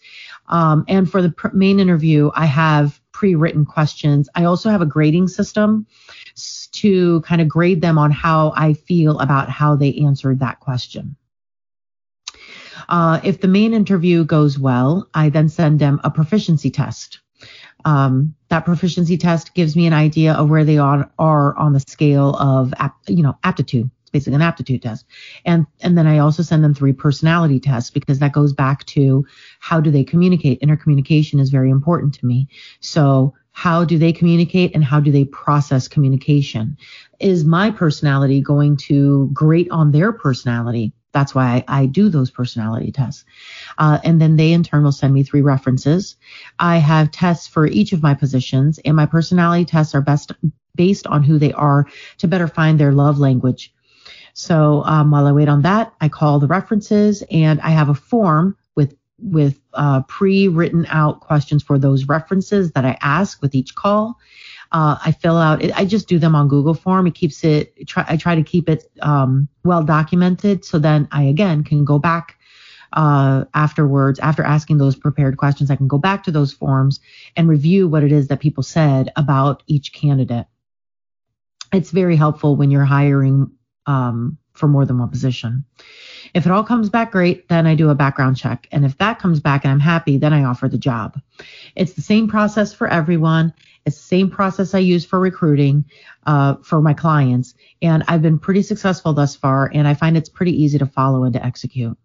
Um, 0.48 0.86
and 0.88 1.10
for 1.10 1.22
the 1.22 1.30
pr- 1.30 1.50
main 1.54 1.80
interview, 1.80 2.32
I 2.36 2.46
have 2.46 3.00
pre-written 3.12 3.66
questions. 3.66 4.30
I 4.36 4.46
also 4.46 4.70
have 4.70 4.82
a 4.82 4.86
grading 4.86 5.28
system 5.28 5.86
to 6.72 7.22
kind 7.22 7.42
of 7.42 7.50
grade 7.50 7.82
them 7.82 7.98
on 7.98 8.12
how 8.12 8.54
I 8.56 8.74
feel 8.74 9.20
about 9.20 9.50
how 9.50 9.76
they 9.76 9.94
answered 9.96 10.40
that 10.40 10.60
question. 10.60 11.16
Uh, 12.90 13.22
if 13.24 13.40
the 13.40 13.48
main 13.48 13.74
interview 13.74 14.26
goes 14.26 14.58
well, 14.58 15.08
I 15.14 15.30
then 15.30 15.48
send 15.48 15.80
them 15.80 16.02
a 16.04 16.10
proficiency 16.10 16.72
test. 16.72 17.20
Um, 17.86 18.36
that 18.50 18.66
proficiency 18.66 19.16
test 19.18 19.54
gives 19.54 19.76
me 19.76 19.86
an 19.86 19.94
idea 19.94 20.34
of 20.34 20.50
where 20.50 20.66
they 20.66 20.80
are, 20.80 21.10
are 21.18 21.56
on 21.56 21.74
the 21.74 21.80
scale 21.80 22.36
of, 22.36 22.74
you 23.08 23.24
know, 23.24 23.38
aptitude. 23.44 23.90
It's 24.02 24.10
basically 24.10 24.36
an 24.36 24.42
aptitude 24.42 24.82
test. 24.82 25.06
And, 25.46 25.68
and 25.82 25.98
then 25.98 26.08
I 26.08 26.18
also 26.18 26.42
send 26.42 26.64
them 26.64 26.74
three 26.74 26.94
personality 26.94 27.60
tests 27.60 27.92
because 27.92 28.20
that 28.20 28.34
goes 28.34 28.54
back 28.54 28.84
to 28.88 29.26
how 29.60 29.80
do 29.80 29.92
they 29.92 30.04
communicate? 30.04 30.60
Intercommunication 30.62 31.40
is 31.40 31.52
very 31.52 31.70
important 31.70 32.16
to 32.16 32.26
me. 32.26 32.50
So 32.80 33.36
how 33.52 33.86
do 33.86 34.00
they 34.00 34.12
communicate 34.12 34.74
and 34.74 34.84
how 34.84 35.00
do 35.00 35.12
they 35.12 35.26
process 35.26 35.88
communication? 35.88 36.76
Is 37.20 37.46
my 37.46 37.70
personality 37.70 38.42
going 38.42 38.78
to 38.78 39.30
grate 39.32 39.70
on 39.70 39.92
their 39.92 40.12
personality? 40.12 40.92
That's 41.12 41.34
why 41.34 41.64
I, 41.68 41.82
I 41.82 41.86
do 41.88 42.10
those 42.10 42.30
personality 42.30 42.92
tests. 42.92 43.26
Uh, 43.78 44.00
and 44.04 44.22
then 44.22 44.36
they 44.36 44.52
in 44.52 44.64
turn 44.64 44.84
will 44.84 44.92
send 44.92 45.14
me 45.14 45.24
three 45.24 45.42
references. 45.42 46.16
I 46.60 46.78
have 46.78 47.12
tests 47.12 47.48
for 47.48 47.66
each 47.66 47.94
of 47.94 48.04
my 48.04 48.14
positions, 48.14 48.80
and 48.86 48.96
my 48.96 49.06
personality 49.06 49.66
tests 49.66 49.96
are 49.96 50.02
best 50.02 50.32
based 50.76 51.08
on 51.08 51.24
who 51.24 51.40
they 51.40 51.52
are 51.54 51.88
to 52.20 52.28
better 52.28 52.48
find 52.48 52.80
their 52.80 52.92
love 52.92 53.20
language. 53.20 53.74
So 54.34 54.84
um, 54.86 55.12
while 55.12 55.28
I 55.28 55.32
wait 55.32 55.50
on 55.50 55.64
that, 55.64 55.94
I 56.00 56.08
call 56.10 56.40
the 56.40 56.48
references, 56.48 57.24
and 57.30 57.60
I 57.62 57.72
have 57.72 57.90
a 57.90 57.96
form 57.96 58.56
with 58.76 58.96
with 59.18 59.60
uh, 59.74 60.02
pre-written 60.04 60.86
out 60.90 61.20
questions 61.20 61.64
for 61.64 61.78
those 61.78 62.06
references 62.06 62.72
that 62.72 62.86
I 62.86 62.98
ask 63.02 63.42
with 63.42 63.56
each 63.56 63.76
call. 63.76 64.18
Uh, 64.72 64.98
I 65.04 65.12
fill 65.12 65.38
out, 65.38 65.64
I 65.74 65.84
just 65.86 66.08
do 66.08 66.20
them 66.20 66.36
on 66.36 66.48
Google 66.48 66.76
Form. 66.76 67.08
It 67.08 67.16
keeps 67.16 67.44
it, 67.44 67.88
try, 67.88 68.06
I 68.08 68.18
try 68.18 68.36
to 68.36 68.44
keep 68.44 68.70
it 68.70 68.90
um, 69.02 69.48
well 69.64 69.84
documented 69.84 70.64
so 70.64 70.78
then 70.78 71.08
I 71.12 71.24
again 71.24 71.64
can 71.64 71.86
go 71.86 71.98
back 71.98 72.40
uh, 72.94 73.46
afterwards, 73.54 74.20
after 74.20 74.44
asking 74.44 74.78
those 74.78 74.96
prepared 74.96 75.38
questions, 75.38 75.70
I 75.70 75.76
can 75.76 75.88
go 75.88 75.98
back 75.98 76.24
to 76.24 76.32
those 76.32 76.52
forms 76.52 77.00
and 77.36 77.48
review 77.48 77.88
what 77.88 78.04
it 78.04 78.12
is 78.12 78.28
that 78.28 78.40
people 78.40 78.64
said 78.64 79.12
about 79.16 79.64
each 79.68 79.94
candidate. 79.94 80.48
it's 81.72 81.92
very 81.92 82.16
helpful 82.16 82.56
when 82.56 82.72
you're 82.72 82.84
hiring 82.84 83.52
um, 83.86 84.38
for 84.54 84.68
more 84.68 84.86
than 84.86 84.98
one 84.98 85.10
position. 85.10 85.64
If 86.34 86.48
it 86.48 86.52
all 86.52 86.64
comes 86.64 86.90
back 86.90 87.12
great, 87.12 87.48
then 87.48 87.68
I 87.68 87.76
do 87.76 87.90
a 87.90 87.96
background 87.96 88.38
check. 88.38 88.68
And 88.72 88.86
if 88.86 88.98
that 88.98 89.20
comes 89.20 89.40
back 89.40 89.64
and 89.64 89.72
I'm 89.72 89.80
happy, 89.80 90.18
then 90.18 90.34
I 90.34 90.44
offer 90.44 90.68
the 90.68 90.80
job. 90.80 91.20
It's 91.76 91.94
the 91.94 92.02
same 92.02 92.28
process 92.28 92.74
for 92.74 92.88
everyone. 92.88 93.54
It's 93.86 93.98
the 93.98 94.04
same 94.04 94.30
process 94.30 94.74
I 94.74 94.80
use 94.80 95.06
for 95.06 95.20
recruiting 95.20 95.86
uh, 96.26 96.56
for 96.64 96.82
my 96.82 96.94
clients. 96.94 97.54
And 97.82 98.04
I've 98.08 98.22
been 98.22 98.40
pretty 98.40 98.62
successful 98.62 99.14
thus 99.14 99.36
far. 99.36 99.72
And 99.74 99.88
I 99.88 99.94
find 99.94 100.18
it's 100.18 100.30
pretty 100.30 100.62
easy 100.62 100.78
to 100.78 100.86
follow 100.86 101.24
and 101.24 101.34
to 101.34 101.46
execute. 101.46 101.98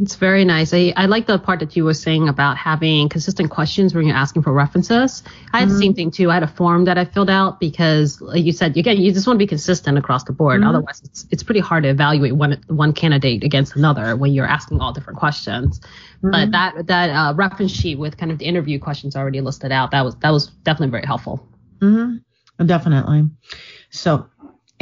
It's 0.00 0.16
very 0.16 0.44
nice. 0.44 0.72
I, 0.72 0.92
I 0.96 1.04
like 1.06 1.26
the 1.26 1.38
part 1.38 1.60
that 1.60 1.76
you 1.76 1.84
were 1.84 1.94
saying 1.94 2.28
about 2.28 2.56
having 2.56 3.10
consistent 3.10 3.50
questions 3.50 3.94
when 3.94 4.06
you're 4.06 4.16
asking 4.16 4.42
for 4.42 4.52
references. 4.52 5.22
I 5.52 5.58
had 5.58 5.68
mm-hmm. 5.68 5.74
the 5.74 5.82
same 5.82 5.94
thing 5.94 6.10
too. 6.10 6.30
I 6.30 6.34
had 6.34 6.42
a 6.42 6.48
form 6.48 6.86
that 6.86 6.96
I 6.96 7.04
filled 7.04 7.28
out 7.28 7.60
because, 7.60 8.20
like 8.20 8.42
you 8.42 8.52
said, 8.52 8.76
again, 8.76 8.96
you 8.96 9.12
just 9.12 9.26
want 9.26 9.36
to 9.36 9.38
be 9.38 9.46
consistent 9.46 9.98
across 9.98 10.24
the 10.24 10.32
board. 10.32 10.60
Mm-hmm. 10.60 10.70
Otherwise, 10.70 11.02
it's 11.04 11.26
it's 11.30 11.42
pretty 11.42 11.60
hard 11.60 11.82
to 11.82 11.90
evaluate 11.90 12.34
one 12.34 12.62
one 12.68 12.94
candidate 12.94 13.44
against 13.44 13.76
another 13.76 14.16
when 14.16 14.32
you're 14.32 14.46
asking 14.46 14.80
all 14.80 14.92
different 14.94 15.18
questions. 15.18 15.80
Mm-hmm. 15.80 16.30
But 16.30 16.50
that 16.52 16.86
that 16.86 17.10
uh, 17.10 17.34
reference 17.34 17.72
sheet 17.72 17.98
with 17.98 18.16
kind 18.16 18.32
of 18.32 18.38
the 18.38 18.46
interview 18.46 18.78
questions 18.78 19.14
already 19.14 19.42
listed 19.42 19.72
out, 19.72 19.90
that 19.90 20.04
was 20.04 20.16
that 20.16 20.30
was 20.30 20.46
definitely 20.64 20.90
very 20.90 21.06
helpful. 21.06 21.46
Mm-hmm. 21.80 22.66
Definitely. 22.66 23.28
So 23.90 24.26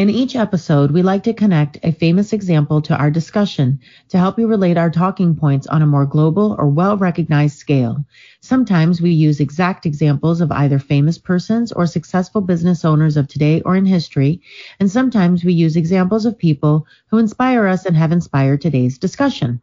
in 0.00 0.08
each 0.08 0.34
episode, 0.34 0.92
we 0.92 1.02
like 1.02 1.24
to 1.24 1.34
connect 1.34 1.76
a 1.82 1.92
famous 1.92 2.32
example 2.32 2.80
to 2.80 2.96
our 2.96 3.10
discussion 3.10 3.78
to 4.08 4.16
help 4.16 4.38
you 4.38 4.46
relate 4.46 4.78
our 4.78 4.88
talking 4.88 5.36
points 5.36 5.66
on 5.66 5.82
a 5.82 5.86
more 5.86 6.06
global 6.06 6.56
or 6.58 6.70
well 6.70 6.96
recognized 6.96 7.58
scale. 7.58 8.02
Sometimes 8.40 9.02
we 9.02 9.10
use 9.10 9.40
exact 9.40 9.84
examples 9.84 10.40
of 10.40 10.50
either 10.52 10.78
famous 10.78 11.18
persons 11.18 11.70
or 11.70 11.86
successful 11.86 12.40
business 12.40 12.82
owners 12.82 13.18
of 13.18 13.28
today 13.28 13.60
or 13.60 13.76
in 13.76 13.84
history, 13.84 14.40
and 14.78 14.90
sometimes 14.90 15.44
we 15.44 15.52
use 15.52 15.76
examples 15.76 16.24
of 16.24 16.38
people 16.38 16.86
who 17.10 17.18
inspire 17.18 17.66
us 17.66 17.84
and 17.84 17.94
have 17.94 18.10
inspired 18.10 18.62
today's 18.62 18.96
discussion. 18.96 19.60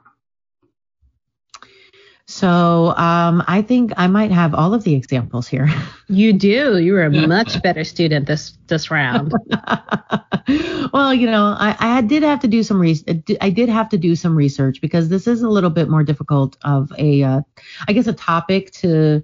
So 2.30 2.94
um, 2.98 3.42
I 3.48 3.62
think 3.62 3.94
I 3.96 4.08
might 4.08 4.32
have 4.32 4.54
all 4.54 4.74
of 4.74 4.84
the 4.84 4.94
examples 4.94 5.48
here. 5.48 5.70
You 6.10 6.32
do. 6.32 6.78
You 6.78 6.94
were 6.94 7.04
a 7.04 7.28
much 7.28 7.62
better 7.62 7.84
student 7.84 8.28
this 8.28 8.58
this 8.68 8.90
round. 8.90 9.34
well, 10.94 11.14
you 11.14 11.30
know, 11.30 11.54
I, 11.60 11.76
I 11.78 12.00
did 12.00 12.24
have 12.24 12.40
to 12.40 12.48
do 12.48 12.64
some 12.64 12.80
re- 12.80 13.04
I 13.42 13.50
did 13.50 13.68
have 13.68 13.90
to 13.90 13.98
do 13.98 14.16
some 14.16 14.34
research 14.34 14.80
because 14.80 15.10
this 15.10 15.28
is 15.28 15.42
a 15.42 15.50
little 15.50 15.70
bit 15.70 15.90
more 15.90 16.04
difficult 16.04 16.56
of 16.64 16.94
a, 16.98 17.24
uh, 17.24 17.42
I 17.90 17.92
guess, 17.92 18.08
a 18.08 18.14
topic 18.14 18.72
to 18.76 19.22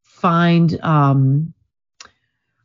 find 0.00 0.80
um, 0.82 1.52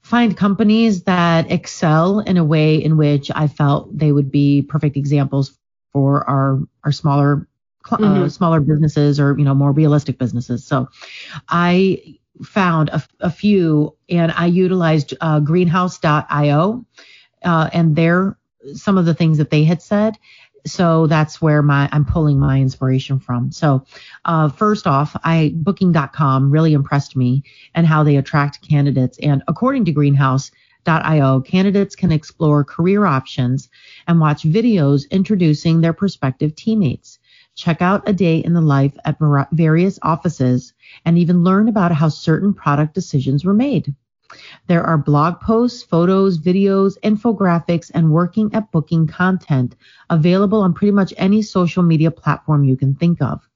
find 0.04 0.38
companies 0.38 1.04
that 1.04 1.52
excel 1.52 2.20
in 2.20 2.38
a 2.38 2.46
way 2.46 2.82
in 2.82 2.96
which 2.96 3.30
I 3.36 3.48
felt 3.48 3.98
they 3.98 4.14
would 4.14 4.32
be 4.32 4.62
perfect 4.62 4.96
examples 4.96 5.60
for 5.92 6.24
our 6.30 6.62
our 6.86 6.94
smaller 6.94 7.46
uh, 7.92 7.98
mm-hmm. 7.98 8.28
smaller 8.28 8.60
businesses 8.60 9.20
or 9.20 9.38
you 9.38 9.46
know 9.46 9.54
more 9.54 9.72
realistic 9.72 10.18
businesses. 10.18 10.66
So 10.66 10.90
I 11.50 12.18
found 12.42 12.90
a, 12.90 13.04
a 13.20 13.30
few 13.30 13.96
and 14.10 14.32
I 14.32 14.48
utilized 14.48 15.14
uh, 15.22 15.40
greenhouse.io 15.40 16.86
uh, 17.44 17.70
and 17.74 17.96
their 17.96 18.38
some 18.74 18.98
of 18.98 19.06
the 19.06 19.14
things 19.14 19.38
that 19.38 19.50
they 19.50 19.64
had 19.64 19.82
said. 19.82 20.18
So 20.66 21.08
that's 21.08 21.42
where 21.42 21.62
my 21.62 21.90
I'm 21.92 22.06
pulling 22.06 22.40
my 22.40 22.60
inspiration 22.60 23.20
from. 23.20 23.52
So 23.52 23.86
uh, 24.24 24.50
first 24.50 24.88
off, 24.88 25.16
I 25.24 25.52
booking.com 25.56 26.50
really 26.50 26.74
impressed 26.74 27.16
me 27.16 27.44
and 27.76 27.86
how 27.86 28.04
they 28.04 28.16
attract 28.16 28.68
candidates. 28.68 29.20
And 29.20 29.44
according 29.50 29.86
to 29.86 29.92
Greenhouse.io, 29.92 31.42
candidates 31.42 31.96
can 31.98 32.14
explore 32.14 32.64
career 32.64 33.06
options 33.06 33.70
and 34.08 34.22
watch 34.22 34.44
videos 34.44 35.10
introducing 35.12 35.82
their 35.82 35.94
prospective 35.94 36.56
teammates 36.56 37.20
check 37.56 37.82
out 37.82 38.08
a 38.08 38.14
day 38.14 38.38
in 38.38 38.54
the 38.54 38.62
life 38.62 38.98
at 39.06 39.18
various 39.52 40.00
offices, 40.02 40.74
and 41.06 41.18
even 41.18 41.44
learn 41.44 41.68
about 41.68 41.92
how 41.92 42.10
certain 42.10 42.54
product 42.54 42.94
decisions 42.94 43.46
were 43.46 43.54
made. 43.54 43.94
There 44.68 44.84
are 44.84 44.98
blog 44.98 45.40
posts, 45.42 45.84
photos, 45.84 46.40
videos, 46.40 46.98
infographics, 47.02 47.92
and 47.94 48.12
working 48.12 48.54
at 48.56 48.72
booking 48.72 49.06
content 49.06 49.76
available 50.10 50.62
on 50.62 50.74
pretty 50.74 50.92
much 50.92 51.14
any 51.18 51.42
social 51.42 51.84
media 51.84 52.10
platform 52.10 52.64
you 52.64 52.76
can 52.76 52.96
think 52.96 53.22
of. 53.22 53.48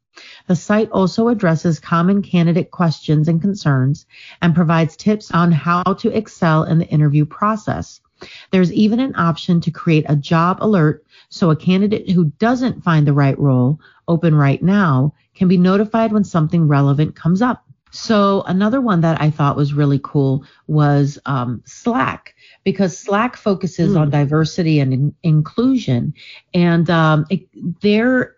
The 0.48 0.56
site 0.56 0.90
also 0.92 1.28
addresses 1.28 1.80
common 1.80 2.22
candidate 2.22 2.72
questions 2.72 3.28
and 3.28 3.42
concerns 3.42 4.06
and 4.42 4.56
provides 4.56 4.96
tips 4.96 5.32
on 5.32 5.52
how 5.52 5.84
to 5.84 6.16
excel 6.16 6.64
in 6.64 6.80
the 6.80 6.88
interview 6.88 7.26
process. 7.26 8.02
There's 8.52 8.74
even 8.74 9.00
an 9.00 9.16
option 9.16 9.62
to 9.62 9.72
create 9.72 10.06
a 10.08 10.16
job 10.16 10.58
alert 10.62 11.06
so 11.30 11.52
a 11.52 11.56
candidate 11.56 12.10
who 12.10 12.26
doesn't 12.40 12.84
find 12.84 13.06
the 13.06 13.14
right 13.14 13.38
role 13.38 13.80
open 14.08 14.34
right 14.34 14.62
now 14.62 15.14
can 15.36 15.48
be 15.48 15.58
notified 15.58 16.12
when 16.12 16.24
something 16.24 16.68
relevant 16.68 17.16
comes 17.16 17.42
up. 17.42 17.67
So 17.92 18.44
another 18.48 18.82
one 18.82 19.02
that 19.02 19.22
I 19.22 19.30
thought 19.30 19.56
was 19.56 19.74
really 19.74 20.00
cool 20.04 20.44
was 20.68 21.18
um, 21.26 21.62
Slack 21.66 22.36
because 22.64 22.98
Slack 22.98 23.36
focuses 23.38 23.94
mm. 23.94 24.00
on 24.00 24.10
diversity 24.10 24.80
and 24.80 24.94
in- 24.94 25.16
inclusion, 25.24 26.14
and 26.54 26.90
um, 26.90 27.26
it, 27.30 27.48
they're 27.82 28.36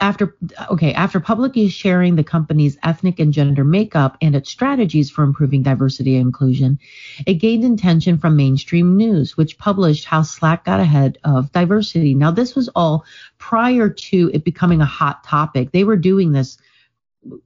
after 0.00 0.36
okay 0.70 0.92
after 0.94 1.20
publicly 1.20 1.68
sharing 1.68 2.16
the 2.16 2.24
company's 2.24 2.76
ethnic 2.82 3.20
and 3.20 3.32
gender 3.32 3.64
makeup 3.64 4.16
and 4.20 4.34
its 4.34 4.50
strategies 4.50 5.10
for 5.10 5.22
improving 5.22 5.62
diversity 5.62 6.16
and 6.16 6.26
inclusion, 6.26 6.78
it 7.26 7.34
gained 7.34 7.64
attention 7.64 8.18
from 8.18 8.36
mainstream 8.36 8.96
news, 8.96 9.36
which 9.36 9.58
published 9.58 10.04
how 10.04 10.22
Slack 10.22 10.64
got 10.64 10.80
ahead 10.80 11.18
of 11.24 11.52
diversity. 11.52 12.14
Now 12.14 12.30
this 12.30 12.54
was 12.54 12.68
all 12.74 13.04
prior 13.38 13.88
to 13.88 14.30
it 14.32 14.44
becoming 14.44 14.80
a 14.80 14.86
hot 14.86 15.24
topic. 15.24 15.72
They 15.72 15.84
were 15.84 15.96
doing 15.96 16.32
this 16.32 16.58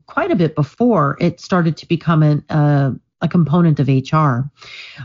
quite 0.07 0.31
a 0.31 0.37
bit 0.37 0.55
before 0.55 1.17
it 1.21 1.41
started 1.41 1.77
to 1.77 1.87
become 1.87 2.23
an, 2.23 2.45
uh, 2.49 2.93
a 3.21 3.29
component 3.29 3.81
of 3.81 3.89
HR. 3.89 4.49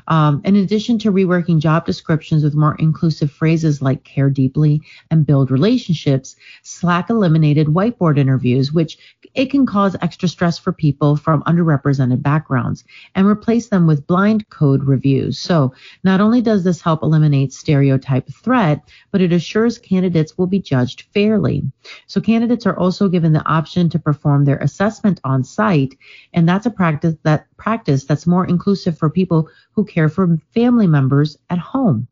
Um, 0.08 0.42
in 0.46 0.56
addition 0.56 1.00
to 1.00 1.12
reworking 1.12 1.60
job 1.60 1.86
descriptions 1.86 2.44
with 2.44 2.54
more 2.54 2.76
inclusive 2.76 3.32
phrases 3.32 3.82
like 3.82 4.04
care 4.04 4.30
deeply 4.30 4.82
and 5.10 5.26
build 5.26 5.50
relationships, 5.50 6.36
Slack 6.62 7.10
eliminated 7.10 7.68
whiteboard 7.68 8.20
interviews, 8.20 8.72
which 8.72 8.98
it 9.34 9.50
can 9.50 9.66
cause 9.66 9.96
extra 10.02 10.30
stress 10.30 10.60
for 10.60 10.72
people 10.72 11.16
from 11.16 11.44
underrepresented 11.44 12.22
backgrounds 12.22 12.84
and 13.16 13.26
replace 13.26 13.70
them 13.70 13.88
with 13.88 14.06
blind 14.06 14.48
code 14.50 14.84
reviews. 14.84 15.40
So 15.40 15.74
not 16.04 16.22
only 16.22 16.42
does 16.42 16.64
this 16.64 16.82
help 16.82 17.02
eliminate 17.02 17.52
stereotype 17.52 18.30
threat, 18.30 18.88
but 19.12 19.22
it 19.22 19.34
assures 19.34 19.80
candidates 19.80 20.38
will 20.38 20.48
be 20.48 20.60
judged 20.60 21.04
fairly. 21.14 21.64
So 22.06 22.22
candidates 22.22 22.68
are 22.68 22.78
also 22.78 23.10
given 23.10 23.34
the 23.34 23.46
option 23.48 23.90
to 23.90 24.00
perform 24.00 24.46
their 24.46 24.58
assessment 24.58 25.20
on 25.24 25.44
site, 25.44 25.98
and 26.34 26.48
that's 26.48 26.66
a 26.66 26.72
practice 26.72 27.16
that 27.24 27.48
practice 27.64 28.04
that's 28.04 28.28
more 28.28 28.46
inclusive 28.46 28.98
for 28.98 29.10
people 29.10 29.48
who 29.72 29.86
care 29.86 30.10
for 30.10 30.38
family 30.54 30.86
members 30.86 31.38
at 31.50 31.60
home. 31.60 32.08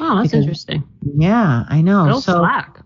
Oh, 0.00 0.16
that's 0.16 0.30
because, 0.30 0.44
interesting. 0.44 0.82
Yeah, 1.16 1.64
I 1.68 1.80
know. 1.80 2.18
so 2.18 2.38
Slack. 2.38 2.80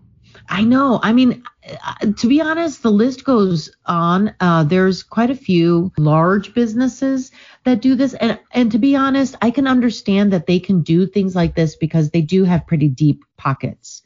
I 0.49 0.63
know. 0.63 0.99
I 1.01 1.13
mean, 1.13 1.43
uh, 1.67 2.11
to 2.17 2.27
be 2.27 2.41
honest, 2.41 2.83
the 2.83 2.91
list 2.91 3.23
goes 3.23 3.71
on. 3.85 4.35
Uh, 4.39 4.63
there's 4.63 5.01
quite 5.01 5.31
a 5.31 5.35
few 5.35 5.91
large 5.97 6.53
businesses 6.53 7.31
that 7.63 7.81
do 7.81 7.95
this, 7.95 8.13
and 8.13 8.37
and 8.51 8.71
to 8.71 8.77
be 8.77 8.95
honest, 8.95 9.35
I 9.41 9.49
can 9.49 9.67
understand 9.67 10.31
that 10.33 10.45
they 10.45 10.59
can 10.59 10.81
do 10.81 11.07
things 11.07 11.35
like 11.35 11.55
this 11.55 11.75
because 11.75 12.11
they 12.11 12.21
do 12.21 12.43
have 12.43 12.67
pretty 12.67 12.89
deep 12.89 13.23
pockets. 13.37 14.03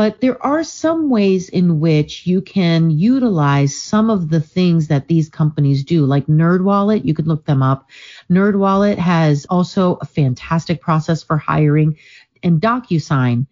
But 0.00 0.22
there 0.22 0.42
are 0.42 0.64
some 0.64 1.10
ways 1.10 1.50
in 1.50 1.78
which 1.78 2.26
you 2.26 2.40
can 2.40 2.88
utilize 2.88 3.76
some 3.76 4.08
of 4.08 4.30
the 4.30 4.40
things 4.40 4.88
that 4.88 5.08
these 5.08 5.28
companies 5.28 5.84
do, 5.84 6.06
like 6.06 6.26
NerdWallet. 6.26 7.04
You 7.04 7.12
could 7.12 7.26
look 7.28 7.44
them 7.44 7.62
up. 7.62 7.86
NerdWallet 8.30 8.96
has 8.96 9.44
also 9.50 9.98
a 10.00 10.06
fantastic 10.06 10.80
process 10.80 11.22
for 11.22 11.36
hiring, 11.36 11.98
and 12.42 12.62
DocuSign. 12.62 13.46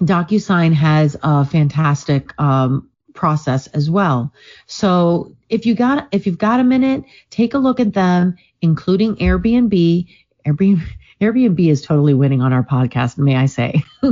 DocuSign 0.00 0.72
has 0.72 1.14
a 1.22 1.44
fantastic 1.44 2.32
um, 2.40 2.88
process 3.12 3.66
as 3.66 3.90
well. 3.90 4.32
So 4.64 5.36
if 5.50 5.66
you 5.66 5.74
got 5.74 6.08
if 6.10 6.26
you've 6.26 6.38
got 6.38 6.58
a 6.58 6.64
minute, 6.64 7.04
take 7.28 7.52
a 7.52 7.58
look 7.58 7.80
at 7.80 7.92
them, 7.92 8.38
including 8.62 9.16
Airbnb. 9.16 10.06
Airbnb 10.46 10.80
Airbnb 11.20 11.68
is 11.68 11.82
totally 11.82 12.14
winning 12.14 12.40
on 12.40 12.52
our 12.52 12.62
podcast, 12.62 13.18
may 13.18 13.36
I 13.36 13.46
say. 13.46 13.82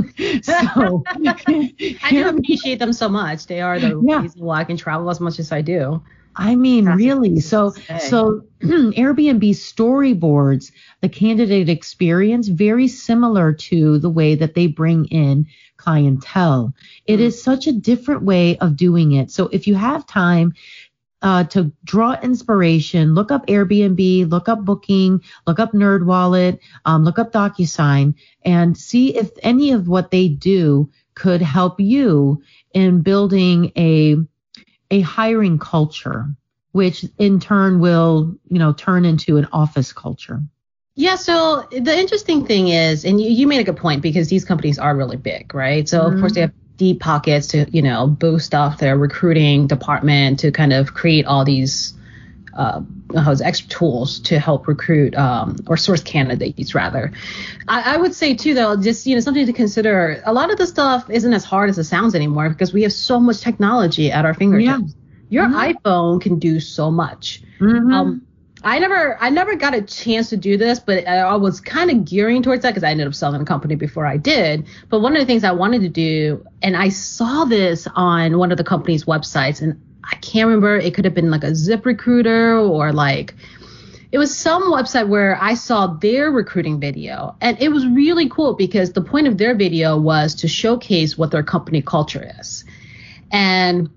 so 0.41 1.03
I 1.05 2.09
do 2.09 2.29
appreciate 2.29 2.79
them 2.79 2.91
so 2.91 3.07
much. 3.07 3.47
They 3.47 3.61
are 3.61 3.79
the 3.79 4.01
yeah. 4.05 4.21
reason 4.21 4.43
why 4.43 4.59
I 4.59 4.63
can 4.65 4.77
travel 4.77 5.09
as 5.09 5.19
much 5.19 5.39
as 5.39 5.51
I 5.51 5.61
do. 5.61 6.01
I 6.37 6.55
mean, 6.55 6.85
That's 6.85 6.97
really. 6.97 7.39
So, 7.39 7.71
so 7.99 8.43
Airbnb 8.61 9.49
storyboards 9.49 10.71
the 11.01 11.09
candidate 11.09 11.69
experience 11.69 12.47
very 12.47 12.87
similar 12.87 13.53
to 13.53 13.97
the 13.97 14.09
way 14.09 14.35
that 14.35 14.53
they 14.53 14.67
bring 14.67 15.05
in 15.05 15.47
clientele. 15.77 16.73
It 17.05 17.17
mm. 17.17 17.21
is 17.21 17.41
such 17.41 17.65
a 17.67 17.73
different 17.73 18.23
way 18.23 18.57
of 18.59 18.75
doing 18.75 19.13
it. 19.13 19.31
So, 19.31 19.47
if 19.47 19.67
you 19.67 19.75
have 19.75 20.05
time, 20.05 20.53
uh, 21.21 21.43
to 21.45 21.71
draw 21.83 22.19
inspiration, 22.21 23.15
look 23.15 23.31
up 23.31 23.47
Airbnb, 23.47 24.29
look 24.29 24.47
up 24.47 24.63
Booking, 24.63 25.21
look 25.45 25.59
up 25.59 25.71
NerdWallet, 25.71 26.59
um, 26.85 27.03
look 27.03 27.19
up 27.19 27.31
DocuSign, 27.31 28.15
and 28.43 28.77
see 28.77 29.15
if 29.15 29.31
any 29.41 29.71
of 29.71 29.87
what 29.87 30.11
they 30.11 30.27
do 30.27 30.89
could 31.15 31.41
help 31.41 31.79
you 31.79 32.43
in 32.73 33.01
building 33.01 33.71
a 33.75 34.17
a 34.89 35.01
hiring 35.01 35.59
culture, 35.59 36.27
which 36.71 37.03
in 37.17 37.39
turn 37.39 37.79
will, 37.79 38.35
you 38.47 38.59
know, 38.59 38.71
turn 38.71 39.03
into 39.03 39.37
an 39.37 39.47
office 39.51 39.91
culture. 39.91 40.41
Yeah, 40.95 41.15
so 41.15 41.67
the 41.69 41.95
interesting 41.97 42.45
thing 42.45 42.69
is, 42.69 43.05
and 43.05 43.21
you, 43.21 43.29
you 43.29 43.47
made 43.47 43.59
a 43.59 43.63
good 43.63 43.77
point 43.77 44.01
because 44.01 44.29
these 44.29 44.45
companies 44.45 44.79
are 44.79 44.95
really 44.95 45.17
big, 45.17 45.53
right? 45.53 45.87
So 45.87 46.01
mm-hmm. 46.01 46.13
of 46.13 46.19
course 46.19 46.33
they 46.33 46.41
have 46.41 46.53
deep 46.77 46.99
pockets 46.99 47.47
to, 47.47 47.65
you 47.71 47.81
know, 47.81 48.07
boost 48.07 48.55
off 48.55 48.79
their 48.79 48.97
recruiting 48.97 49.67
department 49.67 50.39
to 50.39 50.51
kind 50.51 50.73
of 50.73 50.93
create 50.93 51.25
all 51.25 51.43
these 51.43 51.93
uh, 52.57 52.81
extra 53.43 53.69
tools 53.69 54.19
to 54.19 54.39
help 54.39 54.67
recruit 54.67 55.15
um, 55.15 55.57
or 55.67 55.77
source 55.77 56.01
candidates 56.01 56.73
rather. 56.73 57.11
I, 57.67 57.95
I, 57.95 57.97
would 57.97 58.15
say 58.15 58.33
too 58.33 58.53
though, 58.53 58.75
just 58.75 59.05
you 59.05 59.15
know 59.15 59.21
something 59.21 59.45
to 59.45 59.53
consider. 59.53 60.21
A 60.25 60.33
lot 60.33 60.51
of 60.51 60.57
the 60.57 60.65
stuff 60.65 61.09
isn't 61.09 61.33
as 61.33 61.45
hard 61.45 61.69
as 61.69 61.77
it 61.77 61.83
sounds 61.83 62.15
anymore 62.15 62.49
because 62.49 62.73
we 62.73 62.81
have 62.81 62.93
so 62.93 63.19
much 63.19 63.41
technology 63.41 64.11
at 64.11 64.25
our 64.25 64.33
fingertips. 64.33 64.67
Yeah. 64.67 64.93
Your 65.29 65.45
mm-hmm. 65.45 65.77
iPhone 65.77 66.21
can 66.21 66.39
do 66.39 66.59
so 66.59 66.89
much. 66.89 67.43
Mm-hmm. 67.59 67.93
Um, 67.93 68.26
I 68.63 68.79
never 68.79 69.17
I 69.21 69.29
never 69.29 69.55
got 69.55 69.75
a 69.75 69.81
chance 69.81 70.29
to 70.29 70.37
do 70.37 70.57
this, 70.57 70.79
but 70.79 71.07
I 71.07 71.35
was 71.35 71.61
kind 71.61 71.91
of 71.91 72.05
gearing 72.05 72.41
towards 72.41 72.63
that 72.63 72.71
because 72.71 72.83
I 72.83 72.89
ended 72.89 73.07
up 73.07 73.13
selling 73.13 73.41
a 73.41 73.45
company 73.45 73.75
before 73.75 74.05
I 74.05 74.17
did. 74.17 74.65
But 74.89 75.01
one 75.01 75.13
of 75.15 75.19
the 75.19 75.25
things 75.25 75.43
I 75.43 75.51
wanted 75.51 75.81
to 75.81 75.89
do, 75.89 76.45
and 76.61 76.75
I 76.75 76.89
saw 76.89 77.45
this 77.45 77.87
on 77.95 78.37
one 78.37 78.51
of 78.51 78.57
the 78.57 78.63
company's 78.63 79.05
websites, 79.05 79.61
and 79.61 79.79
I 80.03 80.15
can't 80.17 80.47
remember. 80.47 80.77
It 80.77 80.95
could 80.95 81.05
have 81.05 81.13
been 81.13 81.29
like 81.29 81.43
a 81.43 81.51
ZipRecruiter 81.51 82.67
or 82.67 82.91
like 82.91 83.35
it 84.11 84.17
was 84.17 84.35
some 84.35 84.63
website 84.71 85.07
where 85.07 85.37
I 85.41 85.53
saw 85.53 85.87
their 85.87 86.31
recruiting 86.31 86.79
video, 86.79 87.35
and 87.41 87.61
it 87.61 87.69
was 87.69 87.85
really 87.85 88.27
cool 88.29 88.55
because 88.55 88.93
the 88.93 89.01
point 89.01 89.27
of 89.27 89.37
their 89.37 89.53
video 89.53 89.97
was 89.97 90.33
to 90.35 90.47
showcase 90.47 91.17
what 91.17 91.31
their 91.31 91.43
company 91.43 91.81
culture 91.81 92.33
is, 92.39 92.65
and 93.31 93.89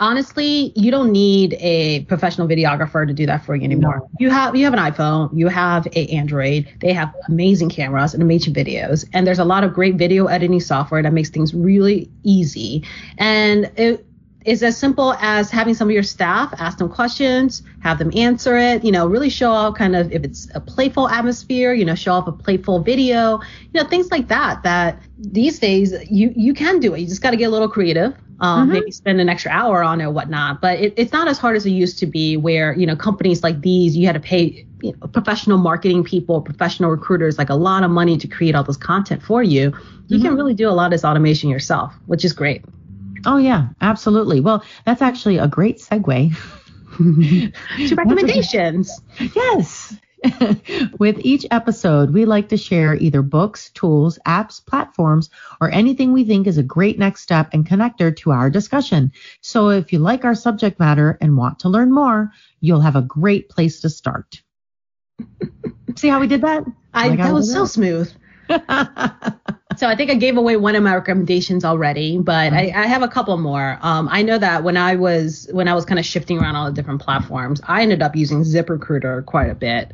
honestly, 0.00 0.72
you 0.74 0.90
don't 0.90 1.12
need 1.12 1.54
a 1.54 2.04
professional 2.04 2.46
videographer 2.46 3.06
to 3.06 3.12
do 3.12 3.26
that 3.26 3.44
for 3.44 3.54
you 3.56 3.64
anymore. 3.64 3.98
No. 4.00 4.08
You 4.18 4.30
have 4.30 4.56
you 4.56 4.64
have 4.64 4.74
an 4.74 4.80
iPhone, 4.80 5.30
you 5.36 5.48
have 5.48 5.86
a 5.94 6.06
Android. 6.08 6.68
They 6.80 6.92
have 6.92 7.14
amazing 7.28 7.70
cameras 7.70 8.14
and 8.14 8.22
amazing 8.22 8.54
videos, 8.54 9.08
and 9.12 9.26
there's 9.26 9.38
a 9.38 9.44
lot 9.44 9.64
of 9.64 9.72
great 9.72 9.96
video 9.96 10.26
editing 10.26 10.60
software 10.60 11.02
that 11.02 11.12
makes 11.12 11.30
things 11.30 11.54
really 11.54 12.10
easy. 12.22 12.84
And 13.18 13.70
it 13.76 14.06
is 14.46 14.62
as 14.62 14.76
simple 14.76 15.14
as 15.14 15.50
having 15.50 15.74
some 15.74 15.88
of 15.88 15.92
your 15.92 16.02
staff 16.02 16.54
ask 16.58 16.78
them 16.78 16.88
questions, 16.88 17.62
have 17.80 17.98
them 17.98 18.10
answer 18.14 18.56
it, 18.56 18.84
you 18.84 18.92
know, 18.92 19.06
really 19.06 19.30
show 19.30 19.50
off 19.50 19.74
kind 19.74 19.96
of 19.96 20.12
if 20.12 20.24
it's 20.24 20.48
a 20.54 20.60
playful 20.60 21.08
atmosphere, 21.08 21.72
you 21.72 21.84
know, 21.84 21.94
show 21.94 22.12
off 22.12 22.26
a 22.26 22.32
playful 22.32 22.80
video, 22.80 23.40
you 23.72 23.82
know, 23.82 23.88
things 23.88 24.10
like 24.10 24.28
that 24.28 24.62
that 24.62 25.00
these 25.18 25.58
days 25.58 25.94
you 26.10 26.32
you 26.36 26.54
can 26.54 26.80
do 26.80 26.94
it. 26.94 27.00
You 27.00 27.06
just 27.06 27.22
got 27.22 27.32
to 27.32 27.36
get 27.36 27.46
a 27.46 27.50
little 27.50 27.68
creative 27.68 28.14
um, 28.40 28.64
mm-hmm. 28.64 28.72
maybe 28.74 28.90
spend 28.90 29.20
an 29.20 29.28
extra 29.28 29.50
hour 29.50 29.82
on 29.82 30.00
it 30.00 30.04
or 30.04 30.10
whatnot. 30.10 30.60
But 30.60 30.78
it, 30.78 30.94
it's 30.96 31.12
not 31.12 31.28
as 31.28 31.38
hard 31.38 31.56
as 31.56 31.64
it 31.66 31.70
used 31.70 31.98
to 32.00 32.06
be, 32.06 32.36
where 32.36 32.74
you 32.74 32.86
know 32.86 32.96
companies 32.96 33.42
like 33.42 33.60
these 33.60 33.96
you 33.96 34.06
had 34.06 34.14
to 34.14 34.20
pay 34.20 34.66
you 34.82 34.92
know, 34.92 35.08
professional 35.08 35.58
marketing 35.58 36.04
people, 36.04 36.40
professional 36.40 36.90
recruiters, 36.90 37.38
like 37.38 37.50
a 37.50 37.54
lot 37.54 37.82
of 37.82 37.90
money 37.90 38.18
to 38.18 38.28
create 38.28 38.54
all 38.54 38.64
this 38.64 38.76
content 38.76 39.22
for 39.22 39.42
you. 39.42 39.72
You 40.08 40.18
mm-hmm. 40.18 40.26
can 40.26 40.36
really 40.36 40.54
do 40.54 40.68
a 40.68 40.72
lot 40.72 40.86
of 40.86 40.90
this 40.92 41.04
automation 41.04 41.48
yourself, 41.48 41.94
which 42.06 42.24
is 42.24 42.32
great. 42.32 42.64
Oh 43.26 43.38
yeah, 43.38 43.68
absolutely. 43.80 44.40
Well, 44.40 44.64
that's 44.84 45.02
actually 45.02 45.38
a 45.38 45.48
great 45.48 45.78
segue 45.78 46.34
to 47.88 47.94
recommendations. 47.94 49.02
yes. 49.34 49.96
With 50.98 51.18
each 51.20 51.44
episode, 51.50 52.12
we 52.12 52.24
like 52.24 52.48
to 52.48 52.56
share 52.56 52.94
either 52.94 53.22
books, 53.22 53.70
tools, 53.70 54.18
apps, 54.26 54.64
platforms, 54.64 55.28
or 55.60 55.70
anything 55.70 56.12
we 56.12 56.24
think 56.24 56.46
is 56.46 56.56
a 56.56 56.62
great 56.62 56.98
next 56.98 57.20
step 57.20 57.50
and 57.52 57.66
connector 57.66 58.16
to 58.18 58.30
our 58.30 58.48
discussion. 58.48 59.12
So 59.40 59.70
if 59.70 59.92
you 59.92 59.98
like 59.98 60.24
our 60.24 60.34
subject 60.34 60.80
matter 60.80 61.18
and 61.20 61.36
want 61.36 61.58
to 61.60 61.68
learn 61.68 61.92
more, 61.92 62.30
you'll 62.60 62.80
have 62.80 62.96
a 62.96 63.02
great 63.02 63.48
place 63.48 63.80
to 63.80 63.90
start. 63.90 64.42
See 65.96 66.08
how 66.08 66.20
we 66.20 66.26
did 66.26 66.42
that? 66.42 66.64
I, 66.94 67.08
like 67.08 67.18
that 67.18 67.32
was 67.34 67.52
so 67.52 67.64
smooth. 67.66 68.10
So 69.76 69.86
I 69.88 69.96
think 69.96 70.10
I 70.10 70.14
gave 70.14 70.36
away 70.36 70.56
one 70.56 70.74
of 70.74 70.82
my 70.82 70.94
recommendations 70.94 71.64
already, 71.64 72.18
but 72.18 72.52
I, 72.52 72.72
I 72.74 72.86
have 72.86 73.02
a 73.02 73.08
couple 73.08 73.36
more. 73.36 73.78
Um, 73.82 74.08
I 74.10 74.22
know 74.22 74.38
that 74.38 74.64
when 74.64 74.76
I 74.76 74.96
was 74.96 75.48
when 75.52 75.68
I 75.68 75.74
was 75.74 75.84
kind 75.84 75.98
of 75.98 76.04
shifting 76.04 76.38
around 76.38 76.56
all 76.56 76.66
the 76.66 76.72
different 76.72 77.00
platforms, 77.00 77.60
I 77.64 77.82
ended 77.82 78.02
up 78.02 78.16
using 78.16 78.42
ZipRecruiter 78.42 79.24
quite 79.26 79.50
a 79.50 79.54
bit. 79.54 79.92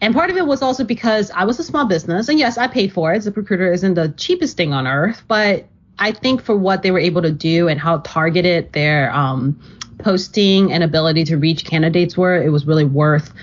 And 0.00 0.14
part 0.14 0.30
of 0.30 0.36
it 0.36 0.46
was 0.46 0.62
also 0.62 0.84
because 0.84 1.30
I 1.30 1.44
was 1.44 1.58
a 1.58 1.64
small 1.64 1.84
business, 1.84 2.28
and 2.28 2.38
yes, 2.38 2.56
I 2.56 2.66
paid 2.66 2.92
for 2.92 3.12
it. 3.12 3.22
ZipRecruiter 3.22 3.72
isn't 3.74 3.94
the 3.94 4.08
cheapest 4.16 4.56
thing 4.56 4.72
on 4.72 4.86
earth, 4.86 5.22
but 5.28 5.66
I 5.98 6.12
think 6.12 6.42
for 6.42 6.56
what 6.56 6.82
they 6.82 6.90
were 6.90 6.98
able 6.98 7.20
to 7.22 7.30
do 7.30 7.68
and 7.68 7.78
how 7.78 7.98
targeted 7.98 8.72
their 8.72 9.14
um, 9.14 9.60
posting 9.98 10.72
and 10.72 10.82
ability 10.82 11.24
to 11.24 11.36
reach 11.36 11.66
candidates 11.66 12.16
were, 12.16 12.42
it 12.42 12.48
was 12.48 12.66
really 12.66 12.86
worth 12.86 13.34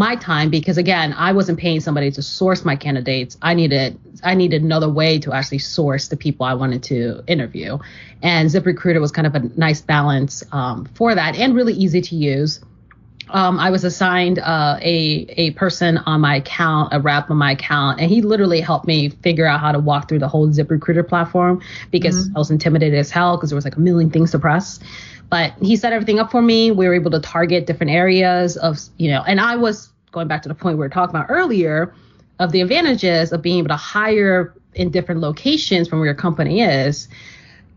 my 0.00 0.16
time 0.16 0.48
because 0.48 0.78
again, 0.78 1.12
I 1.12 1.32
wasn't 1.32 1.58
paying 1.58 1.80
somebody 1.80 2.10
to 2.12 2.22
source 2.22 2.64
my 2.64 2.74
candidates. 2.74 3.36
I 3.42 3.52
needed 3.54 4.00
I 4.24 4.34
needed 4.34 4.62
another 4.62 4.88
way 4.88 5.18
to 5.20 5.32
actually 5.32 5.58
source 5.58 6.08
the 6.08 6.16
people 6.16 6.46
I 6.46 6.54
wanted 6.54 6.82
to 6.84 7.22
interview, 7.26 7.78
and 8.22 8.48
ZipRecruiter 8.48 9.00
was 9.00 9.12
kind 9.12 9.26
of 9.26 9.34
a 9.34 9.40
nice 9.58 9.82
balance 9.82 10.42
um, 10.52 10.86
for 10.94 11.14
that 11.14 11.36
and 11.36 11.54
really 11.54 11.74
easy 11.74 12.00
to 12.00 12.16
use. 12.16 12.60
Um, 13.28 13.60
I 13.60 13.70
was 13.70 13.84
assigned 13.84 14.38
uh, 14.38 14.78
a 14.80 15.26
a 15.36 15.50
person 15.52 15.98
on 15.98 16.22
my 16.22 16.36
account, 16.36 16.94
a 16.94 16.98
rep 16.98 17.30
on 17.30 17.36
my 17.36 17.52
account, 17.52 18.00
and 18.00 18.10
he 18.10 18.22
literally 18.22 18.60
helped 18.62 18.86
me 18.86 19.10
figure 19.10 19.46
out 19.46 19.60
how 19.60 19.70
to 19.70 19.78
walk 19.78 20.08
through 20.08 20.20
the 20.20 20.28
whole 20.28 20.48
ZipRecruiter 20.48 21.06
platform 21.06 21.60
because 21.90 22.16
mm-hmm. 22.16 22.36
I 22.36 22.38
was 22.38 22.50
intimidated 22.50 22.98
as 22.98 23.10
hell 23.10 23.36
because 23.36 23.50
there 23.50 23.56
was 23.56 23.66
like 23.66 23.76
a 23.76 23.80
million 23.80 24.10
things 24.10 24.30
to 24.32 24.38
press. 24.38 24.80
But 25.30 25.54
he 25.62 25.76
set 25.76 25.92
everything 25.92 26.18
up 26.18 26.30
for 26.30 26.42
me. 26.42 26.72
We 26.72 26.88
were 26.88 26.94
able 26.94 27.12
to 27.12 27.20
target 27.20 27.66
different 27.66 27.92
areas 27.92 28.56
of, 28.56 28.78
you 28.98 29.10
know, 29.10 29.22
and 29.22 29.40
I 29.40 29.56
was 29.56 29.90
going 30.10 30.28
back 30.28 30.42
to 30.42 30.48
the 30.48 30.54
point 30.54 30.76
we 30.76 30.80
were 30.80 30.88
talking 30.88 31.14
about 31.14 31.26
earlier 31.30 31.94
of 32.40 32.52
the 32.52 32.60
advantages 32.60 33.32
of 33.32 33.40
being 33.40 33.58
able 33.58 33.68
to 33.68 33.76
hire 33.76 34.54
in 34.74 34.90
different 34.90 35.20
locations 35.20 35.88
from 35.88 36.00
where 36.00 36.06
your 36.06 36.14
company 36.14 36.62
is. 36.62 37.08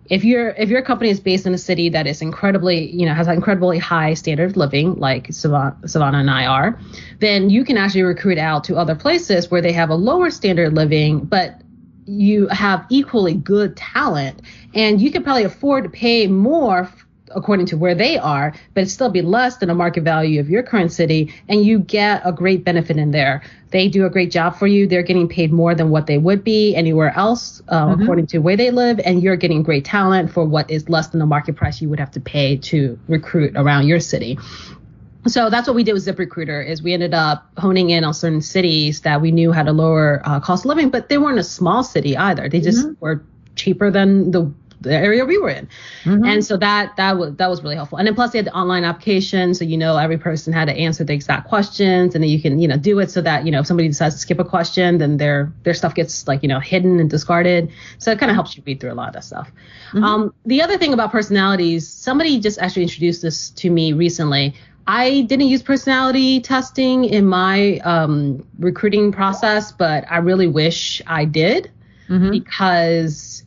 If 0.10 0.24
your 0.26 0.50
if 0.50 0.70
your 0.70 0.82
company 0.82 1.12
is 1.12 1.20
based 1.20 1.46
in 1.46 1.54
a 1.54 1.58
city 1.58 1.90
that 1.90 2.08
is 2.08 2.22
incredibly, 2.22 2.92
you 2.92 3.06
know, 3.06 3.14
has 3.14 3.28
an 3.28 3.36
incredibly 3.36 3.78
high 3.78 4.16
standard 4.16 4.52
of 4.52 4.58
living, 4.58 4.96
like 4.96 5.28
Sevana, 5.28 5.80
Sevana 5.84 6.16
and 6.16 6.30
I 6.30 6.46
are, 6.46 6.80
then 7.20 7.50
you 7.50 7.64
can 7.64 7.78
actually 7.78 8.04
recruit 8.04 8.38
out 8.38 8.64
to 8.66 8.76
other 8.76 8.96
places 8.96 9.50
where 9.50 9.62
they 9.62 9.72
have 9.72 9.90
a 9.90 9.96
lower 9.96 10.30
standard 10.30 10.68
of 10.68 10.74
living, 10.74 11.20
but 11.20 11.62
you 12.06 12.48
have 12.48 12.86
equally 12.90 13.34
good 13.34 13.78
talent 13.78 14.42
and 14.74 15.02
you 15.02 15.10
can 15.10 15.24
probably 15.24 15.46
afford 15.46 15.86
to 15.86 15.90
pay 15.90 16.28
more 16.28 16.90
according 17.36 17.66
to 17.68 17.78
where 17.78 17.96
they 17.96 18.18
are, 18.18 18.54
but 18.74 18.84
it 18.84 18.90
still 18.90 19.10
be 19.10 19.22
less 19.22 19.58
than 19.58 19.70
a 19.70 19.76
market 19.76 20.04
value 20.04 20.40
of 20.40 20.50
your 20.50 20.64
current 20.64 20.92
city, 20.92 21.34
and 21.48 21.66
you 21.66 21.80
get 21.80 22.22
a 22.26 22.32
great 22.32 22.64
benefit 22.64 22.98
in 22.98 23.12
there. 23.12 23.44
They 23.72 23.88
do 23.90 24.06
a 24.06 24.10
great 24.10 24.32
job 24.32 24.56
for 24.56 24.68
you. 24.68 24.86
They're 24.88 25.04
getting 25.04 25.28
paid 25.28 25.52
more 25.52 25.74
than 25.74 25.90
what 25.90 26.06
they 26.06 26.18
would 26.18 26.44
be 26.44 26.76
anywhere 26.76 27.12
else, 27.16 27.62
uh, 27.68 27.88
mm-hmm. 27.88 28.02
according 28.02 28.28
to 28.28 28.38
where 28.40 28.56
they 28.56 28.72
live, 28.72 29.00
and 29.04 29.24
you're 29.24 29.36
getting 29.36 29.64
great 29.64 29.86
talent 29.86 30.32
for 30.32 30.46
what 30.46 30.70
is 30.70 30.90
less 30.90 31.08
than 31.08 31.20
the 31.20 31.26
market 31.26 31.56
price 31.56 31.82
you 31.82 31.90
would 31.90 32.00
have 32.00 32.12
to 32.12 32.20
pay 32.20 32.58
to 32.58 33.00
recruit 33.08 33.54
around 33.56 33.88
your 33.88 34.00
city. 34.00 34.38
So 35.26 35.50
that's 35.50 35.68
what 35.68 35.76
we 35.76 35.84
did 35.84 35.94
with 35.94 36.06
ZipRecruiter 36.06 36.68
is 36.68 36.84
we 36.84 36.94
ended 36.94 37.14
up 37.14 37.50
honing 37.58 37.92
in 37.92 38.04
on 38.04 38.14
certain 38.14 38.42
cities 38.42 39.02
that 39.02 39.22
we 39.22 39.32
knew 39.32 39.54
had 39.54 39.70
a 39.70 39.72
lower 39.72 40.22
uh, 40.26 40.42
cost 40.42 40.66
of 40.66 40.70
living, 40.70 40.90
but 40.90 41.08
they 41.08 41.18
weren't 41.18 41.40
a 41.40 41.44
small 41.44 41.82
city 41.82 42.18
either. 42.18 42.50
They 42.50 42.60
just 42.60 42.86
mm-hmm. 42.86 43.00
were 43.00 43.24
cheaper 43.56 43.90
than 43.90 44.32
the 44.32 44.52
the 44.84 44.94
area 44.94 45.26
we 45.26 45.38
were 45.38 45.50
in. 45.50 45.68
Mm-hmm. 46.04 46.26
And 46.26 46.46
so 46.46 46.58
that 46.58 46.96
that 46.98 47.18
was 47.18 47.36
that 47.36 47.50
was 47.50 47.64
really 47.64 47.76
helpful. 47.76 47.98
And 47.98 48.08
then 48.08 48.16
plus 48.16 48.32
they 48.32 48.38
had 48.38 48.46
the 48.46 48.54
online 48.54 48.84
application, 48.84 49.54
so 49.54 49.66
you 49.66 49.78
know 49.78 49.98
every 49.98 50.18
person 50.18 50.54
had 50.54 50.66
to 50.66 50.74
answer 50.74 51.04
the 51.04 51.14
exact 51.14 51.48
questions, 51.48 52.14
and 52.14 52.24
then 52.24 52.30
you 52.30 52.42
can 52.42 52.60
you 52.60 52.68
know 52.68 52.78
do 52.78 53.00
it 53.00 53.10
so 53.10 53.22
that 53.22 53.46
you 53.46 53.52
know 53.52 53.62
if 53.62 53.68
somebody 53.68 53.88
decides 53.88 54.16
to 54.16 54.22
skip 54.22 54.40
a 54.40 54.46
question, 54.46 54.98
then 55.00 55.18
their 55.18 55.52
their 55.64 55.74
stuff 55.74 55.96
gets 55.96 56.28
like 56.28 56.44
you 56.44 56.50
know 56.50 56.60
hidden 56.60 57.00
and 57.00 57.10
discarded. 57.10 57.72
So 57.98 58.12
it 58.12 58.20
kind 58.20 58.30
of 58.30 58.36
helps 58.36 58.56
you 58.56 58.64
read 58.66 58.80
through 58.80 58.92
a 58.92 58.96
lot 58.96 59.08
of 59.08 59.14
that 59.14 59.24
stuff. 59.24 59.52
Mm-hmm. 59.90 60.04
Um, 60.04 60.34
the 60.46 60.62
other 60.62 60.78
thing 60.78 60.94
about 60.94 61.12
personalities, 61.12 61.88
somebody 61.88 62.40
just 62.40 62.60
actually 62.60 62.84
introduced 62.84 63.22
this 63.22 63.50
to 63.52 63.70
me 63.70 63.94
recently. 63.94 64.54
I 64.86 65.22
didn't 65.22 65.48
use 65.48 65.64
personality 65.64 66.42
testing 66.42 67.06
in 67.06 67.26
my 67.26 67.78
um, 67.80 68.46
recruiting 68.60 69.14
process, 69.14 69.72
but 69.72 70.04
I 70.10 70.18
really 70.18 70.48
wish 70.48 71.02
I 71.08 71.24
did 71.24 71.72
mm-hmm. 72.10 72.32
because 72.32 73.43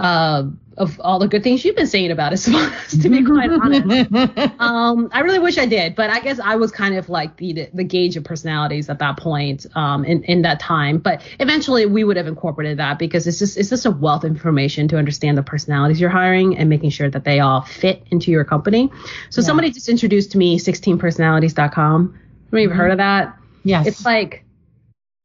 uh, 0.00 0.50
of 0.76 0.98
all 1.00 1.18
the 1.18 1.28
good 1.28 1.42
things 1.42 1.64
you've 1.64 1.76
been 1.76 1.86
saying 1.86 2.10
about 2.10 2.32
it, 2.32 2.38
to 3.02 3.08
be 3.08 3.22
quite 3.22 3.50
honest. 3.50 4.10
um, 4.60 5.10
I 5.12 5.20
really 5.20 5.38
wish 5.38 5.58
I 5.58 5.66
did, 5.66 5.94
but 5.94 6.08
I 6.08 6.20
guess 6.20 6.40
I 6.40 6.56
was 6.56 6.72
kind 6.72 6.96
of 6.96 7.08
like 7.08 7.36
the 7.36 7.68
the 7.74 7.84
gauge 7.84 8.16
of 8.16 8.24
personalities 8.24 8.88
at 8.88 8.98
that 8.98 9.18
point 9.18 9.66
um, 9.74 10.04
in 10.04 10.24
in 10.24 10.42
that 10.42 10.58
time. 10.58 10.98
But 10.98 11.22
eventually, 11.38 11.86
we 11.86 12.02
would 12.02 12.16
have 12.16 12.26
incorporated 12.26 12.78
that 12.78 12.98
because 12.98 13.26
it's 13.26 13.38
just 13.38 13.58
it's 13.58 13.68
just 13.68 13.84
a 13.84 13.90
wealth 13.90 14.24
of 14.24 14.30
information 14.30 14.88
to 14.88 14.96
understand 14.96 15.36
the 15.36 15.42
personalities 15.42 16.00
you're 16.00 16.10
hiring 16.10 16.56
and 16.56 16.70
making 16.70 16.90
sure 16.90 17.10
that 17.10 17.24
they 17.24 17.40
all 17.40 17.62
fit 17.62 18.02
into 18.10 18.30
your 18.30 18.44
company. 18.44 18.90
So 19.28 19.42
yeah. 19.42 19.46
somebody 19.46 19.70
just 19.70 19.88
introduced 19.88 20.32
to 20.32 20.38
me 20.38 20.58
16personalities.com. 20.58 22.18
Have 22.50 22.58
you 22.58 22.66
ever 22.66 22.74
heard 22.74 22.90
of 22.90 22.98
that? 22.98 23.36
Yes. 23.64 23.86
It's 23.86 24.04
like 24.04 24.44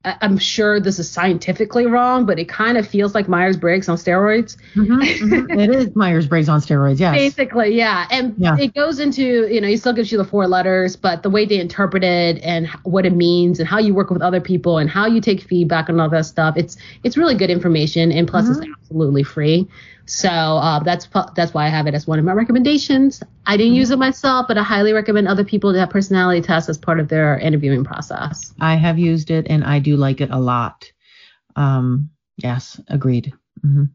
I'm 0.05 0.37
sure 0.37 0.79
this 0.79 0.99
is 0.99 1.09
scientifically 1.09 1.87
wrong, 1.87 2.25
but 2.25 2.37
it 2.37 2.47
kind 2.47 2.77
of 2.77 2.87
feels 2.87 3.15
like 3.15 3.27
Myers 3.27 3.57
Briggs 3.57 3.89
on 3.89 3.97
steroids. 3.97 4.55
Mm-hmm, 4.75 4.99
mm-hmm. 4.99 5.59
it 5.59 5.69
is 5.71 5.95
Myers 5.95 6.27
Briggs 6.27 6.47
on 6.47 6.59
steroids, 6.59 6.99
yes. 6.99 7.15
Basically, 7.15 7.75
yeah. 7.75 8.05
And 8.11 8.35
yeah. 8.37 8.55
it 8.59 8.75
goes 8.75 8.99
into, 8.99 9.47
you 9.47 9.59
know, 9.59 9.67
it 9.67 9.79
still 9.79 9.93
gives 9.93 10.11
you 10.11 10.17
the 10.19 10.25
four 10.25 10.47
letters, 10.47 10.95
but 10.95 11.23
the 11.23 11.29
way 11.29 11.45
they 11.45 11.59
interpret 11.59 12.03
it 12.03 12.39
and 12.43 12.67
what 12.83 13.05
it 13.05 13.13
means 13.13 13.59
and 13.59 13.67
how 13.67 13.79
you 13.79 13.95
work 13.95 14.11
with 14.11 14.21
other 14.21 14.41
people 14.41 14.77
and 14.77 14.89
how 14.89 15.07
you 15.07 15.19
take 15.19 15.41
feedback 15.41 15.89
and 15.89 15.99
all 15.99 16.09
that 16.09 16.25
stuff, 16.25 16.55
it's 16.55 16.77
it's 17.03 17.17
really 17.17 17.35
good 17.35 17.49
information. 17.49 18.11
And 18.11 18.27
plus, 18.27 18.45
mm-hmm. 18.47 18.61
it's 18.61 18.71
absolutely 18.81 19.23
free. 19.23 19.67
So 20.05 20.29
uh, 20.29 20.79
that's 20.79 21.07
that's 21.35 21.53
why 21.53 21.65
I 21.65 21.69
have 21.69 21.87
it 21.87 21.95
as 21.95 22.05
one 22.05 22.19
of 22.19 22.25
my 22.25 22.33
recommendations. 22.33 23.23
I 23.45 23.57
didn't 23.57 23.73
use 23.73 23.89
it 23.89 23.97
myself, 23.97 24.47
but 24.47 24.57
I 24.57 24.63
highly 24.63 24.93
recommend 24.93 25.27
other 25.27 25.43
people 25.43 25.73
to 25.73 25.79
have 25.79 25.89
personality 25.89 26.41
tests 26.41 26.69
as 26.69 26.77
part 26.77 26.99
of 26.99 27.07
their 27.07 27.39
interviewing 27.39 27.83
process. 27.83 28.53
I 28.59 28.75
have 28.75 28.99
used 28.99 29.31
it 29.31 29.47
and 29.49 29.63
I 29.63 29.79
do 29.79 29.97
like 29.97 30.21
it 30.21 30.29
a 30.29 30.39
lot. 30.39 30.91
Um, 31.55 32.11
yes, 32.37 32.79
agreed. 32.87 33.33
Mm-hmm. 33.65 33.85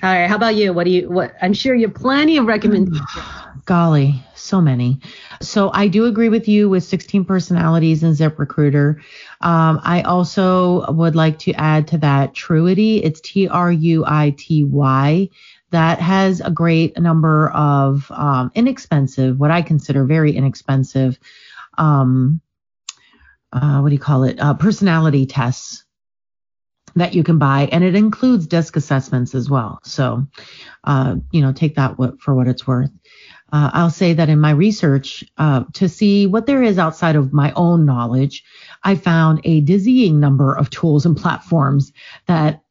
All 0.00 0.10
right, 0.10 0.26
how 0.26 0.36
about 0.36 0.54
you? 0.54 0.72
What 0.72 0.84
do 0.84 0.90
you? 0.90 1.08
What 1.08 1.34
I'm 1.42 1.52
sure 1.52 1.74
you 1.74 1.86
have 1.86 1.94
plenty 1.94 2.38
of 2.38 2.46
recommendations. 2.46 3.00
Golly, 3.66 4.20
so 4.34 4.60
many. 4.60 4.98
So 5.40 5.70
I 5.72 5.86
do 5.86 6.06
agree 6.06 6.28
with 6.28 6.48
you 6.48 6.68
with 6.68 6.82
16 6.82 7.24
personalities 7.24 8.02
in 8.02 8.12
ZipRecruiter. 8.12 8.96
Um, 9.42 9.80
I 9.84 10.02
also 10.02 10.90
would 10.90 11.14
like 11.14 11.38
to 11.40 11.52
add 11.52 11.86
to 11.88 11.98
that 11.98 12.34
Truity. 12.34 13.04
It's 13.04 13.20
T 13.20 13.48
R 13.48 13.70
U 13.70 14.04
I 14.06 14.34
T 14.36 14.64
Y. 14.64 15.28
That 15.70 16.00
has 16.00 16.40
a 16.40 16.50
great 16.50 16.98
number 16.98 17.50
of 17.50 18.10
um, 18.10 18.50
inexpensive, 18.54 19.38
what 19.38 19.50
I 19.50 19.62
consider 19.62 20.04
very 20.04 20.34
inexpensive, 20.34 21.18
um, 21.78 22.40
uh, 23.52 23.80
what 23.80 23.88
do 23.88 23.94
you 23.94 24.00
call 24.00 24.24
it? 24.24 24.38
Uh, 24.40 24.54
personality 24.54 25.26
tests 25.26 25.81
that 26.96 27.14
you 27.14 27.22
can 27.22 27.38
buy, 27.38 27.68
and 27.72 27.84
it 27.84 27.94
includes 27.94 28.46
DISC 28.46 28.76
assessments 28.76 29.34
as 29.34 29.48
well. 29.48 29.80
So, 29.84 30.26
uh, 30.84 31.16
you 31.30 31.42
know, 31.42 31.52
take 31.52 31.76
that 31.76 31.96
for 32.20 32.34
what 32.34 32.48
it's 32.48 32.66
worth 32.66 32.90
uh, 33.52 33.70
I'll 33.74 33.90
say 33.90 34.14
that 34.14 34.30
in 34.30 34.40
my 34.40 34.50
research 34.50 35.22
uh, 35.36 35.64
to 35.74 35.88
see 35.88 36.26
what 36.26 36.46
there 36.46 36.62
is 36.62 36.78
outside 36.78 37.16
of 37.16 37.32
my 37.32 37.52
own 37.54 37.84
knowledge, 37.84 38.42
I 38.82 38.94
found 38.94 39.40
a 39.44 39.60
dizzying 39.60 40.18
number 40.18 40.56
of 40.56 40.70
tools 40.70 41.04
and 41.04 41.16
platforms 41.16 41.92
that, 42.26 42.62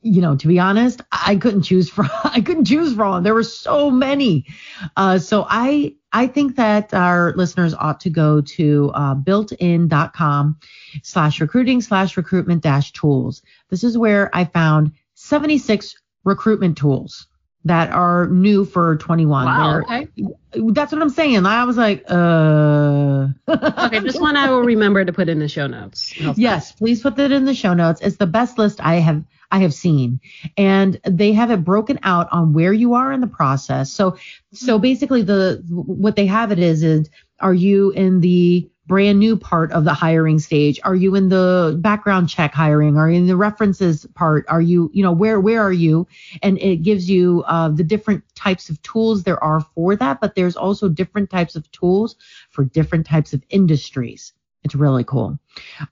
you 0.00 0.22
know, 0.22 0.36
to 0.36 0.48
be 0.48 0.58
honest, 0.58 1.02
I 1.12 1.36
couldn't 1.36 1.62
choose 1.62 1.90
from. 1.94 2.08
I 2.24 2.40
couldn't 2.40 2.64
choose 2.64 2.94
from. 2.94 3.22
There 3.22 3.34
were 3.34 3.42
so 3.42 3.90
many. 3.90 4.46
Uh, 4.96 5.18
so 5.18 5.46
I 5.48 5.94
I 6.12 6.26
think 6.26 6.56
that 6.56 6.92
our 6.92 7.32
listeners 7.36 7.74
ought 7.74 8.00
to 8.00 8.10
go 8.10 8.40
to 8.40 8.90
uh, 8.94 9.14
builtin.com 9.14 10.58
slash 11.02 11.40
recruiting 11.40 11.80
slash 11.80 12.16
recruitment 12.16 12.62
dash 12.62 12.92
tools. 12.92 13.42
This 13.68 13.84
is 13.84 13.96
where 13.96 14.34
I 14.34 14.44
found 14.44 14.92
76 15.14 15.94
recruitment 16.24 16.76
tools 16.76 17.26
that 17.64 17.90
are 17.92 18.26
new 18.28 18.64
for 18.64 18.96
21. 18.96 19.44
Wow, 19.44 19.80
okay. 19.80 20.08
That's 20.54 20.92
what 20.92 21.02
I'm 21.02 21.10
saying. 21.10 21.44
I 21.44 21.64
was 21.64 21.76
like, 21.76 22.04
uh. 22.08 23.28
okay, 23.48 24.00
this 24.00 24.16
one 24.20 24.36
I 24.36 24.50
will 24.50 24.62
remember 24.62 25.04
to 25.04 25.12
put 25.12 25.28
in 25.28 25.38
the 25.38 25.48
show 25.48 25.66
notes. 25.66 26.18
Yes, 26.36 26.72
please 26.72 27.02
put 27.02 27.16
that 27.16 27.32
in 27.32 27.44
the 27.44 27.54
show 27.54 27.74
notes. 27.74 28.00
It's 28.00 28.16
the 28.16 28.26
best 28.26 28.58
list 28.58 28.80
I 28.80 28.94
have 28.96 29.22
I 29.50 29.58
have 29.60 29.74
seen, 29.74 30.20
and 30.56 31.00
they 31.04 31.32
have 31.32 31.50
it 31.50 31.64
broken 31.64 31.98
out 32.02 32.28
on 32.30 32.52
where 32.52 32.72
you 32.72 32.94
are 32.94 33.12
in 33.12 33.20
the 33.20 33.26
process. 33.26 33.92
So 33.92 34.16
so 34.52 34.78
basically 34.78 35.22
the 35.22 35.62
what 35.68 36.16
they 36.16 36.26
have 36.26 36.52
it 36.52 36.58
is 36.58 36.82
is 36.82 37.10
are 37.40 37.54
you 37.54 37.90
in 37.90 38.20
the 38.20 38.70
brand 38.90 39.20
new 39.20 39.36
part 39.36 39.70
of 39.70 39.84
the 39.84 39.94
hiring 39.94 40.40
stage? 40.40 40.80
Are 40.82 40.96
you 40.96 41.14
in 41.14 41.28
the 41.28 41.78
background 41.80 42.28
check 42.28 42.52
hiring? 42.52 42.96
Are 42.96 43.08
you 43.08 43.18
in 43.18 43.28
the 43.28 43.36
references 43.36 44.04
part? 44.16 44.44
Are 44.48 44.60
you, 44.60 44.90
you 44.92 45.04
know, 45.04 45.12
where 45.12 45.38
where 45.38 45.62
are 45.62 45.72
you? 45.72 46.08
And 46.42 46.58
it 46.58 46.82
gives 46.82 47.08
you 47.08 47.44
uh, 47.46 47.68
the 47.68 47.84
different 47.84 48.24
types 48.34 48.68
of 48.68 48.82
tools 48.82 49.22
there 49.22 49.42
are 49.44 49.60
for 49.60 49.94
that, 49.94 50.20
but 50.20 50.34
there's 50.34 50.56
also 50.56 50.88
different 50.88 51.30
types 51.30 51.54
of 51.54 51.70
tools 51.70 52.16
for 52.50 52.64
different 52.64 53.06
types 53.06 53.32
of 53.32 53.44
industries. 53.50 54.32
It's 54.62 54.74
really 54.74 55.04
cool. 55.04 55.38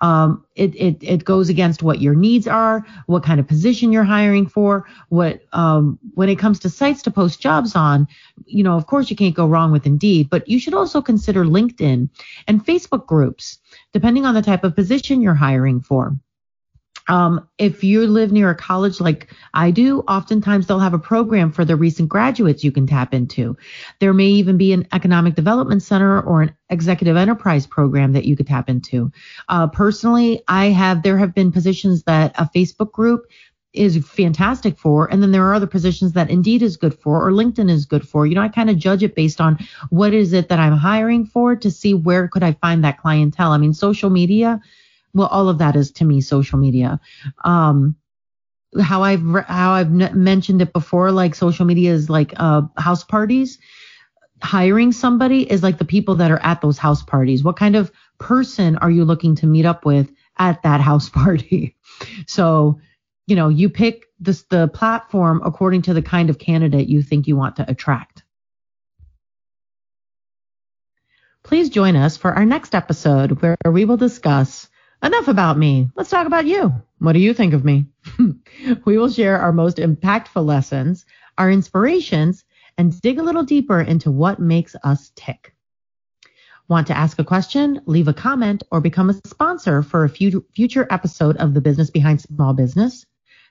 Um, 0.03 0.45
it, 0.55 0.75
it, 0.77 0.99
it 1.01 1.25
goes 1.25 1.49
against 1.49 1.83
what 1.83 2.03
your 2.03 2.15
needs 2.15 2.47
are, 2.47 2.85
what 3.07 3.25
kind 3.25 3.41
of 3.41 3.49
position 3.49 3.93
you're 3.93 4.05
hiring 4.05 4.47
for, 4.47 4.87
what, 5.09 5.41
um, 5.53 5.99
when 6.15 6.29
it 6.29 6.39
comes 6.39 6.59
to 6.61 6.71
sites 6.71 7.03
to 7.03 7.11
post 7.11 7.41
jobs 7.41 7.75
on, 7.75 8.07
you 8.45 8.63
know, 8.63 8.77
of 8.77 8.87
course 8.87 9.09
you 9.11 9.17
can't 9.17 9.35
go 9.35 9.47
wrong 9.47 9.73
with 9.73 9.87
Indeed, 9.87 10.29
but 10.29 10.47
you 10.47 10.61
should 10.61 10.75
also 10.75 11.01
consider 11.01 11.45
LinkedIn 11.45 12.11
and 12.47 12.67
Facebook 12.67 13.07
groups, 13.07 13.59
depending 13.93 14.27
on 14.27 14.35
the 14.35 14.43
type 14.43 14.65
of 14.65 14.77
position 14.77 15.23
you're 15.23 15.35
hiring 15.35 15.81
for. 15.81 16.15
Um, 17.09 17.49
if 17.59 17.83
you 17.83 18.07
live 18.07 18.33
near 18.33 18.51
a 18.51 18.55
college 18.55 19.01
like 19.01 19.35
I 19.55 19.71
do, 19.71 20.01
oftentimes 20.01 20.67
they'll 20.67 20.79
have 20.79 20.95
a 20.95 20.99
program 20.99 21.51
for 21.51 21.65
the 21.65 21.77
recent 21.77 22.09
graduates 22.09 22.63
you 22.63 22.71
can 22.71 22.87
tap 22.87 23.15
into. 23.15 23.57
There 23.99 24.13
may 24.13 24.27
even 24.27 24.57
be 24.59 24.73
an 24.73 24.87
economic 24.93 25.35
development 25.35 25.83
center 25.83 26.21
or 26.21 26.43
an 26.43 26.55
executive 26.71 27.17
enterprise 27.17 27.67
program 27.67 28.13
that 28.13 28.27
you 28.27 28.37
could 28.37 28.47
tap 28.47 28.69
into. 28.69 29.11
Uh, 29.49 29.67
personally, 29.67 30.43
I 30.49 30.67
have, 30.67 31.03
there 31.03 31.19
have 31.19 31.35
been 31.35 31.51
positions 31.51 32.03
that 32.05 32.35
a 32.39 32.49
Facebook 32.55 32.93
group 32.93 33.27
is 33.75 34.05
fantastic 34.07 34.79
for. 34.79 35.11
And 35.11 35.23
then 35.23 35.31
there 35.31 35.45
are 35.47 35.55
other 35.55 35.67
positions 35.67 36.13
that 36.13 36.31
Indeed 36.31 36.63
is 36.63 36.77
good 36.77 36.99
for 36.99 37.27
or 37.27 37.33
LinkedIn 37.33 37.71
is 37.71 37.85
good 37.85 38.07
for. 38.07 38.27
You 38.27 38.35
know, 38.35 38.41
I 38.41 38.49
kind 38.49 38.71
of 38.71 38.79
judge 38.79 39.03
it 39.03 39.15
based 39.15 39.41
on 39.41 39.59
what 39.91 40.15
is 40.15 40.33
it 40.33 40.49
that 40.49 40.59
I'm 40.59 40.77
hiring 40.77 41.27
for 41.27 41.55
to 41.57 41.71
see 41.71 41.95
where 41.95 42.29
could 42.29 42.43
I 42.43 42.53
find 42.53 42.83
that 42.85 42.99
clientele. 42.99 43.53
I 43.53 43.59
mean, 43.59 43.75
social 43.75 44.11
media 44.11 44.61
well, 45.19 45.29
all 45.29 45.49
of 45.49 45.59
that 45.59 45.77
is 45.77 45.91
to 45.93 46.05
me 46.05 46.21
social 46.21 46.59
media. 46.59 47.01
Um, 47.45 47.97
how 48.81 49.03
I've 49.03 49.23
how 49.47 49.73
I've 49.73 49.91
mentioned 49.91 50.63
it 50.63 50.73
before, 50.73 51.11
like 51.11 51.35
social 51.35 51.67
media 51.67 51.93
is 51.93 52.09
like 52.09 52.33
uh, 52.37 52.63
house 52.77 53.05
parties. 53.05 53.59
Hiring 54.41 54.93
somebody 54.93 55.51
is 55.51 55.65
like 55.65 55.79
the 55.79 55.85
people 55.85 56.15
that 56.17 56.31
are 56.31 56.39
at 56.39 56.61
those 56.61 56.79
house 56.79 57.03
parties. 57.03 57.43
What 57.43 57.57
kind 57.57 57.75
of 57.75 57.91
person 58.19 58.77
are 58.77 58.91
you 58.91 59.05
looking 59.05 59.35
to 59.37 59.47
meet 59.47 59.67
up 59.67 59.85
with 59.85 60.11
at 60.39 60.63
that 60.63 60.81
house 60.81 61.09
party? 61.21 61.77
so, 62.27 62.81
you 63.27 63.35
know, 63.35 63.49
you 63.49 63.69
pick 63.69 64.05
this 64.21 64.43
the 64.45 64.69
platform 64.69 65.43
according 65.45 65.83
to 65.83 65.95
the 65.95 66.03
kind 66.03 66.31
of 66.31 66.39
candidate 66.39 66.89
you 66.89 67.03
think 67.03 67.27
you 67.27 67.37
want 67.37 67.57
to 67.57 67.69
attract. 67.69 68.23
Please 71.43 71.71
join 71.71 71.97
us 71.97 72.17
for 72.17 72.33
our 72.35 72.45
next 72.45 72.75
episode 72.75 73.41
where 73.41 73.57
we 73.65 73.87
will 73.87 73.97
discuss 73.97 74.69
Enough 75.03 75.29
about 75.29 75.59
me. 75.59 75.91
Let's 75.95 76.11
talk 76.11 76.27
about 76.27 76.47
you. 76.47 76.73
What 76.99 77.13
do 77.13 77.21
you 77.21 77.33
think 77.33 77.55
of 77.55 77.65
me? 77.65 77.87
we 78.85 78.99
will 78.99 79.11
share 79.11 79.39
our 79.39 79.53
most 79.53 79.77
impactful 79.77 80.45
lessons, 80.45 81.07
our 81.37 81.51
inspirations, 81.51 82.45
and 82.77 83.01
dig 83.01 83.19
a 83.19 83.23
little 83.23 83.45
deeper 83.45 83.81
into 83.81 84.11
what 84.11 84.41
makes 84.41 84.75
us 84.83 85.13
tick. 85.15 85.55
Want 86.69 86.89
to 86.89 86.97
ask 86.97 87.19
a 87.19 87.25
question, 87.25 87.81
leave 87.87 88.09
a 88.09 88.13
comment, 88.13 88.63
or 88.71 88.81
become 88.81 89.09
a 89.09 89.21
sponsor 89.27 89.83
for 89.83 90.05
a 90.05 90.09
future 90.09 90.87
episode 90.91 91.37
of 91.39 91.55
The 91.55 91.61
Business 91.61 91.91
Behind 91.91 92.21
Small 92.21 92.53
Business? 92.53 93.07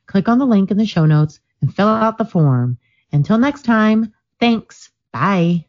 Click 0.05 0.27
on 0.27 0.37
the 0.37 0.45
link 0.45 0.69
in 0.69 0.77
the 0.77 0.85
show 0.85 1.05
notes 1.05 1.39
and 1.61 1.73
fill 1.73 1.87
out 1.87 2.17
the 2.17 2.25
form. 2.25 2.77
Until 3.11 3.37
next 3.37 3.63
time, 3.63 4.13
thanks. 4.39 4.91
Bye. 5.11 5.65